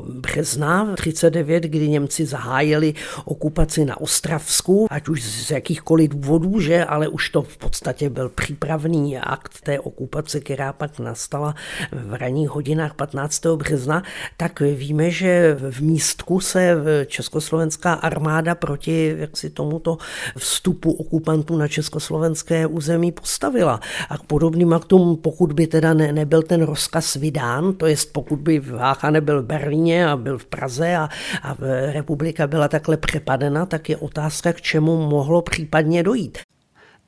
března 0.09 0.95
39, 0.97 1.63
kdy 1.65 1.89
Němci 1.89 2.27
zahájili 2.27 2.95
okupaci 3.25 3.85
na 3.85 4.01
Ostravsku, 4.01 4.87
ať 4.91 5.09
už 5.09 5.23
z 5.23 5.51
jakýchkoliv 5.51 6.11
důvodů, 6.11 6.61
že, 6.61 6.85
ale 6.85 7.09
už 7.09 7.31
to 7.31 7.43
v 7.43 7.57
podstatě 7.57 8.11
byl 8.11 8.29
přípravný 8.29 9.19
akt 9.19 9.61
té 9.61 9.81
okupace, 9.81 10.41
která 10.41 10.73
pak 10.73 10.99
nastala 10.99 11.55
v 11.93 12.15
ranních 12.15 12.49
hodinách 12.49 12.95
15. 12.95 13.47
března, 13.47 14.03
tak 14.37 14.61
víme, 14.61 15.11
že 15.11 15.57
v 15.71 15.81
místku 15.81 16.41
se 16.41 16.77
československá 17.07 17.93
armáda 17.93 18.55
proti 18.55 19.17
jaksi 19.19 19.51
tomuto 19.51 19.99
vstupu 20.39 20.93
okupantů 20.93 21.57
na 21.57 21.69
československé 21.69 22.67
území 22.67 23.13
postavila. 23.13 23.81
A 24.09 24.19
k 24.19 24.23
podobným 24.23 24.73
aktům, 24.73 25.17
pokud 25.17 25.53
by 25.53 25.67
teda 25.67 25.95
ne, 25.99 26.13
nebyl 26.13 26.43
ten 26.43 26.63
rozkaz 26.63 27.15
vydán, 27.15 27.73
to 27.73 27.87
jest 27.87 28.13
pokud 28.13 28.39
by 28.39 28.61
Vácha 28.61 29.11
nebyl 29.11 29.43
v 29.43 29.47
Berlíně 29.47 30.09
a 30.09 30.17
byl 30.17 30.39
v 30.39 30.47
Praze 30.47 30.97
a, 30.97 31.09
a 31.43 31.57
republika 31.93 32.47
byla 32.47 32.69
takhle 32.69 32.97
přepadena, 32.97 33.67
tak 33.67 33.89
je 33.89 33.97
otázka, 33.97 34.53
k 34.53 34.61
čemu 34.61 35.09
mohlo 35.09 35.43
případně 35.43 36.03
dojít. 36.03 36.39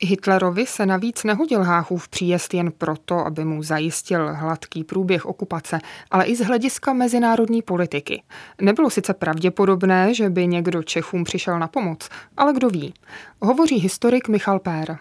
Hitlerovi 0.03 0.65
se 0.65 0.85
navíc 0.85 1.23
nehodil 1.23 1.63
Háchův 1.63 2.07
příjezd 2.07 2.53
jen 2.53 2.71
proto, 2.77 3.25
aby 3.25 3.45
mu 3.45 3.63
zajistil 3.63 4.33
hladký 4.33 4.83
průběh 4.83 5.25
okupace, 5.25 5.79
ale 6.11 6.25
i 6.25 6.35
z 6.35 6.39
hlediska 6.39 6.93
mezinárodní 6.93 7.61
politiky. 7.61 8.23
Nebylo 8.61 8.89
sice 8.89 9.13
pravděpodobné, 9.13 10.13
že 10.13 10.29
by 10.29 10.47
někdo 10.47 10.83
Čechům 10.83 11.23
přišel 11.23 11.59
na 11.59 11.67
pomoc, 11.67 12.09
ale 12.37 12.53
kdo 12.53 12.69
ví. 12.69 12.93
Hovoří 13.41 13.75
historik 13.75 14.27
Michal 14.27 14.59
Pér 14.59 14.97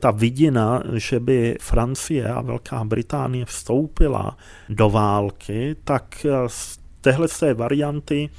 ta 0.00 0.10
vidina, 0.10 0.82
že 0.94 1.20
by 1.20 1.56
Francie 1.60 2.28
a 2.28 2.40
Velká 2.40 2.84
Británie 2.84 3.44
vstoupila 3.44 4.36
do 4.68 4.90
války, 4.90 5.76
tak 5.84 6.26
z 6.46 6.78
téhle 7.00 7.28
té 7.28 7.54
varianty 7.54 8.30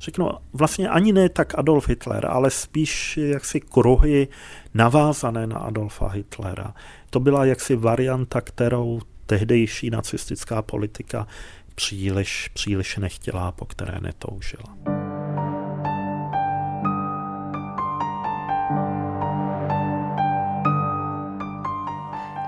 řeknu, 0.00 0.30
vlastně 0.52 0.88
ani 0.88 1.12
ne 1.12 1.28
tak 1.28 1.58
Adolf 1.58 1.88
Hitler, 1.88 2.26
ale 2.26 2.50
spíš 2.50 3.16
jaksi 3.16 3.60
kruhy 3.60 4.28
navázané 4.74 5.46
na 5.46 5.56
Adolfa 5.58 6.08
Hitlera. 6.08 6.74
To 7.10 7.20
byla 7.20 7.44
jaksi 7.44 7.76
varianta, 7.76 8.40
kterou 8.40 9.00
tehdejší 9.26 9.90
nacistická 9.90 10.62
politika 10.62 11.26
příliš, 11.74 12.50
příliš 12.54 12.96
nechtěla, 12.96 13.52
po 13.52 13.64
které 13.64 14.00
netoužila. 14.00 15.05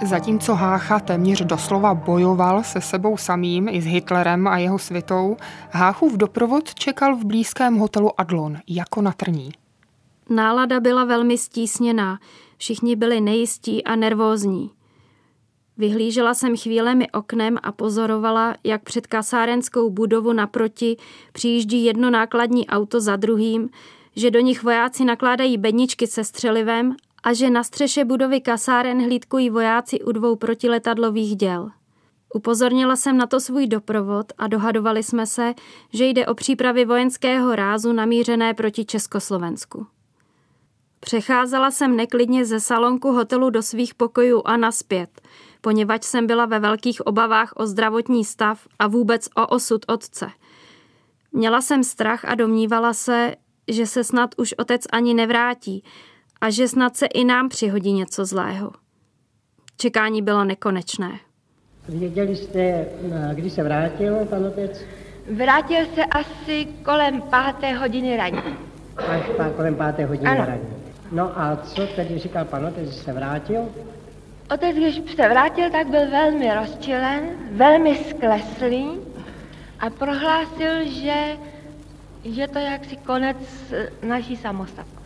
Zatímco 0.02 0.54
Hácha 0.54 1.00
téměř 1.00 1.42
doslova 1.44 1.94
bojoval 1.94 2.62
se 2.62 2.80
sebou 2.80 3.16
samým 3.16 3.68
i 3.68 3.80
s 3.80 3.84
Hitlerem 3.84 4.46
a 4.46 4.58
jeho 4.58 4.78
svitou, 4.78 5.36
Háchův 5.70 6.16
doprovod 6.16 6.74
čekal 6.74 7.16
v 7.16 7.24
blízkém 7.24 7.76
hotelu 7.76 8.20
Adlon 8.20 8.58
jako 8.68 9.02
na 9.02 9.12
trní. 9.12 9.50
Nálada 10.30 10.80
byla 10.80 11.04
velmi 11.04 11.38
stísněná, 11.38 12.18
všichni 12.56 12.96
byli 12.96 13.20
nejistí 13.20 13.84
a 13.84 13.96
nervózní. 13.96 14.70
Vyhlížela 15.76 16.34
jsem 16.34 16.56
chvílemi 16.56 17.10
oknem 17.10 17.58
a 17.62 17.72
pozorovala, 17.72 18.54
jak 18.64 18.82
před 18.82 19.06
kasárenskou 19.06 19.90
budovu 19.90 20.32
naproti 20.32 20.96
přijíždí 21.32 21.84
jedno 21.84 22.10
nákladní 22.10 22.66
auto 22.66 23.00
za 23.00 23.16
druhým, 23.16 23.68
že 24.16 24.30
do 24.30 24.40
nich 24.40 24.62
vojáci 24.62 25.04
nakládají 25.04 25.58
bedničky 25.58 26.06
se 26.06 26.24
střelivem 26.24 26.96
a 27.22 27.32
že 27.32 27.50
na 27.50 27.64
střeše 27.64 28.04
budovy 28.04 28.40
kasáren 28.40 29.02
hlídkují 29.02 29.50
vojáci 29.50 30.00
u 30.00 30.12
dvou 30.12 30.36
protiletadlových 30.36 31.36
děl. 31.36 31.70
Upozornila 32.34 32.96
jsem 32.96 33.16
na 33.16 33.26
to 33.26 33.40
svůj 33.40 33.66
doprovod 33.66 34.32
a 34.38 34.46
dohadovali 34.46 35.02
jsme 35.02 35.26
se, 35.26 35.54
že 35.92 36.06
jde 36.06 36.26
o 36.26 36.34
přípravy 36.34 36.84
vojenského 36.84 37.56
rázu 37.56 37.92
namířené 37.92 38.54
proti 38.54 38.84
Československu. 38.84 39.86
Přecházela 41.00 41.70
jsem 41.70 41.96
neklidně 41.96 42.44
ze 42.44 42.60
salonku 42.60 43.12
hotelu 43.12 43.50
do 43.50 43.62
svých 43.62 43.94
pokojů 43.94 44.42
a 44.44 44.56
naspět, 44.56 45.20
poněvadž 45.60 46.04
jsem 46.04 46.26
byla 46.26 46.46
ve 46.46 46.58
velkých 46.58 47.06
obavách 47.06 47.52
o 47.56 47.66
zdravotní 47.66 48.24
stav 48.24 48.68
a 48.78 48.86
vůbec 48.86 49.28
o 49.36 49.46
osud 49.46 49.84
otce. 49.88 50.30
Měla 51.32 51.60
jsem 51.60 51.84
strach 51.84 52.24
a 52.24 52.34
domnívala 52.34 52.94
se, 52.94 53.34
že 53.68 53.86
se 53.86 54.04
snad 54.04 54.34
už 54.36 54.54
otec 54.58 54.82
ani 54.92 55.14
nevrátí 55.14 55.84
a 56.40 56.50
že 56.50 56.68
snad 56.68 56.96
se 56.96 57.06
i 57.06 57.24
nám 57.24 57.48
přihodí 57.48 57.92
něco 57.92 58.24
zlého. 58.24 58.70
Čekání 59.76 60.22
bylo 60.22 60.44
nekonečné. 60.44 61.18
Věděli 61.88 62.36
jste, 62.36 62.60
eh, 62.60 62.86
kdy 63.34 63.50
se 63.50 63.62
vrátil 63.62 64.26
pan 64.26 64.46
otec? 64.46 64.84
Vrátil 65.36 65.86
se 65.94 66.04
asi 66.04 66.68
kolem 66.84 67.22
páté 67.22 67.72
hodiny 67.72 68.16
ranní. 68.16 68.56
Až 68.96 69.22
pá, 69.36 69.50
kolem 69.50 69.74
páté 69.74 70.04
hodiny 70.06 70.28
ano. 70.28 70.44
ranní. 70.46 70.68
No 71.12 71.40
a 71.40 71.56
co 71.56 71.86
tedy 71.86 72.18
říkal 72.18 72.44
pan 72.44 72.66
otec, 72.66 72.88
že 72.88 73.00
se 73.00 73.12
vrátil? 73.12 73.68
Otec, 74.54 74.76
když 74.76 75.02
se 75.16 75.28
vrátil, 75.28 75.70
tak 75.70 75.86
byl 75.86 76.10
velmi 76.10 76.54
rozčilen, 76.54 77.30
velmi 77.52 77.96
skleslý 77.96 78.90
a 79.80 79.90
prohlásil, 79.90 80.84
že 80.84 81.36
je 82.24 82.48
to 82.48 82.58
jaksi 82.58 82.96
konec 82.96 83.36
naší 84.02 84.36
samostatnosti 84.36 84.97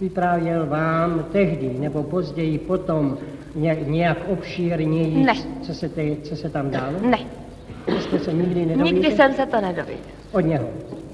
vyprávěl 0.00 0.66
vám 0.66 1.24
tehdy 1.32 1.76
nebo 1.78 2.02
později 2.02 2.58
potom 2.58 3.18
nějak 3.86 4.18
obšírněji, 4.28 5.24
ne. 5.24 5.34
co 5.62 5.74
se, 5.74 5.88
te, 5.88 6.16
co 6.22 6.36
se 6.36 6.50
tam 6.50 6.70
dalo? 6.70 6.92
Ne. 7.00 7.18
Jste 8.00 8.18
se 8.18 8.32
nikdy 8.32 8.66
nedověděli? 8.66 8.92
Nikdy 8.92 9.16
jsem 9.16 9.34
se 9.34 9.46
to 9.46 9.60
nedověděl. 9.60 10.04
Od 10.32 10.40
něho? 10.40 10.68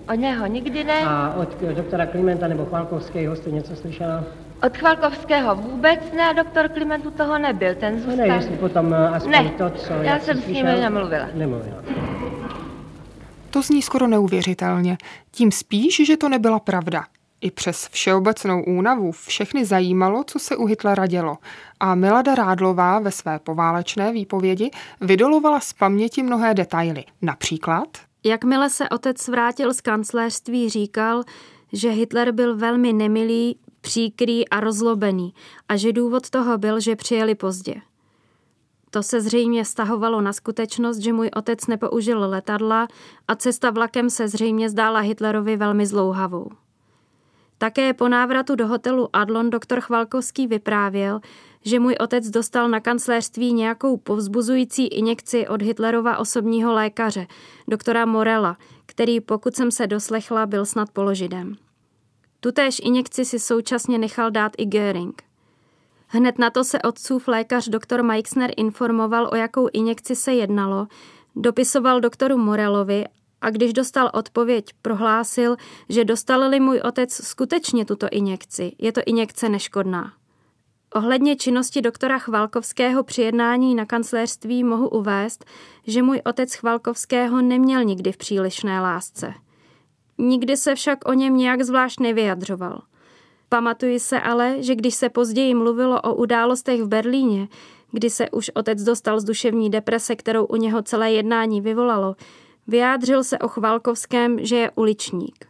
Od 0.09 0.15
něho 0.15 0.47
nikdy 0.47 0.85
ne. 0.85 1.05
A 1.07 1.35
od 1.37 1.63
doktora 1.63 2.07
Klimenta 2.07 2.49
nebo 2.49 2.65
Chvalkovského 2.65 3.37
jste 3.37 3.51
něco 3.51 3.77
slyšela? 3.77 4.25
Od 4.67 4.77
Chvalkovského 4.77 5.55
vůbec 5.55 6.01
ne 6.17 6.31
a 6.31 6.33
doktor 6.33 6.69
Klimentu 6.69 7.11
toho 7.11 7.39
nebyl, 7.39 7.75
ten 7.75 7.95
zůstal. 7.95 8.17
No 8.17 8.27
ne, 8.27 8.35
jestli 8.35 8.57
potom 8.57 8.95
eh, 8.95 9.09
aspoň 9.09 9.33
ne. 9.33 9.51
to, 9.59 9.71
co... 9.71 9.93
já 9.93 10.19
jsem 10.19 10.43
s 10.43 10.47
nimi 10.47 10.81
nemluvila. 10.81 11.27
Nemluvila. 11.35 11.77
To 13.51 13.63
zní 13.63 13.83
skoro 13.83 14.07
neuvěřitelně. 14.07 14.97
Tím 15.31 15.53
spíš, 15.53 16.07
že 16.07 16.17
to 16.17 16.29
nebyla 16.29 16.59
pravda. 16.61 17.05
I 17.45 17.51
přes 17.51 17.89
všeobecnou 17.89 18.65
únavu 18.65 19.13
všechny 19.13 19.65
zajímalo, 19.65 20.25
co 20.27 20.39
se 20.39 20.57
u 20.57 20.67
Hitlera 20.67 21.07
dělo 21.07 21.39
a 21.81 21.95
Milada 21.95 22.35
Rádlová 22.35 22.99
ve 22.99 23.11
své 23.11 23.39
poválečné 23.39 24.13
výpovědi 24.13 24.71
vydolovala 25.01 25.61
z 25.61 25.73
paměti 25.73 26.23
mnohé 26.23 26.55
detaily. 26.55 27.05
Například? 27.23 27.89
Jakmile 28.25 28.71
se 28.71 28.89
otec 28.89 29.29
vrátil 29.29 29.75
z 29.75 29.81
kancléřství, 29.81 30.69
říkal, 30.69 31.23
že 31.73 31.91
Hitler 31.91 32.33
byl 32.33 32.57
velmi 32.57 32.93
nemilý, 32.93 33.59
příkrý 33.81 34.49
a 34.49 34.61
rozlobený 34.61 35.35
a 35.69 35.77
že 35.77 35.93
důvod 35.93 36.31
toho 36.31 36.59
byl, 36.59 36.81
že 36.81 36.97
přijeli 36.97 37.35
pozdě. 37.35 37.75
To 38.91 39.03
se 39.03 39.21
zřejmě 39.21 39.65
stahovalo 39.65 40.21
na 40.21 40.33
skutečnost, 40.33 40.99
že 40.99 41.13
můj 41.13 41.31
otec 41.37 41.67
nepoužil 41.67 42.21
letadla 42.21 42.89
a 43.29 43.35
cesta 43.37 43.71
vlakem 43.71 44.11
se 44.11 44.29
zřejmě 44.29 44.71
zdála 44.71 45.01
Hitlerovi 45.01 45.57
velmi 45.57 45.87
zlouhavou. 45.87 46.51
Také 47.65 47.95
po 47.95 48.09
návratu 48.09 48.55
do 48.55 48.67
hotelu 48.67 49.09
Adlon 49.13 49.51
doktor 49.51 49.81
Chvalkovský 49.81 50.47
vyprávěl, 50.47 51.21
že 51.65 51.81
můj 51.81 51.97
otec 52.01 52.31
dostal 52.31 52.69
na 52.69 52.81
kancléřství 52.81 53.53
nějakou 53.53 53.97
povzbuzující 53.97 54.87
injekci 54.87 55.49
od 55.49 55.63
Hitlerova 55.63 56.19
osobního 56.19 56.73
lékaře, 56.73 57.27
doktora 57.69 58.07
Morela, 58.07 58.57
který, 58.87 59.21
pokud 59.21 59.57
jsem 59.57 59.71
se 59.71 59.87
doslechla, 59.87 60.47
byl 60.47 60.67
snad 60.67 60.91
položidem. 60.91 61.57
Tutéž 62.41 62.81
injekci 62.85 63.25
si 63.25 63.39
současně 63.39 63.99
nechal 63.99 64.31
dát 64.31 64.53
i 64.59 64.67
Göring. 64.67 65.23
Hned 66.07 66.39
na 66.39 66.51
to 66.51 66.65
se 66.65 66.83
otcův 66.83 67.29
lékař 67.29 67.69
doktor 67.69 68.03
Meixner 68.03 68.51
informoval, 68.57 69.29
o 69.33 69.37
jakou 69.37 69.69
injekci 69.73 70.17
se 70.17 70.35
jednalo, 70.35 70.87
dopisoval 71.37 72.01
doktoru 72.01 72.39
Morelovi 72.39 73.05
a 73.45 73.51
když 73.51 73.73
dostal 73.73 74.11
odpověď, 74.15 74.65
prohlásil, 74.83 75.57
že 75.89 76.05
dostal-li 76.05 76.61
můj 76.61 76.81
otec 76.85 77.13
skutečně 77.13 77.85
tuto 77.85 78.07
injekci, 78.11 78.73
je 78.79 78.93
to 78.93 79.01
injekce 79.07 79.49
neškodná. 79.49 80.13
Ohledně 80.95 81.37
činnosti 81.37 81.81
doktora 81.81 82.19
Chvalkovského 82.19 83.03
při 83.03 83.23
jednání 83.23 83.75
na 83.75 83.85
kancléřství 83.87 84.65
mohu 84.65 84.89
uvést, 84.89 85.45
že 85.87 86.03
můj 86.03 86.21
otec 86.25 86.55
Chvalkovského 86.55 87.43
neměl 87.43 87.85
nikdy 87.85 88.13
v 88.13 88.17
přílišné 88.17 88.81
lásce. 88.81 89.35
Nikdy 90.19 90.57
se 90.57 90.75
však 90.75 91.09
o 91.09 91.13
něm 91.13 91.37
nějak 91.37 91.63
zvlášť 91.63 92.01
nevyjadřoval. 92.01 92.83
Pamatuji 93.49 94.01
se 94.01 94.21
ale, 94.21 94.63
že 94.63 94.75
když 94.75 94.95
se 94.95 95.09
později 95.09 95.55
mluvilo 95.55 96.01
o 96.01 96.15
událostech 96.15 96.83
v 96.83 96.89
Berlíně, 96.89 97.49
kdy 97.93 98.11
se 98.11 98.31
už 98.31 98.51
otec 98.55 98.83
dostal 98.83 99.21
z 99.21 99.25
duševní 99.25 99.71
deprese, 99.71 100.17
kterou 100.17 100.45
u 100.45 100.57
něho 100.57 100.83
celé 100.83 101.13
jednání 101.13 101.61
vyvolalo, 101.61 102.17
Vyjádřil 102.67 103.25
se 103.25 103.39
o 103.39 103.49
Chvalkovském, 103.49 104.45
že 104.45 104.57
je 104.57 104.71
uličník. 104.71 105.47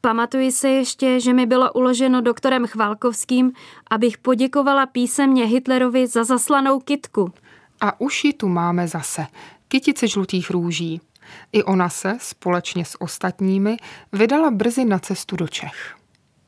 Pamatuji 0.00 0.52
se 0.52 0.68
ještě, 0.68 1.20
že 1.20 1.32
mi 1.32 1.46
bylo 1.46 1.72
uloženo 1.72 2.20
doktorem 2.20 2.66
Chvalkovským, 2.66 3.52
abych 3.90 4.18
poděkovala 4.18 4.86
písemně 4.86 5.44
Hitlerovi 5.44 6.06
za 6.06 6.24
zaslanou 6.24 6.80
kitku. 6.80 7.32
A 7.80 8.00
už 8.00 8.24
ji 8.24 8.32
tu 8.32 8.48
máme 8.48 8.88
zase. 8.88 9.26
Kytice 9.68 10.08
žlutých 10.08 10.50
růží. 10.50 11.00
I 11.52 11.64
ona 11.64 11.88
se, 11.88 12.16
společně 12.20 12.84
s 12.84 13.00
ostatními, 13.00 13.76
vydala 14.12 14.50
brzy 14.50 14.84
na 14.84 14.98
cestu 14.98 15.36
do 15.36 15.48
Čech. 15.48 15.96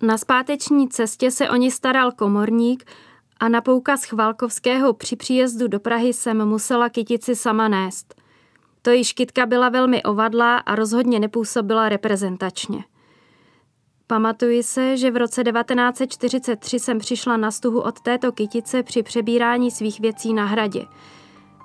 Na 0.03 0.19
zpáteční 0.19 0.89
cestě 0.89 1.31
se 1.31 1.51
o 1.51 1.57
ní 1.57 1.71
staral 1.71 2.13
komorník 2.13 2.91
a 3.41 3.49
na 3.49 3.61
poukaz 3.61 4.05
Chvalkovského 4.05 4.93
při 4.93 5.17
příjezdu 5.17 5.69
do 5.69 5.81
Prahy 5.81 6.13
jsem 6.13 6.45
musela 6.45 6.89
kytici 6.89 7.37
sama 7.37 7.69
nést. 7.69 8.15
To 8.85 8.91
již 8.91 9.13
kytka 9.13 9.47
byla 9.47 9.69
velmi 9.69 10.03
ovadlá 10.03 10.57
a 10.57 10.75
rozhodně 10.75 11.21
nepůsobila 11.21 11.89
reprezentačně. 11.89 12.85
Pamatuji 14.07 14.63
se, 14.63 14.97
že 14.97 15.11
v 15.11 15.17
roce 15.17 15.45
1943 15.45 16.79
jsem 16.79 16.99
přišla 16.99 17.37
na 17.37 17.51
stuhu 17.51 17.81
od 17.81 18.01
této 18.01 18.33
kytice 18.33 18.83
při 18.83 19.03
přebírání 19.03 19.71
svých 19.71 20.01
věcí 20.01 20.35
na 20.35 20.45
hradě. 20.45 20.87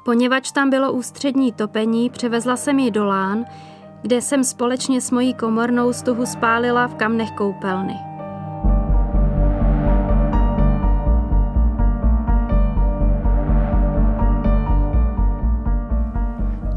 Poněvadž 0.06 0.52
tam 0.52 0.70
bylo 0.70 0.92
ústřední 0.92 1.54
topení, 1.54 2.10
převezla 2.10 2.58
jsem 2.58 2.80
ji 2.80 2.92
do 2.92 3.06
Lán, 3.06 3.46
kde 4.02 4.22
jsem 4.22 4.44
společně 4.44 5.02
s 5.02 5.12
mojí 5.12 5.34
komornou 5.34 5.94
stuhu 5.94 6.26
spálila 6.26 6.88
v 6.88 6.96
kamnech 6.96 7.32
koupelny. 7.32 8.09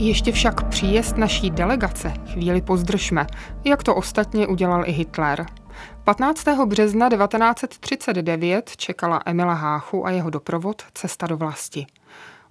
Ještě 0.02 0.32
však 0.32 0.68
příjezd 0.68 1.16
naší 1.16 1.50
delegace 1.50 2.14
chvíli 2.32 2.60
pozdržme, 2.60 3.26
jak 3.64 3.82
to 3.82 3.94
ostatně 3.94 4.46
udělal 4.46 4.84
i 4.86 4.92
Hitler. 4.92 5.46
15. 6.04 6.44
března 6.64 7.10
1939 7.10 8.70
čekala 8.76 9.22
Emila 9.26 9.54
Háchu 9.54 10.06
a 10.06 10.10
jeho 10.10 10.30
doprovod 10.30 10.82
cesta 10.94 11.26
do 11.26 11.36
vlasti. 11.36 11.86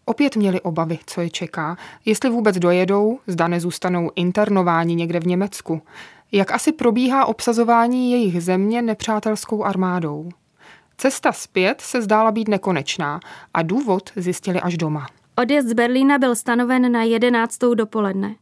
Opět 0.06 0.36
měli 0.36 0.62
obavy, 0.62 1.00
co 1.06 1.22
je 1.22 1.30
čeká, 1.30 1.78
jestli 2.06 2.30
vůbec 2.30 2.58
dojedou, 2.58 3.20
zda 3.28 3.48
nezůstanou 3.48 4.12
internováni 4.16 4.96
někde 4.96 5.20
v 5.20 5.28
Německu. 5.28 5.82
Jak 6.32 6.52
asi 6.52 6.72
probíhá 6.72 7.26
obsazování 7.26 8.12
jejich 8.12 8.44
země 8.44 8.82
nepřátelskou 8.82 9.64
armádou. 9.64 10.30
Cesta 10.98 11.32
zpět 11.32 11.82
se 11.82 12.02
zdála 12.02 12.32
být 12.32 12.48
nekonečná 12.48 13.20
a 13.54 13.62
důvod 13.62 14.10
zjistili 14.16 14.62
až 14.62 14.78
doma. 14.78 15.08
Odjezd 15.38 15.70
z 15.70 15.74
Berlína 15.74 16.18
byl 16.18 16.36
stanoven 16.36 16.92
na 16.92 17.04
11. 17.04 17.58
dopoledne. 17.76 18.36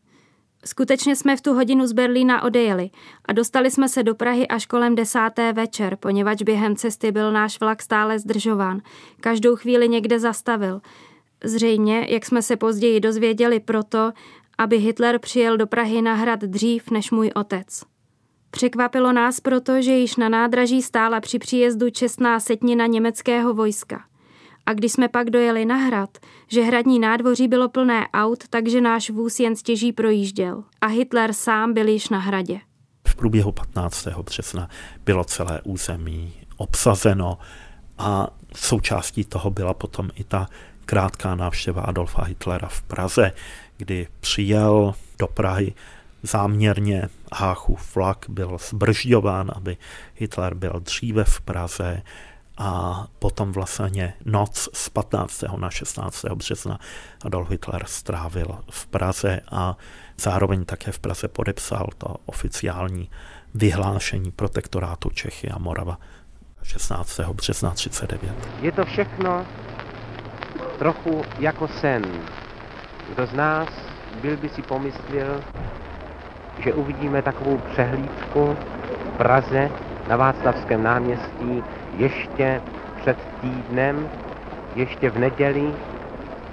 Skutečně 0.65 1.15
jsme 1.15 1.37
v 1.37 1.41
tu 1.41 1.53
hodinu 1.53 1.87
z 1.87 1.93
Berlína 1.93 2.43
odejeli 2.43 2.89
a 3.25 3.33
dostali 3.33 3.71
jsme 3.71 3.89
se 3.89 4.03
do 4.03 4.15
Prahy 4.15 4.47
až 4.47 4.65
kolem 4.65 4.95
desáté 4.95 5.53
večer, 5.53 5.95
poněvadž 5.95 6.41
během 6.41 6.75
cesty 6.75 7.11
byl 7.11 7.31
náš 7.31 7.59
vlak 7.59 7.81
stále 7.81 8.19
zdržován. 8.19 8.81
Každou 9.19 9.55
chvíli 9.55 9.89
někde 9.89 10.19
zastavil. 10.19 10.81
Zřejmě, 11.43 12.07
jak 12.09 12.25
jsme 12.25 12.41
se 12.41 12.55
později 12.55 12.99
dozvěděli 12.99 13.59
proto, 13.59 14.11
aby 14.57 14.77
Hitler 14.77 15.19
přijel 15.19 15.57
do 15.57 15.67
Prahy 15.67 16.01
na 16.01 16.13
hrad 16.13 16.39
dřív 16.39 16.91
než 16.91 17.11
můj 17.11 17.31
otec. 17.35 17.83
Překvapilo 18.51 19.11
nás 19.13 19.39
proto, 19.39 19.81
že 19.81 19.91
již 19.91 20.15
na 20.15 20.29
nádraží 20.29 20.81
stála 20.81 21.19
při 21.19 21.39
příjezdu 21.39 21.89
čestná 21.89 22.39
setnina 22.39 22.85
německého 22.85 23.53
vojska. 23.53 24.08
A 24.69 24.73
když 24.73 24.91
jsme 24.91 25.07
pak 25.07 25.29
dojeli 25.29 25.65
na 25.65 25.75
hrad, 25.75 26.17
že 26.47 26.61
hradní 26.61 26.99
nádvoří 26.99 27.47
bylo 27.47 27.69
plné 27.69 28.07
aut, 28.13 28.43
takže 28.49 28.81
náš 28.81 29.09
vůz 29.09 29.39
jen 29.39 29.55
stěží 29.55 29.93
projížděl. 29.93 30.63
A 30.81 30.87
Hitler 30.87 31.33
sám 31.33 31.73
byl 31.73 31.87
již 31.87 32.09
na 32.09 32.19
hradě. 32.19 32.59
V 33.07 33.15
průběhu 33.15 33.51
15. 33.51 34.07
března 34.07 34.69
bylo 35.05 35.23
celé 35.23 35.61
území 35.63 36.33
obsazeno 36.57 37.37
a 37.97 38.27
součástí 38.55 39.23
toho 39.23 39.49
byla 39.49 39.73
potom 39.73 40.09
i 40.15 40.23
ta 40.23 40.47
krátká 40.85 41.35
návštěva 41.35 41.81
Adolfa 41.81 42.23
Hitlera 42.23 42.67
v 42.67 42.81
Praze, 42.81 43.31
kdy 43.77 44.07
přijel 44.19 44.93
do 45.19 45.27
Prahy 45.27 45.73
záměrně 46.23 47.09
Háchův 47.33 47.95
vlak 47.95 48.25
byl 48.29 48.57
zbržďován, 48.69 49.51
aby 49.55 49.77
Hitler 50.15 50.53
byl 50.53 50.79
dříve 50.79 51.23
v 51.23 51.41
Praze 51.41 52.01
a 52.59 53.05
potom 53.19 53.51
vlastně 53.51 54.13
noc 54.25 54.69
z 54.73 54.89
15. 54.89 55.43
na 55.57 55.69
16. 55.69 56.25
března 56.25 56.79
Adolf 57.25 57.49
Hitler 57.49 57.83
strávil 57.85 58.59
v 58.69 58.87
Praze 58.87 59.39
a 59.51 59.77
zároveň 60.17 60.65
také 60.65 60.91
v 60.91 60.99
Praze 60.99 61.27
podepsal 61.27 61.87
to 61.97 62.15
oficiální 62.25 63.09
vyhlášení 63.55 64.31
protektorátu 64.31 65.09
Čechy 65.09 65.49
a 65.49 65.57
Morava 65.57 65.97
16. 66.63 67.19
března 67.19 67.71
39. 67.71 68.35
Je 68.61 68.71
to 68.71 68.85
všechno 68.85 69.45
trochu 70.79 71.21
jako 71.39 71.67
sen. 71.67 72.03
Kdo 73.13 73.27
z 73.27 73.33
nás 73.33 73.69
byl 74.21 74.37
by 74.37 74.49
si 74.49 74.61
pomyslel, 74.61 75.43
že 76.63 76.73
uvidíme 76.73 77.21
takovou 77.21 77.57
přehlídku 77.57 78.57
v 79.05 79.17
Praze 79.17 79.69
na 80.07 80.15
Václavském 80.17 80.83
náměstí 80.83 81.63
ještě 81.99 82.61
před 83.01 83.17
týdnem, 83.41 84.09
ještě 84.75 85.09
v 85.09 85.19
neděli, 85.19 85.73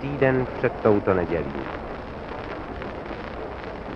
týden 0.00 0.46
před 0.58 0.72
touto 0.82 1.14
nedělí. 1.14 1.52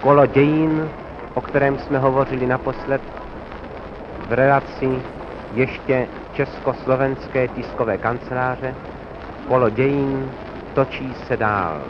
Kolo 0.00 0.26
dějin, 0.26 0.88
o 1.34 1.40
kterém 1.40 1.78
jsme 1.78 1.98
hovořili 1.98 2.46
naposled 2.46 3.02
v 4.28 4.32
relaci 4.32 5.02
ještě 5.54 6.06
Československé 6.34 7.48
tiskové 7.48 7.98
kanceláře, 7.98 8.74
kolo 9.48 9.70
dějin 9.70 10.30
točí 10.74 11.14
se 11.26 11.36
dál. 11.36 11.80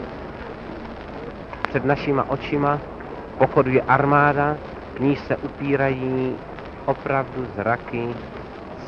Před 1.69 1.85
našima 1.85 2.29
očima 2.29 2.79
pochoduje 3.37 3.81
armáda, 3.81 4.57
k 4.93 4.99
níž 4.99 5.19
se 5.19 5.37
upírají 5.37 6.35
opravdu 6.85 7.45
zraky 7.55 8.07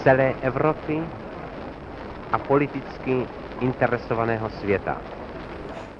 celé 0.04 0.34
Evropy 0.42 1.04
a 2.32 2.38
politicky 2.40 3.28
interesovaného 3.60 4.50
světa. 4.50 5.02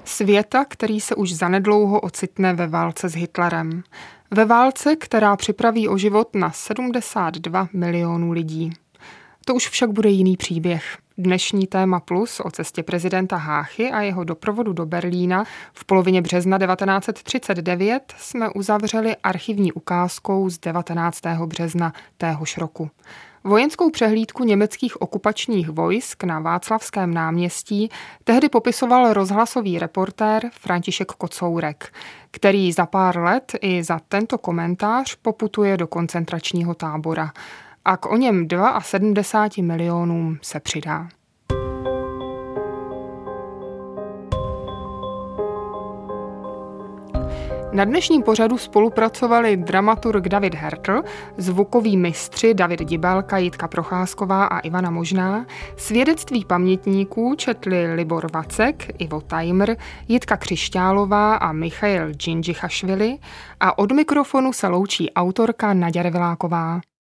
Světa, 0.04 0.66
který 0.66 1.00
se 1.00 1.16
už 1.16 1.34
zanedlouho 1.34 2.00
ocitne 2.00 2.54
ve 2.54 2.68
válce 2.68 3.10
s 3.10 3.16
Hitlerem. 3.16 3.84
Ve 4.32 4.46
válce, 4.46 4.96
která 4.96 5.36
připraví 5.36 5.88
o 5.88 5.98
život 5.98 6.36
na 6.36 6.52
72 6.52 7.68
milionů 7.74 8.32
lidí. 8.32 8.74
To 9.46 9.56
už 9.56 9.70
však 9.70 9.92
bude 9.92 10.10
jiný 10.10 10.38
příběh. 10.38 10.98
Dnešní 11.18 11.68
téma 11.68 12.00
plus 12.00 12.40
o 12.40 12.52
cestě 12.52 12.84
prezidenta 12.84 13.36
Háchy 13.36 13.92
a 13.92 14.02
jeho 14.02 14.24
doprovodu 14.24 14.74
do 14.74 14.86
Berlína 14.86 15.44
v 15.74 15.86
polovině 15.86 16.22
března 16.22 16.58
1939 16.60 18.14
jsme 18.18 18.50
uzavřeli 18.50 19.16
archivní 19.24 19.72
ukázkou 19.72 20.50
z 20.50 20.60
19. 20.60 21.22
března 21.46 21.94
téhož 22.18 22.58
roku. 22.58 22.90
Vojenskou 23.46 23.90
přehlídku 23.90 24.44
německých 24.44 25.02
okupačních 25.02 25.70
vojsk 25.70 26.24
na 26.24 26.40
Václavském 26.40 27.14
náměstí 27.14 27.90
tehdy 28.24 28.50
popisoval 28.50 29.14
rozhlasový 29.14 29.80
reportér 29.80 30.50
František 30.54 31.08
Kocourek, 31.08 31.94
který 32.32 32.72
za 32.72 32.86
pár 32.86 33.18
let 33.18 33.56
i 33.62 33.84
za 33.84 34.00
tento 34.08 34.38
komentář 34.38 35.16
poputuje 35.16 35.78
do 35.78 35.88
koncentračního 35.88 36.74
tábora 36.74 37.32
a 37.86 37.98
k 37.98 38.06
o 38.06 38.18
něm 38.18 38.48
72 38.82 39.66
milionům 39.68 40.38
se 40.42 40.60
přidá. 40.60 41.10
Na 47.74 47.86
dnešním 47.86 48.24
pořadu 48.24 48.58
spolupracovali 48.58 49.58
dramaturg 49.58 50.28
David 50.28 50.56
Hertl, 50.56 51.02
zvukoví 51.38 51.98
mistři 51.98 52.54
David 52.54 52.80
Dibelka, 52.80 53.38
Jitka 53.38 53.68
Procházková 53.68 54.46
a 54.46 54.60
Ivana 54.60 54.90
Možná, 54.90 55.46
svědectví 55.78 56.46
pamětníků 56.46 57.36
četli 57.36 57.94
Libor 57.94 58.32
Vacek, 58.32 59.02
Ivo 59.02 59.22
Tajmr, 59.22 59.76
Jitka 60.08 60.38
Křišťálová 60.38 61.36
a 61.36 61.52
Michail 61.52 62.14
Džinžichašvili 62.14 63.18
a 63.60 63.78
od 63.78 63.92
mikrofonu 63.92 64.54
se 64.54 64.68
loučí 64.68 65.14
autorka 65.14 65.74
Naděra 65.74 66.10
Viláková. 66.10 66.82